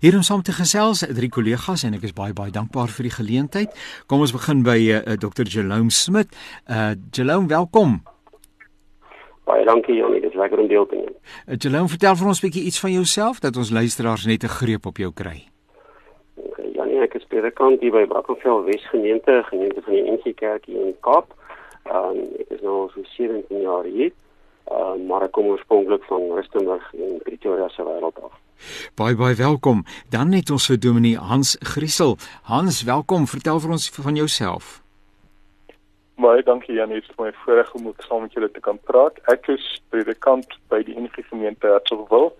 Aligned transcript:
Hier 0.00 0.14
om 0.16 0.22
saam 0.24 0.40
te 0.40 0.54
gesels, 0.56 1.02
drie 1.12 1.28
kollegas 1.28 1.82
en 1.84 1.92
ek 1.92 2.06
is 2.08 2.14
baie 2.16 2.32
baie 2.32 2.48
dankbaar 2.54 2.88
vir 2.88 3.04
die 3.04 3.12
geleentheid. 3.12 3.74
Kom 4.08 4.22
ons 4.24 4.32
begin 4.32 4.62
by 4.64 4.78
uh, 4.80 5.00
eh, 5.02 5.16
Dr. 5.20 5.44
Jerome 5.44 5.92
Smit. 5.92 6.32
Uh 6.72 6.94
Jerome, 7.12 7.50
welkom. 7.50 7.98
Baie 9.44 9.66
dankie 9.68 9.98
Janie, 9.98 10.22
dit 10.24 10.32
is 10.32 10.38
lekker 10.40 10.62
om 10.62 10.70
deel 10.72 10.88
te 10.88 11.02
neem. 11.02 11.12
Uh, 11.44 11.58
Jerome, 11.60 11.92
vertel 11.92 12.16
vir 12.16 12.30
ons 12.32 12.40
'n 12.40 12.46
bietjie 12.46 12.64
iets 12.70 12.80
van 12.80 12.94
jouself 12.96 13.44
dat 13.44 13.60
ons 13.60 13.74
luisteraars 13.76 14.24
net 14.24 14.48
'n 14.48 14.56
greep 14.56 14.88
op 14.88 14.96
jou 14.96 15.12
kry. 15.12 15.44
Okay, 16.48 16.72
Janie, 16.72 17.04
ek 17.04 17.20
is 17.20 17.28
predikant 17.28 17.84
hier 17.84 17.92
by 17.92 18.06
Brackenfell 18.08 18.64
Wesgemeente, 18.72 19.44
gemeente 19.52 19.84
van 19.84 19.92
die 19.92 20.08
NG 20.16 20.34
Kerk 20.34 20.64
hier 20.64 20.80
in 20.80 20.96
Kaap. 21.04 21.28
Um, 21.92 22.24
ek 22.40 22.56
is 22.56 22.64
nou 22.64 22.88
al 22.88 22.90
so 22.96 23.04
17 23.04 23.60
jaar 23.60 23.84
hier. 23.84 24.16
Uh, 24.70 24.94
maar 25.08 25.26
ek 25.26 25.32
kom 25.34 25.48
oorspronklik 25.50 26.04
van 26.06 26.28
Rustenburg 26.36 26.84
in 26.94 27.18
Pretoria 27.24 27.68
se 27.68 27.82
wêreld 27.82 28.20
af. 28.22 28.36
Baie 28.94 29.16
baie 29.16 29.34
welkom. 29.34 29.82
Dan 30.14 30.30
net 30.30 30.50
ons 30.50 30.68
vir 30.70 30.78
Dominee 30.78 31.18
Hans 31.18 31.56
Griesel. 31.72 32.16
Hans, 32.46 32.84
welkom. 32.86 33.26
Vertel 33.26 33.60
vir 33.60 33.74
ons 33.76 33.88
van 33.90 34.14
jouself. 34.14 34.78
Baie 36.20 36.42
dankie 36.44 36.76
Janie 36.76 37.00
vir 37.02 37.18
my 37.24 37.30
voorreg 37.42 37.74
om 37.74 37.92
saam 38.06 38.26
met 38.26 38.34
julle 38.36 38.50
te 38.52 38.60
kan 38.60 38.78
praat. 38.86 39.18
Ek 39.32 39.48
is 39.48 39.64
predikant 39.90 40.58
by 40.68 40.82
die 40.86 40.94
NG 41.00 41.24
Gemeente 41.30 41.66
Hertsgwil. 41.66 42.30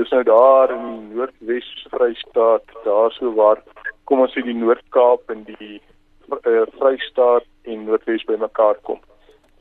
Dis 0.00 0.10
nou 0.10 0.22
daar 0.26 0.72
in 0.74 0.82
die 0.88 1.14
Noordwes 1.14 1.68
Vrystaat, 1.92 2.66
daar 2.84 3.14
so 3.16 3.32
waar 3.36 3.62
kom 4.04 4.24
ons 4.24 4.34
sê 4.34 4.42
die 4.42 4.56
Noord-Kaap 4.56 5.30
en 5.30 5.44
die 5.48 5.78
uh, 5.78 6.64
Vrystaat 6.78 7.46
en 7.70 7.86
Noordwes 7.86 8.26
bymekaar 8.26 8.80
kom. 8.88 8.98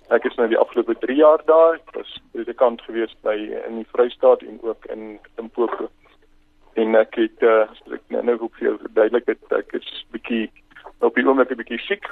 Ek 0.10 0.26
is 0.26 0.36
nou 0.40 0.48
die 0.50 0.58
afgelope 0.58 0.96
3 1.04 1.16
jaar 1.16 1.42
daar. 1.46 1.78
Ek 1.78 1.92
was 1.94 2.16
predikant 2.34 2.82
gewees 2.88 3.14
by 3.26 3.36
in 3.38 3.82
die 3.82 3.90
Vrystaat 3.94 4.42
en 4.42 4.58
ook 4.66 4.88
in 4.90 5.20
Limpopo. 5.38 5.90
En 6.82 6.96
ek 6.98 7.20
het 7.20 7.46
uh, 7.46 7.68
ek 7.94 8.02
nou 8.14 8.24
nou 8.26 8.38
ook 8.40 8.58
vir 8.58 8.80
verduidelik 8.82 9.30
het 9.30 9.56
ek 9.60 9.76
is 9.78 9.88
bietjie 10.16 10.48
op 11.06 11.16
die 11.16 11.26
oomblik 11.28 11.54
'n 11.54 11.62
bietjie 11.62 11.82
siek. 11.86 12.10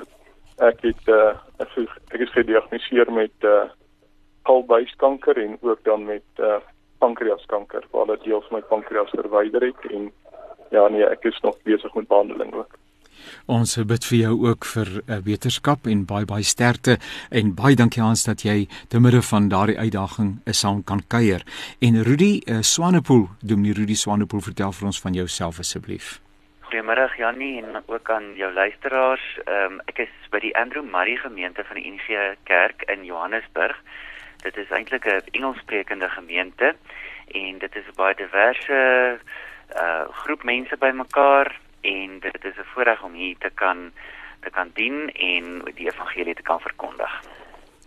Ek 0.62 0.82
het 0.86 1.10
uh, 1.10 1.34
ek, 1.58 1.74
ek 2.14 2.22
is 2.22 2.34
gediagnoseer 2.38 3.10
met 3.14 3.50
uh, 3.50 3.66
kalbuiskanker 4.46 5.38
en 5.38 5.58
ook 5.62 5.84
dan 5.84 6.06
met 6.06 6.42
uh, 6.42 6.62
pankreaskanker 7.02 7.86
waar 7.92 8.06
hulle 8.06 8.24
deel 8.24 8.42
van 8.42 8.60
my 8.60 8.64
pankreas 8.70 9.10
verwyder 9.10 9.66
het 9.66 9.92
en 9.92 10.12
ja 10.70 10.88
nee, 10.88 11.06
ek 11.06 11.26
is 11.26 11.40
nog 11.42 11.58
besig 11.64 11.94
met 11.94 12.08
behandeling 12.08 12.54
ook. 12.54 12.78
Ons 13.46 13.78
bid 13.78 14.06
vir 14.06 14.18
jou 14.18 14.34
ook 14.50 14.66
vir 14.66 14.88
uh, 15.00 15.18
wetenskap 15.26 15.88
en 15.88 16.06
baie 16.06 16.26
baie 16.26 16.44
sterkte 16.44 16.98
en 17.32 17.56
baie 17.56 17.76
dankie 17.76 18.02
Hans 18.02 18.24
dat 18.24 18.44
jy 18.44 18.68
te 18.88 19.00
midde 19.00 19.22
van 19.22 19.50
daardie 19.50 19.80
uitdaging 19.80 20.40
'n 20.46 20.54
saam 20.54 20.84
kan 20.84 21.02
kuier. 21.08 21.44
En 21.80 22.04
Rudy 22.04 22.42
uh, 22.46 22.62
Swanepoel, 22.62 23.30
Dominee 23.42 23.74
Rudy 23.74 23.96
Swanepoel, 23.96 24.42
vertel 24.42 24.72
vir 24.72 24.86
ons 24.86 25.02
van 25.02 25.14
jouself 25.14 25.60
asseblief. 25.60 26.20
Goeiemôre 26.68 27.08
Jannie 27.18 27.64
en 27.64 27.84
ook 27.86 28.10
aan 28.10 28.36
jou 28.36 28.54
luisteraars. 28.54 29.40
Um, 29.48 29.80
ek 29.88 30.00
is 30.00 30.14
by 30.32 30.40
die 30.40 30.56
Andrew 30.56 30.84
Murray 30.84 31.16
gemeente 31.16 31.64
van 31.64 31.80
die 31.80 31.92
NG 31.92 32.36
Kerk 32.44 32.84
in 32.92 33.06
Johannesburg. 33.06 33.78
Dit 34.44 34.58
is 34.58 34.70
eintlik 34.70 35.06
'n 35.06 35.22
Engelssprekende 35.32 36.10
gemeente 36.10 36.76
en 37.28 37.58
dit 37.58 37.76
is 37.76 37.88
'n 37.88 37.96
baie 37.96 38.16
diverse 38.16 39.20
uh 39.76 40.04
groep 40.12 40.44
mense 40.44 40.78
bymekaar 40.78 41.60
en 41.94 42.20
dit 42.20 42.44
is 42.46 42.58
'n 42.58 42.72
voorreg 42.74 43.02
om 43.04 43.14
hier 43.14 43.38
te 43.38 43.50
kan 43.50 43.92
te 44.40 44.50
kan 44.50 44.72
dien 44.74 45.12
en 45.14 45.62
die 45.74 45.88
evangelie 45.92 46.36
te 46.36 46.42
kan 46.42 46.60
verkondig. 46.60 47.22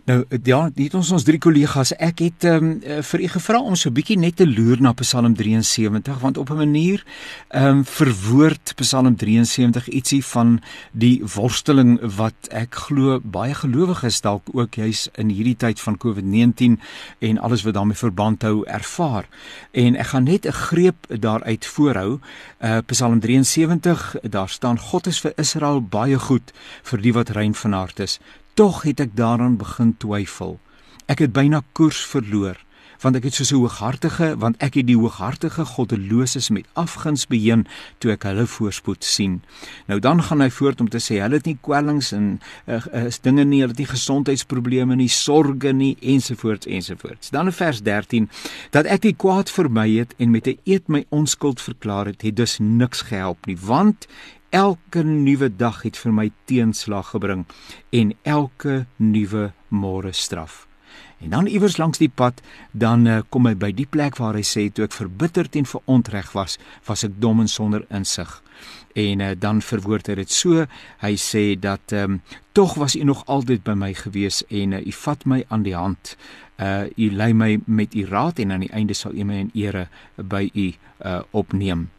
Nou 0.05 0.25
ja, 0.43 0.69
dit 0.73 0.93
ons 0.97 1.09
ons 1.13 1.23
drie 1.23 1.37
kollegas. 1.37 1.91
Ek 2.01 2.23
het 2.23 2.45
ehm 2.49 2.69
um, 2.71 3.01
vir 3.05 3.21
u 3.21 3.27
gevra 3.35 3.59
om 3.61 3.75
so 3.75 3.89
'n 3.89 3.93
bietjie 3.93 4.17
net 4.17 4.35
te 4.35 4.47
loer 4.47 4.81
na 4.81 4.93
Psalm 4.93 5.35
73 5.35 6.19
want 6.19 6.37
op 6.37 6.49
'n 6.49 6.55
manier 6.57 7.03
ehm 7.49 7.67
um, 7.67 7.85
verwoord 7.85 8.73
Psalm 8.75 9.15
73 9.15 9.87
ietsie 9.89 10.25
van 10.25 10.61
die 10.91 11.21
worsteling 11.35 11.99
wat 12.15 12.49
ek 12.49 12.75
glo 12.75 13.19
baie 13.23 13.53
gelowiges 13.53 14.21
dalk 14.21 14.41
ook 14.53 14.75
juis 14.75 15.09
in 15.15 15.29
hierdie 15.29 15.55
tyd 15.55 15.79
van 15.79 15.97
COVID-19 15.97 16.81
en 17.19 17.37
alles 17.37 17.63
wat 17.63 17.73
daarmee 17.73 17.97
verband 17.97 18.41
hou 18.41 18.65
ervaar. 18.65 19.27
En 19.71 19.95
ek 19.95 20.07
gaan 20.07 20.23
net 20.23 20.45
'n 20.45 20.51
greep 20.51 21.07
daaruit 21.19 21.65
voorhou. 21.65 22.19
Uh 22.59 22.77
Psalm 22.85 23.19
73, 23.19 24.15
daar 24.21 24.49
staan 24.49 24.79
God 24.79 25.07
is 25.07 25.19
vir 25.19 25.33
Israel 25.35 25.81
baie 25.81 26.19
goed 26.19 26.51
vir 26.83 27.01
die 27.01 27.13
wat 27.13 27.29
rein 27.29 27.53
van 27.55 27.73
hart 27.73 27.99
is. 27.99 28.19
Tog 28.53 28.83
het 28.83 28.99
ek 28.99 29.15
daaraan 29.15 29.57
begin 29.57 29.95
twyfel. 29.97 30.59
Ek 31.05 31.19
het 31.23 31.31
byna 31.33 31.63
koers 31.71 32.05
verloor 32.05 32.59
want 33.01 33.17
ek 33.17 33.23
het 33.23 33.33
so 33.33 33.43
'n 33.55 33.59
hooghartige 33.61 34.37
want 34.37 34.57
ek 34.57 34.73
het 34.73 34.87
die 34.87 34.97
hooghartige 34.97 35.65
goddeloses 35.65 36.49
met 36.49 36.67
afguns 36.73 37.27
beheen 37.27 37.67
toe 37.97 38.11
ek 38.11 38.23
hulle 38.23 38.45
voorspoed 38.47 39.03
sien. 39.03 39.41
Nou 39.87 39.99
dan 39.99 40.23
gaan 40.23 40.41
hy 40.41 40.49
voort 40.49 40.81
om 40.81 40.89
te 40.89 40.99
sê 40.99 41.17
hulle 41.21 41.35
het 41.35 41.45
nie 41.45 41.57
kwellings 41.61 42.11
en 42.11 42.39
uh, 42.67 43.05
is 43.05 43.19
dinge 43.19 43.43
nie, 43.43 43.59
hulle 43.59 43.71
het 43.71 43.77
nie 43.77 43.87
gesondheidsprobleme 43.87 44.95
nie, 44.95 45.09
sorges 45.09 45.73
nie 45.73 45.97
ensovoorts 46.01 46.65
ensovoorts. 46.65 47.29
Dan 47.29 47.45
in 47.45 47.53
vers 47.53 47.81
13 47.81 48.29
dat 48.69 48.85
ek 48.85 49.01
die 49.01 49.15
kwaad 49.15 49.49
vermy 49.49 49.97
het 49.97 50.13
en 50.17 50.31
met 50.31 50.47
'n 50.47 50.59
eed 50.63 50.87
my 50.87 51.05
onskuld 51.09 51.61
verklaar 51.61 52.05
het, 52.05 52.21
het 52.21 52.35
dus 52.35 52.59
niks 52.59 53.01
gehelp 53.01 53.45
nie 53.45 53.57
want 53.57 54.07
Elke 54.51 55.03
nuwe 55.03 55.47
dag 55.55 55.77
het 55.87 55.95
vir 55.95 56.11
my 56.11 56.25
teenslag 56.43 57.13
gebring 57.13 57.45
en 57.95 58.09
elke 58.27 58.81
nuwe 58.99 59.53
môre 59.71 60.11
straf. 60.11 60.65
En 61.23 61.29
dan 61.31 61.47
iewers 61.47 61.77
langs 61.77 62.01
die 62.01 62.11
pad, 62.11 62.41
dan 62.71 63.07
uh, 63.07 63.21
kom 63.31 63.47
hy 63.47 63.53
by 63.55 63.69
die 63.71 63.87
plek 63.87 64.19
waar 64.19 64.35
hy 64.35 64.43
sê 64.43 64.65
toe 64.67 64.89
ek 64.89 64.97
verbitterd 64.97 65.55
en 65.55 65.69
verontreg 65.69 66.33
was, 66.35 66.57
was 66.83 67.05
ek 67.07 67.15
dom 67.23 67.39
en 67.39 67.47
sonder 67.47 67.87
insig. 67.95 68.33
En 68.99 69.23
uh, 69.23 69.31
dan 69.39 69.63
verwoord 69.63 70.11
hy 70.11 70.19
dit 70.19 70.35
so, 70.35 70.67
hy 71.05 71.15
sê 71.15 71.45
dat 71.55 71.95
ehm 71.95 72.17
um, 72.17 72.21
tog 72.51 72.75
was 72.75 72.97
u 72.99 73.05
nog 73.07 73.23
altyd 73.31 73.63
by 73.63 73.77
my 73.79 73.93
gewees 73.95 74.41
en 74.49 74.75
uh, 74.75 74.83
u 74.83 74.91
vat 75.05 75.23
my 75.23 75.45
aan 75.47 75.63
die 75.63 75.77
hand. 75.79 76.17
Uh 76.59 76.91
u 76.99 77.07
lei 77.15 77.31
my 77.33 77.55
met 77.65 77.95
u 77.95 78.03
raad 78.05 78.43
en 78.43 78.51
aan 78.51 78.65
die 78.67 78.73
einde 78.75 78.93
sal 78.93 79.15
u 79.15 79.23
my 79.23 79.39
in 79.45 79.53
ere 79.55 79.87
by 80.19 80.49
u 80.51 80.73
uh 81.05 81.21
opneem. 81.31 81.89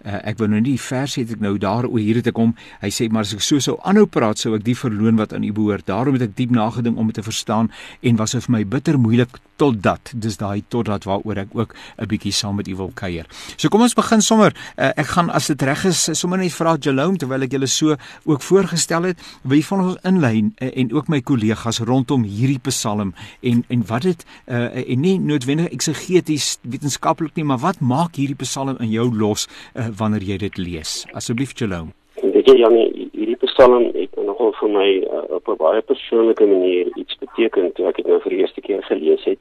Uh, 0.00 0.16
ek 0.30 0.38
wou 0.40 0.46
nou 0.48 0.62
nie 0.64 0.78
vers 0.80 1.18
het 1.20 1.28
ek 1.34 1.42
nou 1.44 1.58
daar 1.60 1.84
oor 1.84 2.00
hier 2.00 2.16
het 2.16 2.30
ek 2.30 2.36
kom. 2.38 2.54
Hy 2.80 2.88
sê 2.94 3.10
maar 3.12 3.26
as 3.26 3.34
ek 3.36 3.44
so 3.44 3.60
sou 3.60 3.76
aanhou 3.84 4.06
praat 4.08 4.40
sou 4.40 4.54
ek 4.56 4.64
die 4.64 4.76
verloon 4.78 5.20
wat 5.20 5.34
aan 5.36 5.44
u 5.44 5.52
behoort. 5.52 5.84
Daarom 5.90 6.16
het 6.16 6.24
ek 6.30 6.38
diep 6.38 6.54
nagedink 6.56 6.96
om 6.96 7.10
dit 7.10 7.20
te 7.20 7.26
verstaan 7.26 7.68
en 8.00 8.16
was 8.16 8.32
dit 8.32 8.46
vir 8.46 8.54
my 8.56 8.64
bitter 8.64 8.96
moeilik 8.96 9.36
totdat 9.60 10.12
dis 10.16 10.38
daai 10.40 10.62
totdat 10.72 11.04
waaroor 11.04 11.42
ek 11.44 11.52
ook 11.52 11.74
'n 12.00 12.08
bietjie 12.08 12.32
saam 12.32 12.56
met 12.56 12.68
u 12.68 12.76
wil 12.76 12.90
kuier. 12.94 13.26
So 13.56 13.68
kom 13.68 13.82
ons 13.82 13.94
begin 13.94 14.22
sommer. 14.22 14.56
Uh, 14.78 14.90
ek 14.96 15.06
gaan 15.06 15.30
as 15.30 15.46
dit 15.46 15.62
reg 15.62 15.84
is 15.84 16.08
sommer 16.12 16.38
net 16.38 16.52
vra 16.52 16.76
Jalome 16.80 17.18
terwyl 17.18 17.42
ek 17.42 17.52
julle 17.52 17.66
so 17.66 17.96
ook 18.24 18.42
voorgestel 18.42 19.02
het, 19.02 19.18
wie 19.42 19.64
van 19.64 19.80
ons 19.80 19.96
inlyn 20.02 20.54
uh, 20.62 20.70
en 20.76 20.92
ook 20.92 21.08
my 21.08 21.20
kollegas 21.20 21.78
rondom 21.80 22.24
hierdie 22.24 22.60
Psalm 22.70 23.12
en 23.42 23.64
en 23.68 23.86
wat 23.86 24.02
dit 24.02 24.24
uh, 24.48 24.72
en 24.92 25.00
nie 25.00 25.18
noodwendig 25.18 25.68
eksegeties 25.68 26.58
wetenskaplik 26.62 27.36
nie, 27.36 27.44
maar 27.44 27.58
wat 27.58 27.80
maak 27.80 28.16
hierdie 28.16 28.36
Psalm 28.36 28.49
in 28.56 28.90
jou 28.90 29.08
los 29.14 29.46
uh, 29.74 29.88
wanneer 29.96 30.22
jy 30.22 30.36
dit 30.38 30.56
lees. 30.58 31.06
Asseblief 31.12 31.52
Jalome. 31.54 31.92
Weet 32.22 32.46
jy 32.48 32.56
Janie, 32.58 33.08
hierdie 33.12 33.36
Psalm 33.46 33.90
het 33.94 34.16
nogal 34.16 34.52
vir 34.60 34.70
my 34.70 34.88
uh, 35.06 35.24
op 35.36 35.48
'n 35.48 35.56
baie 35.56 35.80
persoonlike 35.82 36.46
manier 36.46 36.90
iets 36.96 37.16
beteken 37.18 37.72
toe 37.72 37.86
ek 37.86 37.96
dit 37.96 38.06
nou 38.06 38.20
vir 38.20 38.30
die 38.30 38.40
eerste 38.40 38.60
keer 38.60 38.82
gelees 38.82 39.24
het. 39.24 39.38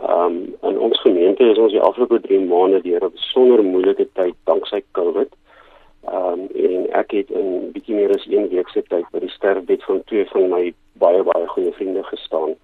Um 0.00 0.54
in 0.62 0.78
ons 0.78 1.00
gemeente 1.00 1.44
is 1.44 1.58
ons 1.58 1.72
die 1.72 1.80
afgelope 1.80 2.20
3 2.20 2.40
maande 2.40 2.80
deur 2.82 3.04
'n 3.04 3.12
besonder 3.12 3.64
moeilike 3.64 4.08
tyd 4.14 4.34
danksy 4.44 4.82
COVID. 4.92 5.30
Um 6.08 6.48
en 6.54 6.86
ek 6.92 7.10
het 7.10 7.30
in 7.30 7.72
bietjie 7.72 7.94
meer 7.94 8.14
as 8.14 8.26
1 8.26 8.48
week 8.48 8.68
se 8.68 8.82
tyd 8.82 9.04
by 9.12 9.20
die 9.20 9.34
sterfbed 9.36 9.84
van 9.84 10.02
twee 10.04 10.24
van 10.32 10.48
my 10.48 10.72
baie 10.92 11.22
baie 11.22 11.46
goeie 11.46 11.72
vriende 11.72 12.02
gestaan, 12.02 12.54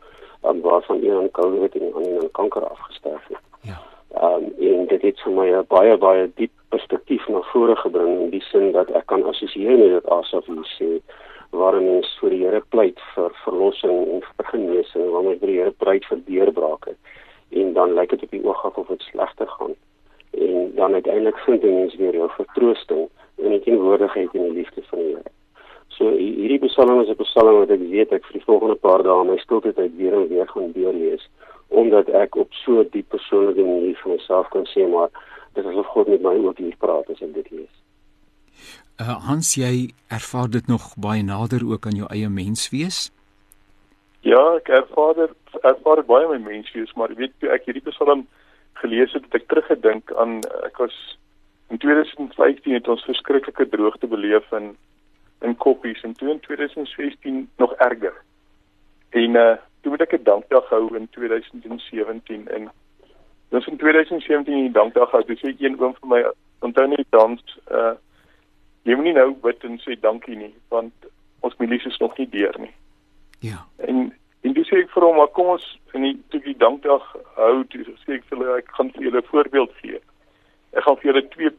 um, 0.44 0.60
waarvan 0.60 1.02
een 1.02 1.16
aan 1.16 1.30
COVID 1.30 1.74
en 1.74 1.82
een 1.82 2.20
aan 2.20 2.30
kanker 2.30 2.68
afgestorf 2.68 3.28
het. 3.28 3.44
Ja. 3.60 3.78
Um 4.22 4.52
en 4.58 4.86
dit 4.86 5.02
het 5.02 5.20
vir 5.20 5.32
my 5.32 5.48
'n 5.52 5.66
baie 5.68 5.96
baie 5.96 6.30
diep 6.34 6.52
perspektief 6.68 7.28
na 7.28 7.40
vore 7.52 7.76
gebring 7.76 8.20
in 8.20 8.30
die 8.30 8.44
sin 8.50 8.72
dat 8.72 8.90
ek 8.90 9.06
kan 9.06 9.24
assosieer 9.24 9.78
met 9.78 9.92
dit 9.96 10.06
asof 10.18 10.46
jy 10.46 10.64
sê 10.78 10.90
waar 11.50 11.80
mens 11.80 12.08
vir 12.20 12.30
die 12.30 12.42
Here 12.44 12.62
pleit 12.74 13.00
vir 13.14 13.30
verlossing 13.44 13.98
en 14.14 14.22
vir 14.22 14.46
genesing, 14.52 15.10
waar 15.12 15.22
mens 15.22 15.40
vir 15.40 15.52
die 15.52 15.58
Here 15.60 15.74
pleit 15.84 16.04
vir 16.10 16.18
deurbrake 16.26 16.96
en 17.50 17.72
dan 17.72 17.94
lyk 17.94 18.10
dit 18.10 18.22
op 18.22 18.30
die 18.30 18.44
oog 18.44 18.64
af 18.64 18.78
of 18.78 18.88
dit 18.88 19.02
slegter 19.02 19.46
gaan. 19.46 19.74
En 20.30 20.72
dan 20.74 20.94
uiteindelik 20.94 21.38
vind 21.46 21.62
jy 21.62 21.70
mens 21.70 21.94
weer 21.96 22.14
jou 22.14 22.28
vertroosting 22.36 23.08
in 23.36 23.50
die 23.50 23.60
teenwoordigheid 23.60 24.34
en 24.34 24.48
die 24.48 24.58
liefde 24.60 24.82
van 24.90 24.98
die 24.98 25.12
Here. 25.14 25.34
So 25.96 26.10
hierdie 26.10 26.58
Psalm 26.66 27.00
is 27.00 27.08
'n 27.08 27.22
Psalm 27.22 27.58
wat 27.58 27.70
ek 27.70 27.80
weet 27.80 28.12
ek 28.12 28.24
vir 28.24 28.38
die 28.40 28.46
volgende 28.48 28.74
paar 28.74 29.02
dae 29.02 29.24
my 29.24 29.36
tyd 29.48 29.96
weer 29.96 30.12
en 30.12 30.28
weer 30.28 30.48
gaan 30.48 30.72
deurlees 30.72 31.28
omdat 31.68 32.08
ek 32.08 32.36
op 32.36 32.52
so 32.52 32.80
'n 32.80 32.88
diep 32.90 33.08
persoonlike 33.08 33.62
manier 33.62 33.96
vir 34.02 34.12
myself 34.12 34.48
kan 34.48 34.66
sê 34.66 34.88
maar 34.88 35.08
dit 35.54 35.64
is 35.64 35.74
of 35.74 35.86
God 35.86 36.08
met 36.08 36.22
my 36.22 36.36
ook 36.36 36.58
hier 36.58 36.76
praat 36.76 37.10
as 37.10 37.20
ek 37.22 37.34
dit 37.34 37.50
lees. 37.50 37.74
Uh, 39.00 39.16
Hans 39.28 39.54
jy 39.54 39.90
ervaar 40.08 40.50
dit 40.50 40.66
nog 40.66 40.94
baie 40.96 41.22
nader 41.22 41.60
ook 41.68 41.86
aan 41.86 41.96
jou 41.96 42.08
eie 42.08 42.28
menswees? 42.28 43.10
Ja, 44.20 44.56
ek 44.56 44.68
ervaar 44.68 45.14
dit 45.14 45.36
ervaar 45.62 45.96
dit 45.96 46.06
baie 46.06 46.28
my 46.28 46.38
menswees, 46.38 46.92
maar 46.94 47.14
weet 47.14 47.32
jy 47.40 47.48
ek 47.48 47.64
hierdie 47.64 47.90
Psalm 47.90 48.26
gelees 48.72 49.12
het, 49.12 49.24
het 49.24 49.34
ek 49.34 49.48
teruggedink 49.48 50.12
aan 50.12 50.40
ek 50.64 50.76
was 50.78 51.16
In 51.68 51.78
2015 51.78 52.72
het 52.72 52.88
ons 52.88 53.04
verskriklike 53.04 53.68
droogte 53.68 54.06
beleef 54.06 54.52
in 54.52 54.76
in 55.40 55.56
Koppies 55.56 56.02
en 56.02 56.14
toe 56.16 56.30
in 56.30 56.40
2016 56.40 57.50
nog 57.56 57.72
erger. 57.72 58.14
En 59.08 59.34
uh 59.34 59.56
toe 59.86 59.94
moet 59.94 60.02
ek 60.02 60.18
'n 60.18 60.24
dankdag 60.26 60.68
hou 60.68 60.96
in 60.96 61.08
2017 61.10 62.48
en 62.48 62.70
dis 63.48 63.66
in 63.66 63.76
2017 63.76 64.54
die 64.54 64.70
dankdag 64.70 65.10
gehou. 65.10 65.24
Dis 65.26 65.42
ek 65.42 65.60
een 65.60 65.78
oom 65.78 65.94
vir 66.00 66.08
my 66.08 66.22
onthou 66.66 66.86
net 66.88 67.06
dans 67.10 67.40
uh 67.70 67.94
jy 68.82 68.94
moet 68.94 69.04
nie 69.04 69.12
nou 69.12 69.30
bid 69.42 69.64
en 69.64 69.78
sê 69.78 69.94
dankie 70.00 70.36
nie 70.36 70.54
want 70.74 70.92
ons 71.40 71.54
milies 71.58 71.86
is 71.86 71.98
nog 71.98 72.18
nie 72.18 72.28
deur 72.28 72.58
nie. 72.58 72.74
Ja. 73.40 73.62
En 73.78 74.12
en 74.42 74.52
dis 74.52 74.72
ek 74.72 74.90
vir 74.90 75.06
hom 75.06 75.16
maar 75.16 75.30
kom 75.38 75.54
ons 75.54 75.78
in 75.94 76.02
die 76.02 76.18
toe 76.28 76.40
die 76.40 76.58
dankdag 76.58 77.06
hou, 77.38 77.64
sê 77.70 78.18
ek 78.18 78.26
vir 78.26 78.38
hulle 78.38 78.58
ek 78.58 78.74
gaan 78.74 78.90
vir 78.90 79.02
julle 79.02 79.22
'n 79.22 79.30
voorbeeld 79.30 79.72
gee. 79.82 80.02
Ek 80.72 80.82
gaan 80.82 80.96
vir 80.96 81.12
julle 81.12 81.28
twee 81.28 81.50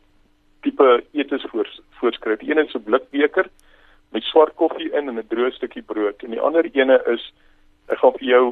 tipe 0.62 1.04
etes 1.14 1.48
voor 1.52 1.68
voorskryf. 2.00 2.42
Een 2.42 2.60
is 2.60 2.76
'n 2.76 2.84
blikbeker 2.84 3.48
met 4.12 4.24
swart 4.24 4.56
koffie 4.56 4.92
in 4.92 5.08
en 5.08 5.16
'n 5.16 5.28
droë 5.28 5.52
stukkie 5.52 5.84
brood 5.84 6.24
en 6.24 6.32
die 6.32 6.42
ander 6.42 6.66
ene 6.76 7.04
is 7.08 7.32
ek 7.88 8.00
gaan 8.02 8.16
vir 8.20 8.30
jou 8.30 8.46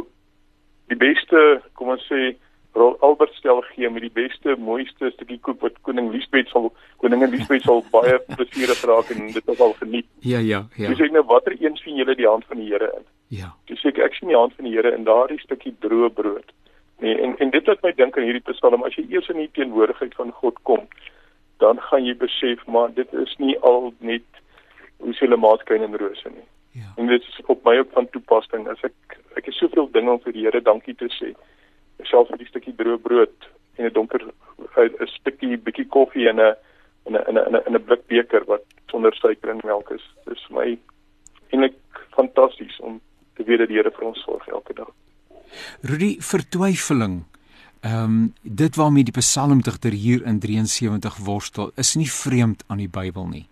die 0.92 1.00
beste, 1.02 1.46
kom 1.74 1.94
ons 1.96 2.04
sê, 2.10 2.36
Rol 2.76 2.98
Albert 3.00 3.32
stel 3.34 3.62
gee 3.72 3.90
met 3.90 4.04
die 4.04 4.12
beste, 4.12 4.56
mooiste 4.60 5.10
stukkie 5.14 5.38
koek 5.40 5.62
wat 5.64 5.78
koning 5.88 6.10
Liesbeth 6.12 6.50
sal 6.52 6.74
koningin 7.00 7.32
Liesbeth 7.32 7.64
sal 7.64 7.80
baie 7.96 8.18
plesierig 8.34 8.82
raak 8.90 9.12
en 9.16 9.30
dit 9.32 9.52
sal 9.62 9.74
geniet. 9.80 10.08
Ja, 10.28 10.42
ja, 10.44 10.66
ja. 10.76 10.92
Dis 10.92 11.04
ek 11.06 11.16
nou 11.16 11.24
watter 11.30 11.56
een 11.56 11.80
sien 11.80 11.96
julle 12.02 12.18
die 12.20 12.28
hand 12.28 12.44
van 12.52 12.60
die 12.60 12.68
Here 12.74 12.92
in? 12.98 13.08
Ja. 13.40 13.54
Dis 13.72 13.86
ek 13.88 14.02
ek 14.04 14.20
sien 14.20 14.34
die 14.34 14.38
hand 14.40 14.56
van 14.60 14.68
die 14.68 14.76
Here 14.76 14.92
in 14.92 15.08
daardie 15.08 15.40
stukkie 15.40 15.72
droë 15.86 16.12
brood. 16.20 16.52
Nee, 17.00 17.16
en 17.24 17.38
en 17.40 17.56
dit 17.56 17.68
laat 17.68 17.84
my 17.84 17.94
dink 17.96 18.18
aan 18.18 18.28
hierdie 18.28 18.44
Psalm 18.52 18.84
as 18.84 19.00
jy 19.00 19.08
eers 19.08 19.32
in 19.32 19.40
die 19.40 19.52
teenwoordigheid 19.56 20.16
van 20.20 20.36
God 20.42 20.60
kom, 20.68 20.84
dan 21.64 21.80
gaan 21.88 22.04
jy 22.04 22.18
besef 22.20 22.68
maar 22.68 22.92
dit 22.92 23.16
is 23.24 23.36
nie 23.40 23.56
al 23.64 23.94
net 24.00 24.28
hoe 25.00 25.16
se 25.16 25.24
hulle 25.24 25.40
maaskyn 25.40 25.84
en 25.88 25.96
rose 26.00 26.28
nie. 26.32 26.48
Ja. 26.76 26.92
En 26.96 27.08
dit 27.08 27.22
is 27.22 27.40
op 27.46 27.64
my 27.64 27.78
op 27.80 27.92
van 27.96 28.10
toepassing 28.12 28.68
as 28.68 28.82
ek 28.84 29.20
ek 29.40 29.46
het 29.48 29.56
soveel 29.56 29.88
dinge 29.92 30.12
om 30.12 30.20
vir 30.24 30.34
die 30.36 30.44
Here 30.44 30.62
dankie 30.62 30.96
te 31.00 31.08
sê. 31.16 31.32
Selfs 32.04 32.32
vir 32.34 32.42
die 32.42 32.50
stukkie 32.50 32.76
droë 32.76 33.00
brood 33.04 33.48
en 33.78 33.86
'n 33.86 33.94
donker 33.96 34.22
'n 34.24 35.08
stukkie 35.20 35.58
bietjie 35.58 35.88
koffie 35.88 36.28
en 36.30 36.40
'n 36.40 36.56
in 37.08 37.16
'n 37.16 37.24
in 37.30 37.38
'n 37.38 37.64
in 37.68 37.76
'n 37.76 37.86
blik 37.86 38.08
beker 38.08 38.44
wat 38.46 38.64
sonder 38.92 39.16
suiker 39.16 39.50
en 39.50 39.62
melk 39.64 39.90
is. 39.90 40.04
Dis 40.26 40.46
vir 40.48 40.58
my 40.58 40.78
eintlik 41.52 41.80
fantasties 42.16 42.80
om 42.80 43.02
te 43.36 43.44
weet 43.44 43.60
dat 43.60 43.68
die 43.68 43.78
Here 43.78 43.92
vir 43.92 44.08
ons 44.08 44.24
sorg 44.24 44.48
elke 44.48 44.74
dag. 44.74 44.92
Rudy 45.82 46.18
vertwyfeling. 46.20 47.24
Ehm 47.82 48.04
um, 48.04 48.34
dit 48.42 48.76
waarmee 48.76 49.04
die 49.04 49.20
psalmdigter 49.20 49.92
hier 49.92 50.26
in 50.26 50.40
73 50.40 51.18
worstel 51.18 51.72
is 51.76 51.96
nie 51.96 52.12
vreemd 52.12 52.64
aan 52.68 52.78
die 52.78 52.90
Bybel 52.90 53.28
nie. 53.28 53.48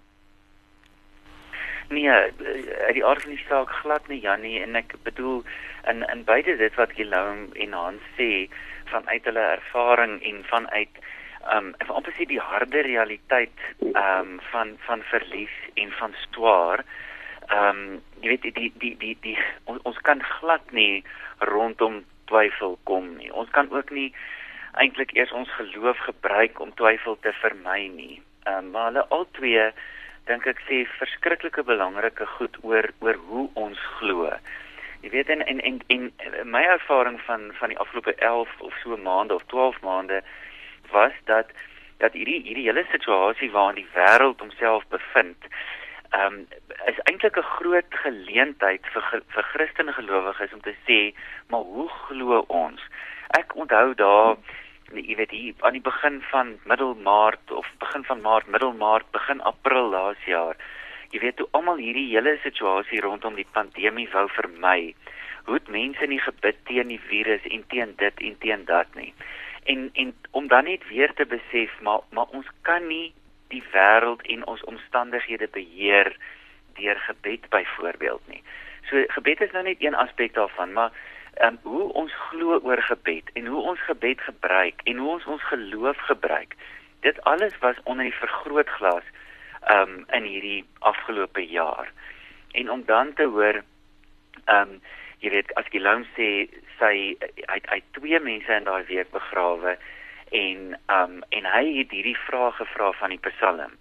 Nee, 1.93 2.09
uit 2.09 2.95
die 2.97 3.05
aard 3.05 3.21
van 3.21 3.35
die 3.35 3.45
saak 3.47 3.73
glad 3.83 4.07
nie 4.09 4.21
Jannie 4.23 4.59
en 4.63 4.75
ek 4.79 4.95
bedoel 5.05 5.43
in 5.91 6.05
in 6.09 6.23
beide 6.27 6.55
dit 6.57 6.77
wat 6.79 6.95
Gilom 6.97 7.49
en 7.65 7.75
Hans 7.77 8.05
sê 8.17 8.29
vanuit 8.91 9.25
hulle 9.29 9.45
ervaring 9.57 10.15
en 10.31 10.43
vanuit 10.49 11.01
ehm 11.43 11.57
um, 11.57 11.87
wil 11.87 11.99
amper 11.99 12.15
sê 12.17 12.25
die 12.29 12.41
harde 12.41 12.81
realiteit 12.87 13.65
ehm 13.79 14.19
um, 14.19 14.39
van 14.51 14.77
van 14.87 15.03
verlies 15.11 15.55
en 15.73 15.91
van 15.99 16.15
swaar 16.25 16.85
ehm 17.49 17.69
um, 17.69 18.01
jy 18.21 18.33
weet 18.33 18.47
die 18.47 18.55
die 18.59 18.71
die 18.83 18.95
die, 19.05 19.15
die 19.27 19.37
ons, 19.65 19.81
ons 19.83 19.99
kan 20.07 20.23
glad 20.39 20.71
nie 20.71 21.03
rondom 21.53 22.03
twyfel 22.31 22.77
kom 22.89 23.15
nie. 23.17 23.31
Ons 23.31 23.49
kan 23.51 23.69
ook 23.71 23.91
nie 23.91 24.13
eintlik 24.79 25.11
eers 25.17 25.31
ons 25.31 25.51
geloof 25.57 25.99
gebruik 26.07 26.59
om 26.63 26.71
twyfel 26.79 27.19
te 27.21 27.33
vermy 27.41 27.89
nie. 27.97 28.21
Ehm 28.47 28.57
um, 28.57 28.71
maar 28.71 28.91
hulle 28.91 29.07
albei 29.17 29.73
dink 30.29 30.45
ek 30.47 30.61
sê 30.67 30.83
verskriklike 30.99 31.63
belangrike 31.67 32.25
goed 32.37 32.57
oor 32.63 32.87
oor 32.99 33.19
hoe 33.27 33.49
ons 33.59 33.79
glo. 33.97 34.29
Jy 35.03 35.11
weet 35.11 35.29
en 35.29 35.43
en 35.45 35.59
en, 35.59 35.81
en 35.89 36.11
my 36.47 36.63
ervaring 36.77 37.19
van 37.27 37.51
van 37.59 37.73
die 37.73 37.79
afgelope 37.79 38.15
11 38.15 38.49
of 38.59 38.73
so 38.83 38.97
maande 38.97 39.35
of 39.35 39.43
12 39.51 39.81
maande 39.81 40.21
was 40.91 41.15
dat 41.25 41.51
dat 41.97 42.13
hierdie 42.13 42.41
hierdie 42.43 42.67
hele 42.69 42.85
situasie 42.91 43.51
waarin 43.51 43.81
die 43.81 43.89
wêreld 43.95 44.39
homself 44.39 44.83
bevind, 44.95 45.47
um, 46.19 46.47
is 46.91 46.99
eintlik 47.09 47.37
'n 47.37 47.51
groot 47.57 47.91
geleentheid 48.05 48.87
vir 48.93 49.03
vir 49.35 49.43
Christelike 49.51 49.99
gelowiges 49.99 50.53
om 50.53 50.61
te 50.61 50.75
sê, 50.87 50.99
maar 51.49 51.63
hoe 51.75 51.89
glo 51.89 52.43
ons? 52.47 52.81
Ek 53.39 53.55
onthou 53.55 53.93
daar 53.95 54.37
jy 54.95 55.15
weet 55.15 55.31
hier 55.31 55.53
aan 55.65 55.77
die 55.77 55.83
begin 55.83 56.21
van 56.29 56.55
middel 56.69 56.95
Maart 56.95 57.51
of 57.51 57.67
begin 57.79 58.03
van 58.03 58.21
Maart, 58.21 58.47
middel 58.47 58.73
Maart, 58.73 59.09
begin 59.11 59.41
April 59.41 59.89
laas 59.89 60.25
jaar. 60.25 60.57
Jy 61.13 61.19
weet 61.19 61.39
hoe 61.39 61.47
almal 61.51 61.81
hierdie 61.81 62.09
hele 62.11 62.37
situasie 62.43 63.01
rondom 63.01 63.35
die 63.35 63.47
pandemie 63.51 64.09
wou 64.13 64.27
vermy. 64.33 64.93
Hoe 65.45 65.59
het 65.59 65.67
mense 65.67 66.05
nie 66.07 66.21
gebid 66.21 66.57
teen 66.69 66.87
die 66.93 67.01
virus 67.09 67.45
en 67.49 67.65
teen 67.67 67.93
dit 67.97 68.21
en 68.29 68.37
teen 68.39 68.65
dat 68.65 68.95
nie. 68.95 69.13
En 69.63 69.89
en 69.93 70.13
om 70.31 70.47
dan 70.47 70.69
net 70.69 70.87
weer 70.87 71.13
te 71.13 71.25
besef 71.25 71.73
maar 71.81 72.01
maar 72.11 72.31
ons 72.31 72.47
kan 72.61 72.87
nie 72.87 73.13
die 73.53 73.63
wêreld 73.73 74.21
en 74.33 74.45
ons 74.47 74.63
omstandighede 74.63 75.47
beheer 75.47 76.15
deur 76.79 76.99
gebed 77.07 77.49
byvoorbeeld 77.49 78.21
nie. 78.27 78.41
So 78.89 79.03
gebed 79.15 79.41
is 79.41 79.51
nou 79.51 79.63
net 79.63 79.81
een 79.83 79.95
aspek 79.95 80.33
daarvan, 80.33 80.73
maar 80.73 80.91
um, 81.41 81.59
hoe 81.62 81.94
ons 81.94 82.13
glo 82.30 82.59
oor 82.59 82.81
gebed 82.81 83.30
en 83.33 83.45
hoe 83.45 83.62
ons 83.62 83.80
gebed 83.88 84.21
gebruik 84.21 84.81
en 84.83 84.97
hoe 84.97 85.09
ons 85.09 85.25
ons 85.25 85.44
geloof 85.44 85.97
gebruik. 85.97 86.56
Dit 87.00 87.21
alles 87.24 87.57
was 87.59 87.75
onder 87.83 88.03
die 88.03 88.19
vergrootglas 88.21 89.03
um 89.71 90.06
in 90.12 90.24
hierdie 90.24 90.65
afgelope 90.80 91.45
jaar. 91.47 91.91
En 92.51 92.71
om 92.71 92.83
dan 92.85 93.13
te 93.13 93.24
hoor 93.24 93.63
um 94.51 94.80
jy 95.24 95.31
weet 95.31 95.53
as 95.56 95.69
Gilom 95.71 96.03
sê 96.18 96.50
sy 96.80 96.95
hy 97.47 97.59
hy 97.71 97.79
twee 97.97 98.19
mense 98.19 98.51
in 98.51 98.68
daai 98.68 98.83
week 98.89 99.12
begrawe 99.15 99.77
en 100.36 100.75
um 100.91 101.21
en 101.29 101.47
hy 101.56 101.63
het 101.79 101.95
hierdie 101.95 102.18
vraag 102.27 102.59
gevra 102.59 102.91
van 103.00 103.15
die 103.15 103.24
Psalm. 103.29 103.77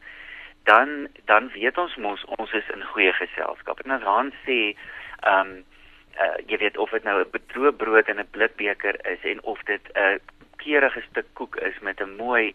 Dan 0.71 1.09
dan 1.27 1.51
weet 1.57 1.79
ons 1.79 1.97
mos 1.97 2.25
ons 2.39 2.53
is 2.55 2.69
in 2.75 2.87
goeie 2.95 3.13
geselskap. 3.19 3.83
En 3.85 3.99
as 3.99 4.07
Hans 4.07 4.39
sê 4.47 4.61
um 5.27 5.63
uh, 6.21 6.37
jy 6.47 6.59
weet 6.59 6.77
of 6.77 6.91
dit 6.91 7.05
nou 7.05 7.21
'n 7.21 7.31
bedroë 7.31 7.73
brood 7.77 8.09
en 8.09 8.21
'n 8.21 8.31
blikbeker 8.31 8.97
is 9.07 9.25
en 9.25 9.43
of 9.43 9.63
dit 9.65 9.85
'n 9.95 10.21
keurige 10.57 11.03
stuk 11.11 11.27
koek 11.35 11.57
is 11.57 11.79
met 11.81 12.01
'n 12.01 12.17
mooi 12.17 12.55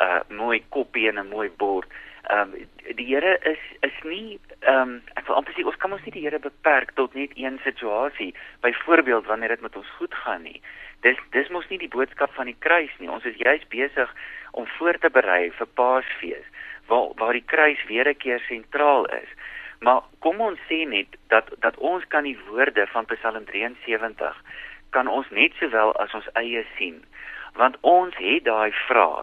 uh 0.00 0.20
mooi 0.28 0.62
koppie 0.68 1.08
en 1.08 1.18
'n 1.18 1.28
mooi 1.28 1.50
bord. 1.50 1.88
Ehm 2.26 2.52
um, 2.52 2.66
die 2.96 3.06
Here 3.06 3.38
is 3.42 3.62
is 3.80 3.98
nie 4.02 4.40
ehm 4.60 4.80
um, 4.80 5.02
ek 5.14 5.26
wil 5.26 5.36
amper 5.36 5.54
sê 5.54 5.64
ons 5.64 5.76
kan 5.76 5.92
ons 5.92 6.04
nie 6.04 6.12
die 6.12 6.24
Here 6.26 6.38
beperk 6.38 6.90
tot 6.94 7.14
net 7.14 7.30
een 7.34 7.60
situasie. 7.64 8.34
Byvoorbeeld 8.60 9.26
wanneer 9.26 9.48
dit 9.48 9.60
met 9.60 9.76
ons 9.76 9.90
goed 9.98 10.14
gaan 10.14 10.42
nie. 10.42 10.60
Dis 11.00 11.18
dis 11.30 11.48
mos 11.48 11.68
nie 11.68 11.78
die 11.78 11.94
boodskap 11.96 12.32
van 12.34 12.46
die 12.46 12.58
kruis 12.58 12.92
nie. 12.98 13.10
Ons 13.10 13.24
is 13.24 13.36
juis 13.36 13.68
besig 13.68 14.14
om 14.52 14.66
voor 14.66 14.98
te 14.98 15.10
berei 15.10 15.50
vir 15.50 15.66
Paasfees 15.66 16.46
waar 16.86 17.14
waar 17.16 17.32
die 17.32 17.46
kruis 17.46 17.84
weer 17.86 18.08
'n 18.08 18.16
keer 18.16 18.40
sentraal 18.48 19.06
is. 19.06 19.30
Maar 19.86 20.02
kom 20.18 20.40
ons 20.42 20.62
sê 20.66 20.80
net 20.90 21.14
dat 21.30 21.50
dat 21.62 21.76
ons 21.78 22.06
kan 22.12 22.26
die 22.26 22.38
woorde 22.48 22.86
van 22.90 23.06
Psalm 23.12 23.44
73 23.46 24.40
kan 24.96 25.06
ons 25.18 25.28
net 25.30 25.54
sowel 25.60 25.92
as 26.02 26.14
ons 26.18 26.26
eie 26.40 26.64
sien. 26.78 26.96
Want 27.60 27.78
ons 27.80 28.16
het 28.18 28.44
daai 28.48 28.72
vrae. 28.86 29.22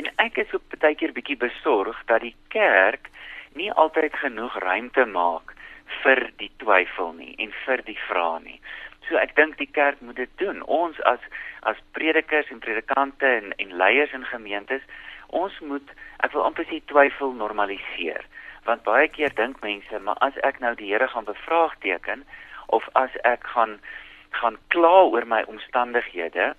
En 0.00 0.08
ek 0.24 0.40
is 0.42 0.54
ook 0.56 0.74
baie 0.74 0.98
keer 0.98 1.14
bietjie 1.14 1.38
besorg 1.38 2.02
dat 2.10 2.24
die 2.26 2.34
kerk 2.56 3.12
nie 3.60 3.70
altyd 3.84 4.18
genoeg 4.24 4.58
ruimte 4.66 5.06
maak 5.06 5.54
vir 6.02 6.24
die 6.42 6.50
twyfel 6.64 7.14
nie 7.20 7.36
en 7.46 7.54
vir 7.62 7.86
die 7.86 7.98
vrae 8.08 8.42
nie. 8.48 8.58
So 9.06 9.22
ek 9.22 9.36
dink 9.38 9.58
die 9.62 9.70
kerk 9.70 10.02
moet 10.02 10.18
dit 10.18 10.36
doen. 10.42 10.66
Ons 10.66 10.98
as 11.14 11.22
as 11.62 11.78
predikers 11.94 12.50
en 12.50 12.64
predikante 12.66 13.34
en 13.38 13.54
en 13.54 13.78
leiers 13.84 14.18
in 14.18 14.26
gemeentes, 14.34 14.82
ons 15.30 15.64
moet 15.70 15.98
ek 16.26 16.34
wil 16.34 16.48
amper 16.50 16.66
sê 16.66 16.82
twyfel 16.90 17.38
normaliseer 17.38 18.26
want 18.64 18.82
baie 18.82 19.08
keer 19.08 19.34
dink 19.34 19.60
mense 19.60 19.98
maar 19.98 20.18
as 20.20 20.36
ek 20.42 20.60
nou 20.60 20.74
die 20.74 20.92
Here 20.92 21.08
gaan 21.08 21.24
bevraagteken 21.24 22.24
of 22.66 22.88
as 22.92 23.10
ek 23.22 23.46
gaan 23.54 23.78
gaan 24.30 24.56
kla 24.68 25.04
oor 25.12 25.26
my 25.26 25.42
omstandighede 25.46 26.54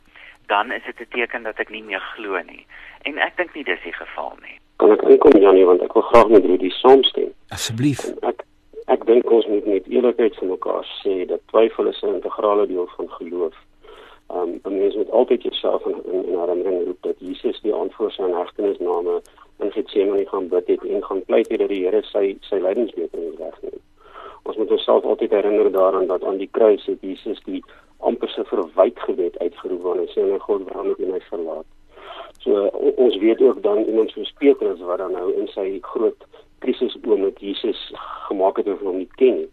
dan 0.47 0.71
is 0.71 0.83
dit 0.85 0.99
'n 0.99 1.09
teken 1.09 1.43
dat 1.43 1.57
ek 1.59 1.69
nie 1.69 1.83
meer 1.83 2.03
glo 2.15 2.41
nie. 2.41 2.65
En 3.01 3.17
ek 3.17 3.37
dink 3.37 3.53
nie 3.53 3.63
dis 3.63 3.83
die 3.83 3.93
geval 3.93 4.33
nie. 4.41 4.59
Kan 4.75 4.91
ek 4.91 5.01
inkom 5.01 5.41
Janie 5.41 5.65
want 5.65 5.81
ek 5.81 5.93
wil 5.93 6.01
graag 6.01 6.27
met 6.27 6.45
Rudy 6.45 6.69
saamstem. 6.69 7.33
Asseblief. 7.49 7.99
Ek 8.21 8.43
ek 8.85 9.05
dink 9.05 9.31
ons 9.31 9.47
moet 9.47 9.65
met 9.65 9.87
eerlikheid 9.87 10.35
vir 10.35 10.47
mekaar 10.47 10.85
sê 11.03 11.25
dat 11.25 11.39
twyfel 11.47 11.87
is 11.87 12.01
'n 12.01 12.15
integrale 12.19 12.67
deel 12.67 12.87
van 12.95 13.09
geloof. 13.09 13.55
Um, 14.29 14.59
'n 14.63 14.77
mens 14.77 14.95
moet 14.95 15.11
altyd 15.11 15.41
jouself 15.43 15.85
in, 15.85 16.01
in, 16.13 16.25
in 16.25 16.39
herinnering 16.39 16.85
roep 16.85 17.01
dat 17.01 17.15
Jesus 17.19 17.61
die 17.61 17.73
antwoord 17.73 18.13
sy 18.13 18.23
hegtenisname 18.23 19.21
in 19.59 19.71
Getsemane 19.71 20.25
gaan 20.29 20.47
bid 20.47 20.67
het 20.67 20.83
en 20.83 21.03
gaan 21.03 21.23
pleit 21.25 21.49
het 21.51 21.59
dat 21.59 21.69
die 21.69 21.83
Here 21.85 22.01
sy 22.09 22.37
sy 22.49 22.59
lydingsbeker 22.63 23.37
wegneem. 23.37 23.79
Ons 24.43 24.57
moet 24.57 24.71
onsself 24.71 25.03
altyd 25.03 25.31
herinner 25.31 25.71
daaraan 25.71 26.07
dat 26.07 26.23
aan 26.23 26.37
die 26.37 26.49
kruis 26.51 26.85
het 26.85 27.01
Jesus 27.01 27.39
die 27.45 27.63
amper 27.97 28.29
se 28.29 28.43
verwyte 28.43 28.99
gebed 29.07 29.39
uitgeroep 29.39 29.81
wanneer 29.81 30.09
hy 30.09 30.13
sê 30.15 30.25
my 30.27 30.39
God 30.43 30.65
waarom 30.69 30.91
het 30.91 30.99
U 30.99 31.11
my 31.11 31.21
verlaat? 31.29 31.67
So 32.43 32.67
ons 33.05 33.17
weet 33.17 33.41
ook 33.41 33.61
dan 33.63 33.85
iemand 33.85 34.11
soos 34.11 34.33
Petrus 34.37 34.81
wat 34.83 34.99
dan 34.99 35.15
nou 35.15 35.29
in 35.31 35.47
sy 35.53 35.67
groot 35.81 36.25
krisis 36.63 36.97
oom 37.07 37.23
met 37.23 37.39
Jesus 37.39 37.79
gemaak 38.27 38.59
het 38.59 38.67
of 38.67 38.81
hom 38.83 38.97
nie 38.99 39.11
ken 39.19 39.43
nie. 39.43 39.51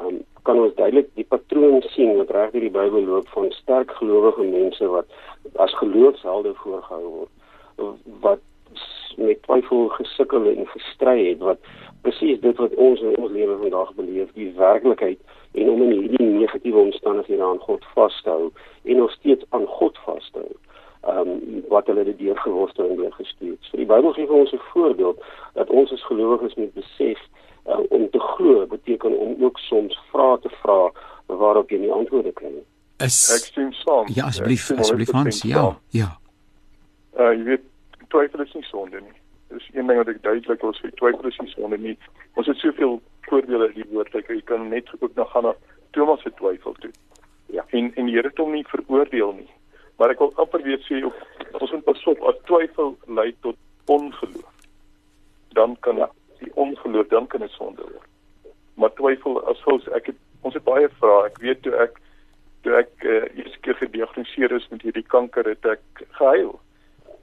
Um, 0.00 0.20
kan 0.48 0.60
ons 0.60 0.74
duidelik 0.78 1.10
die 1.18 1.26
patroon 1.28 1.82
sien 1.92 2.14
wat 2.16 2.30
reg 2.32 2.54
deur 2.54 2.64
die 2.64 2.72
Bybel 2.72 3.04
loop 3.04 3.28
van 3.34 3.50
sterk 3.58 3.92
gelowige 3.98 4.46
mense 4.46 4.88
wat 4.88 5.60
as 5.64 5.74
geloofshelde 5.82 6.54
voorgehou 6.62 7.02
word 7.08 7.98
wat 8.24 8.40
met 9.16 9.42
twyfel 9.42 9.88
gesukkel 9.88 10.48
en 10.50 10.66
gestry 10.66 11.28
het 11.28 11.38
wat 11.38 11.58
presies 12.02 12.40
dit 12.40 12.56
wat 12.56 12.74
ons 12.74 13.00
in 13.00 13.16
ons 13.16 13.32
lewe 13.32 13.56
vandag 13.62 13.92
beleef 13.94 14.32
die 14.38 14.52
werklikheid 14.56 15.20
en 15.52 15.70
om 15.70 15.82
in 15.82 15.92
hierdie 15.98 16.26
negatiewe 16.26 16.80
omstandighede 16.88 17.44
aan 17.44 17.62
God 17.66 17.84
vashou 17.94 18.50
en 18.84 18.96
nog 18.96 19.12
steeds 19.12 19.44
aan 19.50 19.66
God 19.66 19.98
vashou 20.06 20.48
ehm 21.00 21.28
um, 21.28 21.64
wat 21.68 21.86
hulle 21.86 22.04
dit 22.04 22.18
deurgeworstel 22.18 22.88
en 22.88 22.96
deurgestuur. 22.96 23.56
So 23.60 23.76
die 23.80 23.86
Bybel 23.88 24.12
gee 24.12 24.26
vir 24.26 24.36
ons 24.36 24.52
'n 24.52 24.60
voorbeeld 24.72 25.22
dat 25.54 25.70
ons 25.70 25.92
as 25.92 26.04
gelowiges 26.04 26.54
moet 26.54 26.74
besef 26.74 27.20
uh, 27.66 27.78
om 27.88 28.10
te 28.10 28.18
glo 28.18 28.66
beteken 28.66 29.18
om 29.18 29.44
ook 29.44 29.58
soms 29.58 29.98
vrae 30.10 30.38
te 30.40 30.50
vra 30.60 30.92
waarop 31.26 31.70
jy 31.70 31.78
nie 31.78 31.92
antwoorde 31.92 32.32
kry 32.32 32.52
nie. 32.52 32.66
Is 32.98 33.30
Ek 33.32 33.48
stem 33.48 33.72
saam. 33.72 34.06
Ja, 34.14 34.26
asseblief, 34.26 34.70
asseblief 34.76 35.10
Hans. 35.10 35.42
Ja, 35.42 35.78
ja. 35.88 36.18
Uh 37.16 37.32
jy 37.32 37.42
weet 37.44 37.69
twyfel 38.12 38.44
is 38.44 38.54
nie 38.54 38.66
sonde 38.68 39.00
nie. 39.00 39.18
Dis 39.50 39.68
een 39.74 39.86
ding 39.90 39.98
wat 39.98 40.10
ek 40.12 40.22
duidelik 40.22 40.62
wil 40.62 40.74
sê, 40.78 40.90
twyfel 40.98 41.30
is 41.30 41.38
nie 41.42 41.52
sonde 41.54 41.78
nie. 41.78 41.96
Ons 42.38 42.50
het 42.50 42.60
soveel 42.62 43.00
voorbeelde 43.28 43.70
in 43.72 43.80
die 43.82 43.88
woord, 43.92 44.12
like 44.14 44.32
jy 44.32 44.42
kan 44.50 44.68
net 44.70 44.90
ook 44.98 45.14
nog 45.18 45.32
gaan 45.32 45.48
na 45.48 45.54
Thomas 45.96 46.22
se 46.22 46.30
twyfel 46.38 46.76
toe. 46.82 46.92
Ja, 47.50 47.64
en 47.74 47.90
en 47.94 48.06
die 48.06 48.14
Here 48.14 48.30
het 48.30 48.38
hom 48.38 48.52
nie 48.54 48.66
veroordeel 48.70 49.32
nie. 49.40 49.50
Maar 49.98 50.14
ek 50.14 50.22
wil 50.22 50.32
amper 50.40 50.62
weer 50.62 50.80
sê 50.86 51.02
op 51.04 51.16
ons 51.60 51.72
moet 51.74 51.84
pas 51.84 52.06
op 52.12 52.22
as 52.30 52.38
twyfel 52.48 52.94
lei 53.18 53.32
tot 53.46 53.58
ongeloof. 53.90 54.54
Dan 55.58 55.76
kan 55.86 55.96
ja. 55.96 56.08
die 56.38 56.52
ongeloof 56.54 57.10
dan 57.10 57.26
kan 57.26 57.42
dit 57.44 57.50
sonde 57.58 57.82
word. 57.82 58.06
Maar 58.74 58.94
twyfel 58.96 59.42
as 59.50 59.64
ons 59.66 59.88
ek 59.98 60.12
het 60.12 60.20
ons 60.46 60.54
het 60.54 60.64
baie 60.64 60.88
vrae. 61.00 61.26
Ek 61.28 61.42
weet 61.42 61.62
toe 61.66 61.74
ek 61.84 61.98
toe 62.64 62.78
ek 62.78 63.04
uh, 63.04 63.26
eers 63.34 63.58
keer 63.64 63.76
gediagnoseer 63.82 64.54
is 64.56 64.68
met 64.70 64.82
hierdie 64.86 65.06
kanker 65.06 65.48
het 65.48 65.66
ek 65.74 66.04
gehuil. 66.20 66.54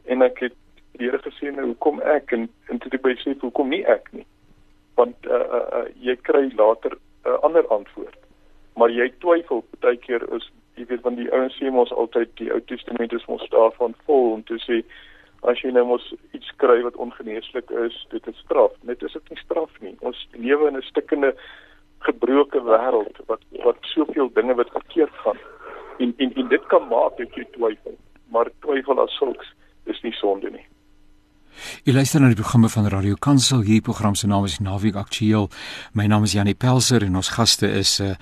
En 0.05 0.25
ek 0.25 0.43
het 0.45 0.57
die 0.97 1.09
Here 1.09 1.19
gesê 1.23 1.51
nou 1.55 1.65
hoekom 1.71 2.01
ek 2.01 2.31
en 2.31 2.47
en 2.69 2.79
toe 2.79 2.91
ek 2.93 3.01
besef 3.05 3.41
hoekom 3.41 3.69
nie 3.69 3.83
ek 3.85 4.09
nie. 4.11 4.25
Want 4.99 5.25
uh, 5.25 5.33
uh, 5.33 5.65
uh, 5.79 5.87
jy 6.01 6.15
kry 6.29 6.47
later 6.57 6.97
'n 6.97 7.29
uh, 7.29 7.39
ander 7.43 7.67
antwoord. 7.67 8.17
Maar 8.75 8.89
jy 8.89 9.09
twyfel 9.19 9.63
baie 9.81 9.97
keer 9.97 10.23
is 10.35 10.49
jy 10.77 10.85
weet 10.85 11.01
van 11.01 11.15
die 11.17 11.29
ouens 11.33 11.57
sê 11.57 11.71
mos 11.73 11.91
altyd 11.91 12.29
die 12.37 12.51
Ou 12.53 12.61
Testament 12.69 13.13
is 13.13 13.25
mos 13.25 13.45
daarvan 13.49 13.95
vol 14.05 14.33
om 14.33 14.43
te 14.43 14.59
sê 14.61 14.83
as 15.49 15.61
jy 15.61 15.71
nou 15.71 15.85
mos 15.85 16.05
iets 16.37 16.49
kry 16.61 16.81
wat 16.85 16.97
ongeneeslik 17.01 17.69
is, 17.85 17.97
dit 18.09 18.27
is 18.27 18.37
straf. 18.43 18.73
Net 18.81 19.03
is 19.03 19.13
dit 19.13 19.29
nie 19.29 19.41
straf 19.41 19.73
nie. 19.81 19.95
Ons 20.01 20.27
lewe 20.33 20.67
in 20.67 20.77
'n 20.77 20.89
stikkende 20.89 21.33
gebroke 21.99 22.61
wêreld 22.61 23.17
wat 23.27 23.41
wat 23.65 23.77
soveel 23.81 24.29
dinge 24.33 24.55
wat 24.55 24.75
verkeerd 24.79 25.15
gaan. 25.23 25.39
En 25.99 26.13
en 26.17 26.33
en 26.33 26.47
dit 26.47 26.65
kan 26.67 26.87
maak 26.87 27.17
dat 27.17 27.35
jy 27.35 27.45
twyfel. 27.51 27.97
Maar 28.29 28.49
twyfel 28.61 28.99
as 28.99 29.17
sulks 29.17 29.53
is 29.85 30.01
nie 30.01 30.13
sonde 30.13 30.49
nie. 30.49 30.65
Jy 31.57 31.93
luister 31.95 32.21
na 32.21 32.27
die 32.29 32.37
programme 32.37 32.69
van 32.69 32.85
Radio 32.91 33.15
Kansel. 33.19 33.63
Hierdie 33.65 33.81
program 33.81 34.15
se 34.15 34.27
naam 34.27 34.45
is 34.45 34.59
Naweek 34.61 34.95
Aktueel. 34.95 35.49
My 35.97 36.05
naam 36.05 36.23
is 36.27 36.35
Janie 36.37 36.53
Pelser 36.53 37.01
en 37.01 37.15
ons 37.17 37.29
gaste 37.33 37.65
is 37.67 37.99
'n 37.99 38.03
uh, 38.03 38.13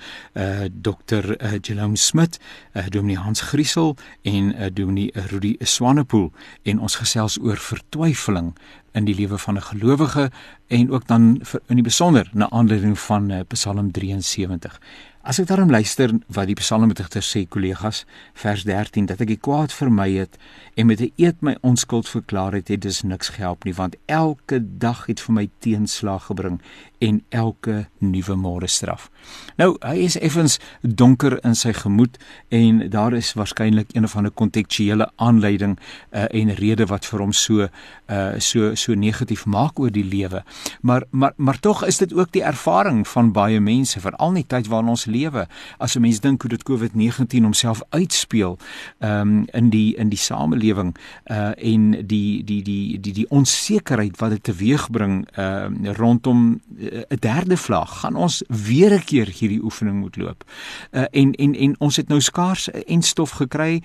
uh, 0.42 0.68
Dr. 0.72 1.36
Uh, 1.36 1.58
Jerome 1.60 1.96
Smit, 1.96 2.38
uh, 2.72 2.86
Dominee 2.88 3.18
Hans 3.18 3.40
Griesel 3.40 3.96
en 4.22 4.54
uh, 4.54 4.66
Dominee 4.72 5.10
Rudy 5.12 5.56
Swanepoel 5.60 6.32
en 6.62 6.80
ons 6.80 6.96
gesels 6.96 7.38
oor 7.38 7.56
vertwyfeling 7.56 8.54
in 8.92 9.04
die 9.04 9.14
lewe 9.14 9.38
van 9.38 9.56
'n 9.56 9.62
gelowige 9.62 10.30
en 10.66 10.90
ook 10.90 11.06
dan 11.06 11.38
vir, 11.42 11.60
in 11.66 11.76
die 11.76 11.84
besonder 11.84 12.30
na 12.32 12.50
aanleiding 12.50 12.98
van 12.98 13.30
uh, 13.30 13.40
Psalm 13.48 13.92
73. 13.92 14.80
As 15.26 15.40
ek 15.42 15.48
daarom 15.50 15.72
luister 15.74 16.12
wat 16.30 16.46
die 16.46 16.54
psalmdigter 16.54 17.24
sê 17.26 17.40
kollegas 17.50 18.04
vers 18.38 18.62
13 18.62 19.08
dat 19.10 19.24
ek 19.24 19.32
die 19.32 19.40
kwaad 19.42 19.72
vermy 19.74 20.12
het 20.14 20.36
en 20.78 20.86
met 20.86 21.02
'n 21.02 21.10
eed 21.18 21.42
my 21.42 21.56
onskuld 21.66 22.06
verklaar 22.06 22.54
het, 22.54 22.68
het 22.68 22.86
dis 22.86 23.02
niks 23.02 23.34
gehelp 23.34 23.64
nie 23.64 23.74
want 23.74 23.96
elke 24.06 24.62
dag 24.62 25.06
het 25.10 25.18
vir 25.20 25.34
my 25.34 25.48
teenslag 25.58 26.30
gebring 26.30 26.60
en 26.98 27.22
elke 27.28 27.86
nuwe 27.98 28.36
môre 28.36 28.68
straf. 28.68 29.10
Nou, 29.56 29.74
hy 29.80 30.04
is 30.06 30.16
effens 30.20 30.58
donker 30.80 31.38
in 31.44 31.56
sy 31.58 31.72
gemoed 31.76 32.18
en 32.54 32.82
daar 32.92 33.16
is 33.16 33.32
waarskynlik 33.36 33.92
een 33.94 34.04
of 34.04 34.16
ander 34.16 34.32
kontekstuele 34.32 35.08
aanleiding 35.16 35.76
uh, 35.78 36.26
en 36.30 36.54
rede 36.60 36.86
wat 36.86 37.06
vir 37.08 37.24
hom 37.24 37.32
so 37.32 37.66
uh, 37.66 38.36
so 38.38 38.74
so 38.74 38.94
negatief 38.94 39.46
maak 39.46 39.80
oor 39.80 39.92
die 39.92 40.04
lewe. 40.04 40.42
Maar 40.80 41.06
maar 41.10 41.32
maar 41.36 41.60
tog 41.60 41.84
is 41.86 41.98
dit 41.98 42.12
ook 42.14 42.32
die 42.32 42.44
ervaring 42.44 43.08
van 43.08 43.32
baie 43.32 43.60
mense 43.60 44.00
veral 44.00 44.34
in 44.34 44.42
die 44.42 44.46
tyd 44.46 44.70
waarin 44.72 44.92
ons 44.94 45.06
lewe. 45.06 45.46
As 45.78 45.96
'n 45.96 46.00
mens 46.00 46.20
dink 46.20 46.42
hoe 46.42 46.50
dit 46.50 46.62
COVID-19 46.70 47.42
homself 47.42 47.82
uitspeel 47.90 48.58
um, 48.98 49.44
in 49.52 49.70
die 49.70 49.96
in 49.96 50.08
die 50.08 50.18
samelewing 50.18 50.96
uh, 51.26 51.52
en 51.56 51.90
die 52.06 52.44
die 52.44 52.62
die 52.62 53.00
die 53.00 53.12
die 53.12 53.28
onsekerheid 53.28 54.16
wat 54.18 54.30
dit 54.30 54.42
teweegbring 54.42 55.26
uh, 55.38 55.66
rondom 55.96 56.60
'n 57.08 57.16
derde 57.18 57.56
vlaag 57.56 58.00
gaan 58.00 58.16
ons 58.16 58.42
weer 58.48 58.92
'n 58.92 59.04
keer 59.04 59.26
hierdie 59.26 59.62
oefening 59.62 60.00
moet 60.00 60.16
loop. 60.16 60.44
Uh, 60.92 61.04
en 61.10 61.32
en 61.32 61.54
en 61.54 61.74
ons 61.78 61.96
het 61.96 62.08
nou 62.08 62.20
skaars 62.20 62.70
en 62.70 63.02
stof 63.02 63.30
gekry 63.30 63.82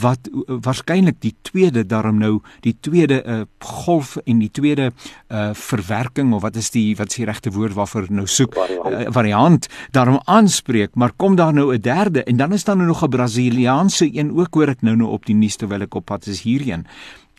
wat 0.00 0.18
uh, 0.32 0.56
waarskynlik 0.60 1.20
die 1.20 1.34
tweede 1.42 1.86
daarom 1.86 2.18
nou 2.18 2.40
die 2.60 2.76
tweede 2.80 3.24
uh, 3.26 3.40
golf 3.58 4.16
en 4.24 4.38
die 4.38 4.50
tweede 4.50 4.92
uh, 5.28 5.50
verwerking 5.52 6.32
of 6.34 6.42
wat 6.42 6.56
is 6.56 6.70
die 6.70 6.96
wat 6.96 7.10
is 7.10 7.16
die 7.16 7.24
regte 7.24 7.50
woord 7.50 7.72
waarvoor 7.72 8.06
nou 8.08 8.26
soek? 8.26 8.54
Variant, 8.54 9.06
uh, 9.06 9.12
variant. 9.12 9.68
Daarom 9.90 10.20
aanspreek 10.24 10.94
maar 10.94 11.12
kom 11.16 11.36
daar 11.36 11.52
nou 11.52 11.74
'n 11.74 11.80
derde 11.80 12.24
en 12.24 12.36
dan 12.36 12.52
is 12.52 12.64
daar 12.64 12.76
nou 12.76 12.88
nog 12.88 13.02
'n 13.02 13.08
Brasiliaanse 13.08 14.16
een 14.16 14.32
ook 14.38 14.54
hoor 14.54 14.68
ek 14.68 14.82
nou 14.82 14.96
nou 14.96 15.10
op 15.10 15.26
die 15.26 15.34
nuus 15.34 15.56
terwyl 15.56 15.80
ek 15.80 15.94
op 15.94 16.04
pad 16.04 16.26
is 16.26 16.42
hierheen 16.42 16.86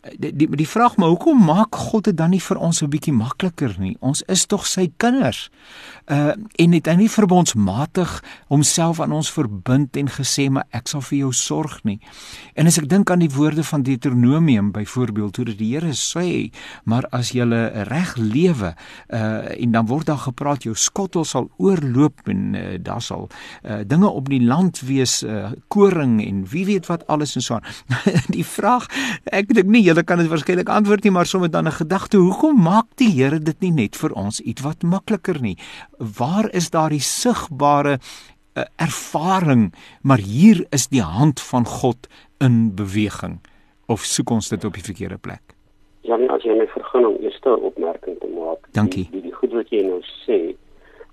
die 0.01 0.31
die, 0.35 0.47
die 0.49 0.67
vraag 0.67 0.95
maar 0.97 1.11
hoekom 1.13 1.43
maak 1.45 1.75
God 1.75 2.07
dit 2.09 2.17
dan 2.17 2.33
nie 2.33 2.41
vir 2.41 2.57
ons 2.57 2.81
'n 2.81 2.89
bietjie 2.89 3.13
makliker 3.13 3.75
nie? 3.79 3.97
Ons 3.99 4.23
is 4.27 4.45
tog 4.45 4.65
sy 4.65 4.91
kinders. 4.97 5.49
Uh 6.09 6.33
en 6.55 6.71
het 6.73 6.85
hy 6.85 6.95
nie 6.95 7.09
verbondsmatig 7.09 8.23
homself 8.47 8.99
aan 8.99 9.11
ons 9.11 9.31
verbind 9.31 9.97
en 9.97 10.09
gesê 10.09 10.49
maar 10.49 10.65
ek 10.71 10.87
sal 10.87 11.01
vir 11.01 11.17
jou 11.17 11.31
sorg 11.33 11.83
nie. 11.83 11.99
En 12.55 12.67
as 12.67 12.77
ek 12.77 12.89
dink 12.89 13.11
aan 13.11 13.19
die 13.19 13.29
woorde 13.29 13.63
van 13.63 13.83
Deuteronomium 13.83 14.71
byvoorbeeld 14.71 15.35
hoe 15.35 15.45
dit 15.45 15.57
die 15.57 15.71
Here 15.71 15.93
sê, 15.93 16.51
maar 16.83 17.05
as 17.11 17.31
jy 17.31 17.45
reg 17.87 18.15
lewe 18.17 18.75
uh 19.13 19.61
en 19.61 19.71
dan 19.71 19.85
word 19.85 20.05
daar 20.05 20.17
gepraat 20.17 20.63
jou 20.63 20.75
skottel 20.75 21.25
sal 21.25 21.49
oorloop 21.57 22.27
en 22.27 22.55
uh, 22.55 22.77
daar 22.79 23.01
sal 23.01 23.29
uh, 23.63 23.81
dinge 23.85 24.09
op 24.09 24.29
die 24.29 24.41
land 24.41 24.81
wees 24.81 25.23
uh, 25.23 25.51
koring 25.67 26.21
en 26.25 26.45
wie 26.49 26.65
weet 26.65 26.85
wat 26.85 27.07
alles 27.07 27.35
en 27.35 27.41
so 27.41 27.53
aan. 27.53 27.63
die 28.37 28.45
vraag 28.45 28.87
ek 29.25 29.53
dink 29.53 29.69
nie 29.69 29.90
julle 29.91 30.07
kan 30.07 30.21
dit 30.21 30.29
waarskynlik 30.31 30.69
antwoord 30.71 31.03
nie, 31.03 31.11
maar 31.11 31.27
sommer 31.27 31.51
dan 31.51 31.67
'n 31.67 31.79
gedagte, 31.83 32.17
hoekom 32.17 32.55
maak 32.63 32.87
die 32.95 33.11
Here 33.11 33.39
dit 33.39 33.59
nie 33.61 33.71
net 33.71 33.95
vir 33.95 34.11
ons 34.13 34.39
iets 34.39 34.61
wat 34.61 34.83
makliker 34.83 35.41
nie? 35.41 35.57
Waar 35.97 36.47
is 36.53 36.69
daardie 36.69 37.01
sigbare 37.01 37.99
uh, 37.99 38.63
ervaring, 38.75 39.73
maar 40.01 40.17
hier 40.17 40.65
is 40.69 40.87
die 40.87 41.01
hand 41.01 41.41
van 41.41 41.65
God 41.65 42.07
in 42.39 42.75
beweging 42.75 43.39
of 43.87 43.99
soek 43.99 44.29
ons 44.29 44.49
dit 44.49 44.65
op 44.65 44.73
die 44.73 44.83
verkeerde 44.83 45.17
plek? 45.17 45.41
Ja, 46.01 46.15
nee, 46.15 46.29
as 46.29 46.43
jy 46.43 46.55
my 46.55 46.67
vergun 46.67 47.05
om 47.05 47.17
eers 47.19 47.39
'n 47.43 47.49
opmerking 47.49 48.19
te 48.19 48.27
maak. 48.27 48.67
Dankie. 48.71 49.07
Die, 49.11 49.21
die, 49.21 49.21
die 49.21 49.35
goed 49.35 49.51
wat 49.51 49.69
jy 49.69 49.81
nou 49.83 50.01
sê, 50.25 50.55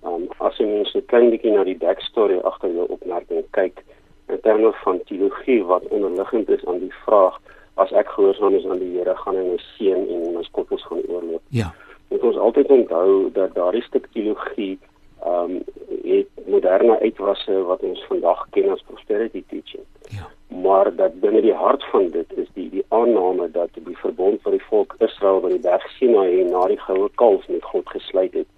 um, 0.05 0.29
as 0.39 0.57
jy 0.59 0.67
mens 0.67 0.95
'n 0.95 1.07
klein 1.07 1.31
bietjie 1.31 1.53
na 1.53 1.65
die 1.65 1.77
backstory 1.77 2.39
agter 2.39 2.71
jou 2.71 2.87
opmerking 2.89 3.45
kyk, 3.51 3.85
in 4.29 4.41
terme 4.41 4.73
van 4.85 5.01
teologie 5.05 5.65
wat 5.65 5.89
onderliggend 5.89 6.49
is 6.49 6.65
aan 6.67 6.79
die 6.79 6.95
vraag 7.05 7.41
as 7.83 7.93
ek 7.93 8.11
gehoorsaam 8.17 8.55
is 8.59 8.67
aan 8.67 8.83
die 8.83 8.93
Here, 8.97 9.15
gaan 9.23 9.37
hy 9.39 9.45
my 9.47 9.59
seën 9.77 10.07
en 10.15 10.35
my 10.35 10.45
skottels 10.47 10.85
gaan 10.89 11.05
oorloop. 11.07 11.43
Ja. 11.55 11.73
Moet 12.09 12.25
ons 12.31 12.41
altyd 12.49 12.71
onthou 12.75 13.31
dat 13.37 13.55
daardie 13.55 13.85
stuk 13.87 14.09
teologie 14.13 14.79
ehm 15.27 15.59
um, 15.59 15.61
het 16.09 16.29
moderne 16.47 16.95
uitwasse 17.01 17.55
wat 17.69 17.83
ons 17.85 18.05
vandag 18.09 18.45
ken 18.55 18.71
as 18.73 18.85
prosperity 18.87 19.43
teaching. 19.51 19.85
Ja. 20.15 20.29
Maar 20.63 20.95
dat 20.97 21.19
binne 21.21 21.41
die 21.45 21.55
hart 21.55 21.85
van 21.91 22.07
dit 22.15 22.33
is 22.43 22.47
die 22.55 22.69
die 22.71 22.85
aanname 22.89 23.51
dat 23.51 23.75
die 23.75 23.99
verbond 23.99 24.43
wat 24.43 24.55
die 24.55 24.67
volk 24.71 24.95
Israel 24.99 25.43
by 25.45 25.51
die 25.57 25.65
berg 25.67 25.85
Sinai 25.99 26.45
na 26.49 26.67
die 26.71 26.81
goue 26.87 27.11
kalf 27.15 27.49
met 27.49 27.67
God 27.73 27.91
gesluit 27.97 28.35
het, 28.35 28.49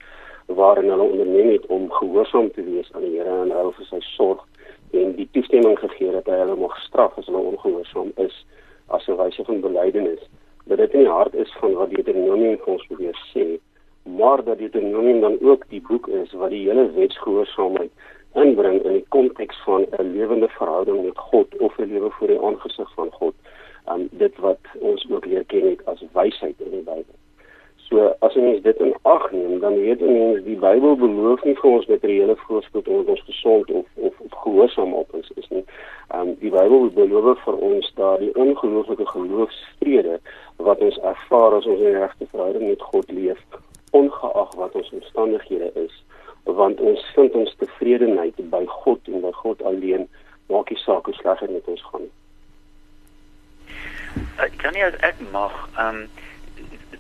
waarin 0.47 0.91
hulle 0.93 1.09
onderneem 1.09 1.51
het 1.57 1.67
om 1.67 1.91
gehoorsaam 1.93 2.53
te 2.53 2.65
wees 2.65 2.93
aan 2.93 3.09
die 3.09 3.17
Here 3.17 3.43
en 3.43 3.57
hulle 3.57 3.75
vir 3.79 3.89
sy 3.89 4.01
sorg 4.13 4.47
en 5.01 5.15
die 5.17 5.29
toestemming 5.33 5.79
gegee 5.79 6.13
dat 6.13 6.29
hy 6.31 6.39
hulle 6.43 6.57
mag 6.59 6.77
straf 6.87 7.19
as 7.19 7.29
hulle 7.31 7.43
ongehoorsaam 7.53 8.13
is 8.27 8.45
as 8.97 9.09
'n 9.09 9.17
wyse 9.23 9.45
van 9.45 9.61
belydenis 9.61 10.23
dat 10.65 10.79
dit 10.79 10.93
in 10.93 11.05
die 11.07 11.09
hart 11.09 11.35
is 11.35 11.53
van 11.61 11.73
wat 11.73 11.91
Deuteronomium 11.91 12.59
vir 12.59 12.73
ons 12.73 12.87
probeer 12.87 13.19
sê 13.35 13.47
maar 14.03 14.45
dat 14.45 14.59
Deuteronomium 14.59 15.21
dan 15.21 15.37
ook 15.41 15.65
die 15.69 15.83
boek 15.89 16.09
is 16.09 16.33
wat 16.33 16.51
die 16.51 16.67
hele 16.69 16.91
wetsgehoorsaamheid 16.93 17.91
inbring 18.35 18.83
in 18.83 18.93
die 18.93 19.07
konteks 19.09 19.63
van 19.65 19.87
'n 19.99 20.13
lewende 20.17 20.49
verhouding 20.49 21.05
met 21.05 21.19
God 21.19 21.57
of 21.59 21.79
'n 21.79 21.91
lewe 21.93 22.11
voor 22.11 22.29
die 22.29 22.41
aangesig 22.41 22.95
van 22.95 23.11
God 23.11 23.35
um, 23.89 24.09
dit 24.11 24.37
wat 24.37 24.59
ons 24.79 25.07
ook 25.11 25.25
leer 25.25 25.45
ken 25.45 25.69
het 25.71 25.85
as 25.85 26.05
wysheid 26.13 26.55
in 26.59 26.71
die 26.71 26.83
Bybel. 26.83 27.20
So 27.91 28.15
as 28.23 28.37
ons 28.39 28.63
dit 28.63 28.77
in 28.79 28.93
ag 29.03 29.25
neem, 29.35 29.57
dan 29.59 29.75
weet 29.75 30.03
ons 30.07 30.45
die 30.47 30.55
Bybel 30.63 30.93
beloof 30.97 31.41
nie 31.43 31.57
vir 31.59 31.71
ons 31.71 31.89
materiële 31.91 32.37
voorspoed 32.45 32.87
om 32.89 33.09
ons 33.15 33.25
gesond 33.27 33.71
of 33.71 33.87
of, 33.97 34.21
of 34.27 34.37
gehoorsaam 34.45 34.95
op 34.95 35.11
ons 35.19 35.33
is 35.43 35.49
nie. 35.51 35.65
Um 36.15 36.31
die 36.39 36.53
Bybel 36.55 36.87
beloof 36.95 37.43
vir 37.49 37.59
ons 37.71 37.91
daardie 37.99 38.31
ongelooflike 38.39 39.09
geloofsvrede 39.11 40.21
wat 40.63 40.87
ons 40.87 41.01
ervaar 41.03 41.59
as 41.59 41.67
ons 41.67 41.83
in 41.83 41.99
regte 41.99 42.31
verhouding 42.31 42.69
met 42.69 42.87
God 42.93 43.11
leef, 43.11 43.43
ongeag 43.91 44.55
wat 44.63 44.79
ons 44.79 44.95
omstandighede 45.01 45.75
is, 45.83 45.99
want 46.47 46.79
ons 46.81 47.05
vind 47.19 47.35
ons 47.43 47.59
tevredenheid 47.59 48.39
by 48.55 48.65
God 48.85 49.11
en 49.11 49.27
by 49.27 49.35
God 49.43 49.67
alleen, 49.67 50.07
maak 50.47 50.71
nie 50.71 50.79
saak 50.87 51.11
hoe 51.11 51.19
sleg 51.19 51.43
dit 51.43 51.59
met 51.59 51.75
ons 51.75 51.87
gaan 51.91 52.07
nie. 52.07 52.15
Ek 54.47 54.55
kan 54.63 54.79
nie 54.79 54.87
as 54.87 54.95
ek 55.07 55.19
mag, 55.35 55.65
ehm 55.75 56.05
um 56.05 56.29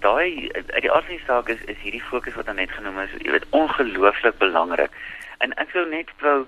daai 0.00 0.50
uit 0.52 0.82
die 0.82 0.92
aard 0.92 1.06
van 1.06 1.16
die 1.16 1.24
saak 1.26 1.48
is 1.48 1.62
is 1.64 1.78
hierdie 1.84 2.04
fokus 2.10 2.34
wat 2.34 2.52
net 2.54 2.72
genoem 2.76 2.98
is, 3.04 3.14
jy 3.24 3.30
weet 3.36 3.48
ongelooflik 3.56 4.38
belangrik. 4.38 4.92
En 5.44 5.54
ek 5.62 5.72
sou 5.76 5.86
net 5.88 6.10
wou 6.24 6.46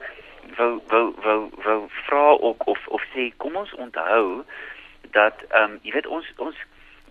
wou 0.56 0.72
wou 0.88 1.06
wou 1.24 1.40
wou 1.64 1.80
vra 2.06 2.26
ook 2.48 2.66
of 2.66 2.86
of 2.88 3.02
sê 3.14 3.30
kom 3.36 3.56
ons 3.56 3.74
onthou 3.74 4.44
dat 5.16 5.44
ehm 5.48 5.70
um, 5.70 5.78
jy 5.82 5.92
weet 5.96 6.06
ons 6.06 6.32
ons 6.36 6.56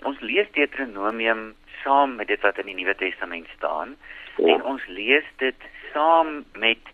ons 0.10 0.20
lees 0.20 0.50
Deuteronomium 0.58 1.54
saam 1.84 2.16
met 2.16 2.28
dit 2.28 2.42
wat 2.42 2.58
in 2.58 2.70
die 2.70 2.78
Nuwe 2.78 2.96
Testament 2.96 3.48
staan 3.58 3.96
ja. 4.38 4.56
en 4.56 4.64
ons 4.64 4.86
lees 4.88 5.26
dit 5.38 5.70
saam 5.94 6.44
met 6.54 6.92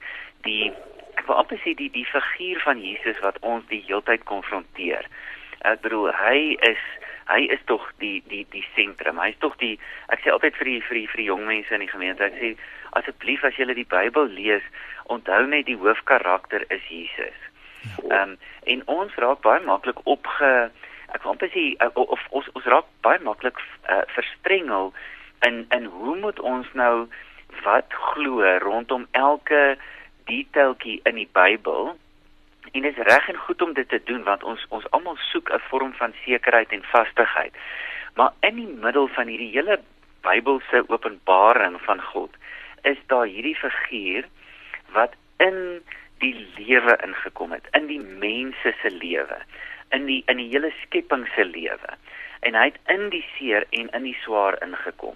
die 0.48 0.72
ek 1.16 1.26
wil 1.28 1.40
amper 1.42 1.60
sê 1.64 1.74
die 1.76 1.90
die 1.92 2.06
figuur 2.06 2.62
van 2.64 2.82
Jesus 2.84 3.20
wat 3.26 3.40
ons 3.42 3.66
die 3.72 3.84
heeltyd 3.88 4.24
konfronteer. 4.30 5.08
Ek 5.66 5.82
bedoel 5.82 6.12
hy 6.16 6.40
is 6.70 6.84
hy 7.28 7.48
is 7.54 7.64
tog 7.66 7.84
die 8.02 8.24
die 8.32 8.46
die 8.52 8.66
sentrum. 8.76 9.20
Hy's 9.20 9.38
tog 9.44 9.58
die 9.62 9.76
ek 10.14 10.24
sê 10.24 10.32
altyd 10.34 10.56
vir 10.60 10.72
die 10.72 10.82
vir 10.88 11.00
die 11.02 11.08
vir 11.12 11.22
die 11.22 11.30
jong 11.30 11.46
mense 11.48 11.76
in 11.76 11.84
die 11.84 11.92
gemeente, 11.92 12.28
ek 12.28 12.40
sê 12.40 12.54
asseblief 13.00 13.44
as 13.44 13.58
jy 13.60 13.68
die 13.74 13.88
Bybel 13.88 14.32
lees, 14.32 14.66
onthou 15.12 15.44
net 15.48 15.68
die 15.68 15.80
hoofkarakter 15.80 16.66
is 16.74 16.84
Jesus. 16.90 17.40
Ja. 17.88 18.24
Ehm 18.24 18.36
um, 18.36 18.38
en 18.68 18.82
ons 18.92 19.14
raak 19.24 19.40
baie 19.46 19.64
maklik 19.64 20.00
opge 20.04 20.52
ek 21.16 21.24
wil 21.24 21.32
amper 21.36 21.52
sê 21.54 21.70
uh, 21.84 21.92
of 21.96 22.24
ons 22.36 22.50
ons 22.60 22.68
raak 22.68 22.90
baie 23.06 23.20
maklik 23.24 23.60
uh, 23.88 24.04
verstrengel 24.16 24.92
in 25.48 25.64
in 25.76 25.88
hoe 25.94 26.16
moet 26.24 26.40
ons 26.40 26.68
nou 26.74 27.08
wat 27.64 27.94
glo 28.12 28.44
rondom 28.64 29.08
elke 29.12 29.78
detailtjie 30.28 31.00
in 31.10 31.16
die 31.22 31.30
Bybel 31.34 31.96
En 32.72 32.82
dit 32.82 32.98
is 32.98 33.04
reg 33.04 33.30
en 33.30 33.36
goed 33.36 33.62
om 33.62 33.74
dit 33.74 33.90
te 33.90 34.02
doen 34.04 34.24
want 34.24 34.44
ons 34.44 34.66
ons 34.70 34.90
almal 34.92 35.18
soek 35.32 35.50
'n 35.50 35.60
vorm 35.70 35.94
van 35.94 36.14
sekerheid 36.26 36.72
en 36.72 36.84
vastigheid. 36.84 37.54
Maar 38.16 38.34
in 38.40 38.56
die 38.56 38.74
middel 38.86 39.08
van 39.08 39.28
hierdie 39.28 39.52
hele 39.52 39.80
Bybelse 40.22 40.84
openbaring 40.88 41.82
van 41.82 42.02
God 42.02 42.30
is 42.82 42.98
daar 43.08 43.26
hierdie 43.26 43.56
figuur 43.56 44.28
wat 44.92 45.14
in 45.38 45.84
die 46.18 46.48
lewe 46.58 46.98
ingekom 47.04 47.52
het, 47.52 47.68
in 47.72 47.88
die 47.88 48.02
mense 48.02 48.74
se 48.82 48.90
lewe, 48.90 49.38
in 49.90 50.06
die 50.06 50.24
in 50.26 50.38
die 50.38 50.50
hele 50.50 50.72
skepping 50.82 51.28
se 51.36 51.46
lewe. 51.46 51.98
En 52.40 52.56
hy 52.56 52.66
het 52.72 52.80
in 52.86 53.10
die 53.10 53.26
seer 53.38 53.66
en 53.70 53.90
in 53.90 54.04
die 54.04 54.18
swaar 54.24 54.58
ingekom. 54.62 55.16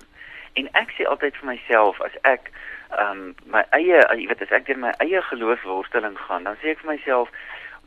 En 0.54 0.68
ek 0.80 0.94
sê 0.98 1.08
altyd 1.08 1.38
vir 1.40 1.54
myself 1.54 2.02
as 2.02 2.16
ek 2.28 2.52
ehm 3.00 3.12
um, 3.12 3.36
my 3.46 3.64
eie 3.78 4.00
jy 4.02 4.28
weet 4.28 4.42
as 4.42 4.52
ek 4.52 4.66
deur 4.68 4.78
my 4.78 4.92
eie 5.04 5.22
geloofsworsteling 5.30 6.18
gaan, 6.28 6.44
dan 6.44 6.58
sê 6.62 6.74
ek 6.74 6.82
vir 6.84 6.94
myself, 6.94 7.30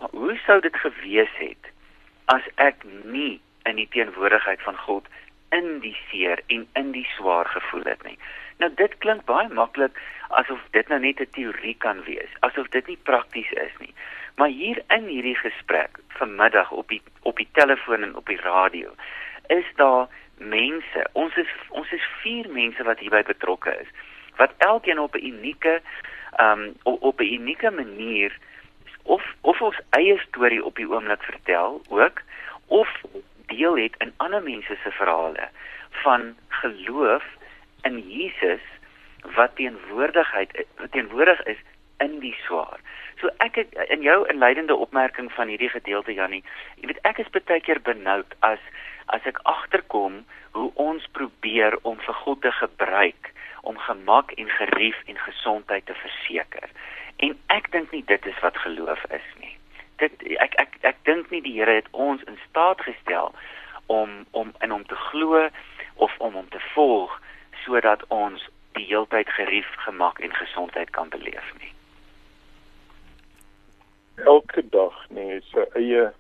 maar 0.01 0.13
hoe 0.13 0.37
sou 0.47 0.61
dit 0.61 0.77
gewees 0.77 1.35
het 1.41 1.71
as 2.33 2.47
ek 2.57 2.85
nie 3.05 3.41
in 3.69 3.77
die 3.77 3.89
teenwoordigheid 3.93 4.63
van 4.65 4.77
God 4.87 5.09
in 5.53 5.79
die 5.85 5.97
seer 6.09 6.41
en 6.47 6.67
in 6.81 6.93
die 6.93 7.07
swaar 7.17 7.49
gevoel 7.53 7.85
het 7.85 8.03
nie. 8.09 8.19
Nou 8.63 8.71
dit 8.81 8.97
klink 9.05 9.25
baie 9.29 9.49
maklik 9.49 9.99
asof 10.41 10.63
dit 10.77 10.89
nou 10.89 11.01
net 11.01 11.21
'n 11.21 11.31
teorie 11.37 11.77
kan 11.87 12.03
wees, 12.05 12.33
asof 12.41 12.69
dit 12.69 12.87
nie 12.87 12.99
prakties 13.11 13.53
is 13.53 13.77
nie. 13.79 13.95
Maar 14.37 14.49
hier 14.49 14.83
in 14.89 15.07
hierdie 15.07 15.37
gesprek 15.37 15.99
vanmiddag 16.09 16.71
op 16.71 16.89
die 16.89 17.03
op 17.23 17.37
die 17.37 17.49
telefoon 17.53 18.03
en 18.03 18.17
op 18.17 18.27
die 18.27 18.41
radio 18.41 18.95
is 19.47 19.69
daar 19.77 20.09
mense. 20.39 21.07
Ons 21.13 21.37
is 21.37 21.53
ons 21.69 21.93
is 21.93 22.09
vier 22.23 22.49
mense 22.49 22.83
wat 22.83 22.99
hierby 22.99 23.23
betrokke 23.23 23.77
is 23.81 23.89
wat 24.37 24.53
elkeen 24.59 24.99
op 24.99 25.15
'n 25.15 25.27
unieke 25.27 25.81
ehm 26.37 26.61
um, 26.61 26.75
op, 26.83 27.21
'n 27.21 27.33
unieke 27.33 27.71
manier 27.71 28.39
of 29.03 29.23
of 29.41 29.61
ons 29.61 29.81
eie 29.91 30.19
storie 30.19 30.65
op 30.65 30.77
die 30.77 30.89
oomblik 30.91 31.23
vertel 31.23 31.83
ook 31.89 32.21
of 32.67 32.89
deel 33.47 33.77
het 33.77 33.95
in 33.99 34.13
ander 34.17 34.43
mense 34.43 34.77
se 34.83 34.91
verhale 34.91 35.49
van 35.91 36.37
geloof 36.49 37.25
in 37.83 37.99
Jesus 38.09 38.61
wat 39.37 39.57
teenwoordigheid 39.57 40.67
wat 40.77 40.93
teenwoordig 40.93 41.43
is 41.43 41.59
in 41.99 42.19
die 42.19 42.37
swaar. 42.47 42.81
So 43.21 43.31
ek 43.37 43.55
het 43.55 43.77
in 43.89 44.03
jou 44.03 44.29
inleidende 44.29 44.75
opmerking 44.75 45.33
van 45.33 45.49
hierdie 45.49 45.71
gedeelte 45.71 46.13
Jannie, 46.13 46.43
jy 46.81 46.91
weet 46.91 47.05
ek 47.09 47.23
is 47.23 47.31
baie 47.31 47.61
keer 47.61 47.81
benoud 47.81 48.35
as 48.41 48.61
as 49.07 49.27
ek 49.29 49.39
agterkom 49.43 50.25
hoe 50.57 50.71
ons 50.81 51.07
probeer 51.13 51.77
om 51.83 51.99
vir 52.01 52.17
God 52.25 52.41
te 52.41 52.53
gebruik 52.53 53.33
om 53.65 53.79
gemak 53.79 54.33
en 54.33 54.49
gerief 54.51 54.97
en 55.07 55.19
gesondheid 55.19 55.87
te 55.87 55.95
verseker. 55.95 56.71
En 57.17 57.37
ek 57.47 57.71
dink 57.73 57.91
nie 57.91 58.05
dit 58.07 58.27
is 58.27 58.41
wat 58.43 58.57
geloof 58.59 59.05
is 59.11 59.29
nie. 59.41 59.57
Dit 60.03 60.25
ek 60.43 60.57
ek 60.61 60.79
ek 60.83 60.99
dink 61.09 61.31
nie 61.31 61.43
die 61.45 61.55
Here 61.59 61.79
het 61.81 61.91
ons 61.91 62.23
in 62.31 62.39
staat 62.49 62.81
gestel 62.85 63.33
om 63.87 64.25
om 64.31 64.53
in 64.61 64.75
hom 64.75 64.85
te 64.91 64.99
glo 65.11 65.49
of 65.95 66.19
om 66.19 66.35
hom 66.35 66.49
te 66.49 66.61
volg 66.75 67.15
sodat 67.65 68.03
ons 68.09 68.43
die 68.75 68.87
heeltyd 68.87 69.29
gerief, 69.31 69.71
gemak 69.87 70.19
en 70.19 70.35
gesondheid 70.35 70.91
kan 70.91 71.09
beleef 71.09 71.53
nie. 71.61 71.73
Elke 74.27 74.63
dag 74.71 74.99
nee, 75.15 75.41
sy 75.53 75.65
eie 75.79 76.11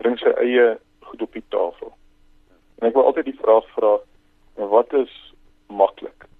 bring 0.00 0.18
sy 0.18 0.32
eie 0.42 0.66
goed 1.06 1.22
op 1.22 1.32
die 1.36 1.44
tafel. 1.54 1.92
En 2.80 2.88
ek 2.88 2.96
wil 2.98 3.10
altyd 3.10 3.30
die 3.30 3.40
vraag 3.42 3.66
vra, 3.76 3.96
wat 4.72 4.94
is 4.98 5.12
maklik? 5.66 6.31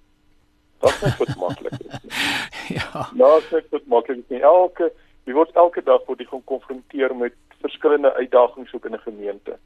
Dat 0.83 1.01
is 1.01 1.17
wat 1.17 1.35
maklik 1.35 1.79
is. 1.79 2.17
ja. 2.77 3.09
Nou, 3.13 3.41
dit 3.49 3.65
is 3.69 3.85
maklik 3.85 4.23
nie. 4.27 4.39
Elke 4.41 4.91
jy 5.23 5.35
word 5.37 5.55
elke 5.55 5.83
dag 5.87 6.01
word 6.09 6.19
jy 6.19 6.27
gekonfronteer 6.27 7.13
met 7.15 7.35
verskillende 7.63 8.11
uitdagings 8.13 8.73
ook 8.75 8.85
in 8.85 8.95
'n 8.97 9.05
gemeente. 9.05 9.57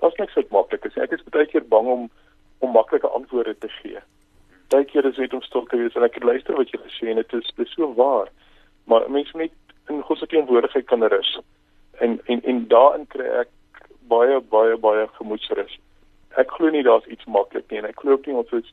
Daar's 0.00 0.16
niks 0.16 0.34
wat 0.34 0.48
maklik 0.48 0.84
is. 0.84 0.96
Ek 0.96 1.12
is 1.12 1.24
baie 1.24 1.46
keer 1.46 1.66
bang 1.68 1.86
om 1.86 2.10
om 2.58 2.70
maklike 2.72 3.08
antwoorde 3.08 3.58
te 3.58 3.68
gee. 3.68 4.00
Baie 4.68 4.84
keer 4.84 5.04
is 5.04 5.16
dit 5.16 5.34
om 5.34 5.42
stil 5.42 5.66
te 5.66 5.76
wees 5.76 5.94
en 5.94 6.02
ek 6.02 6.14
het 6.14 6.24
luister 6.24 6.56
wat 6.56 6.70
jy 6.70 6.80
gesê 6.80 7.10
en 7.12 7.20
dit 7.20 7.32
is 7.32 7.52
dis 7.56 7.74
so 7.76 7.92
waar. 7.94 8.28
Maar 8.84 9.10
mense 9.10 9.36
moet 9.36 9.52
in 9.88 10.00
God 10.02 10.18
se 10.18 10.26
teenwoordigheid 10.26 10.86
kan 10.86 11.02
rus. 11.02 11.40
En 12.00 12.20
en 12.24 12.42
en 12.42 12.68
daarin 12.68 13.06
kry 13.06 13.28
ek 13.44 13.50
baie 14.08 14.40
baie 14.40 14.76
baie 14.76 15.08
gemoedsrus. 15.20 15.78
Ek 16.36 16.50
glo 16.50 16.70
nie 16.70 16.82
daar's 16.82 17.06
iets 17.06 17.24
maklik 17.24 17.70
nie 17.70 17.78
en 17.78 17.90
ek 17.92 18.00
glo 18.00 18.16
ook 18.16 18.26
nie 18.26 18.40
ons 18.40 18.52
is 18.52 18.72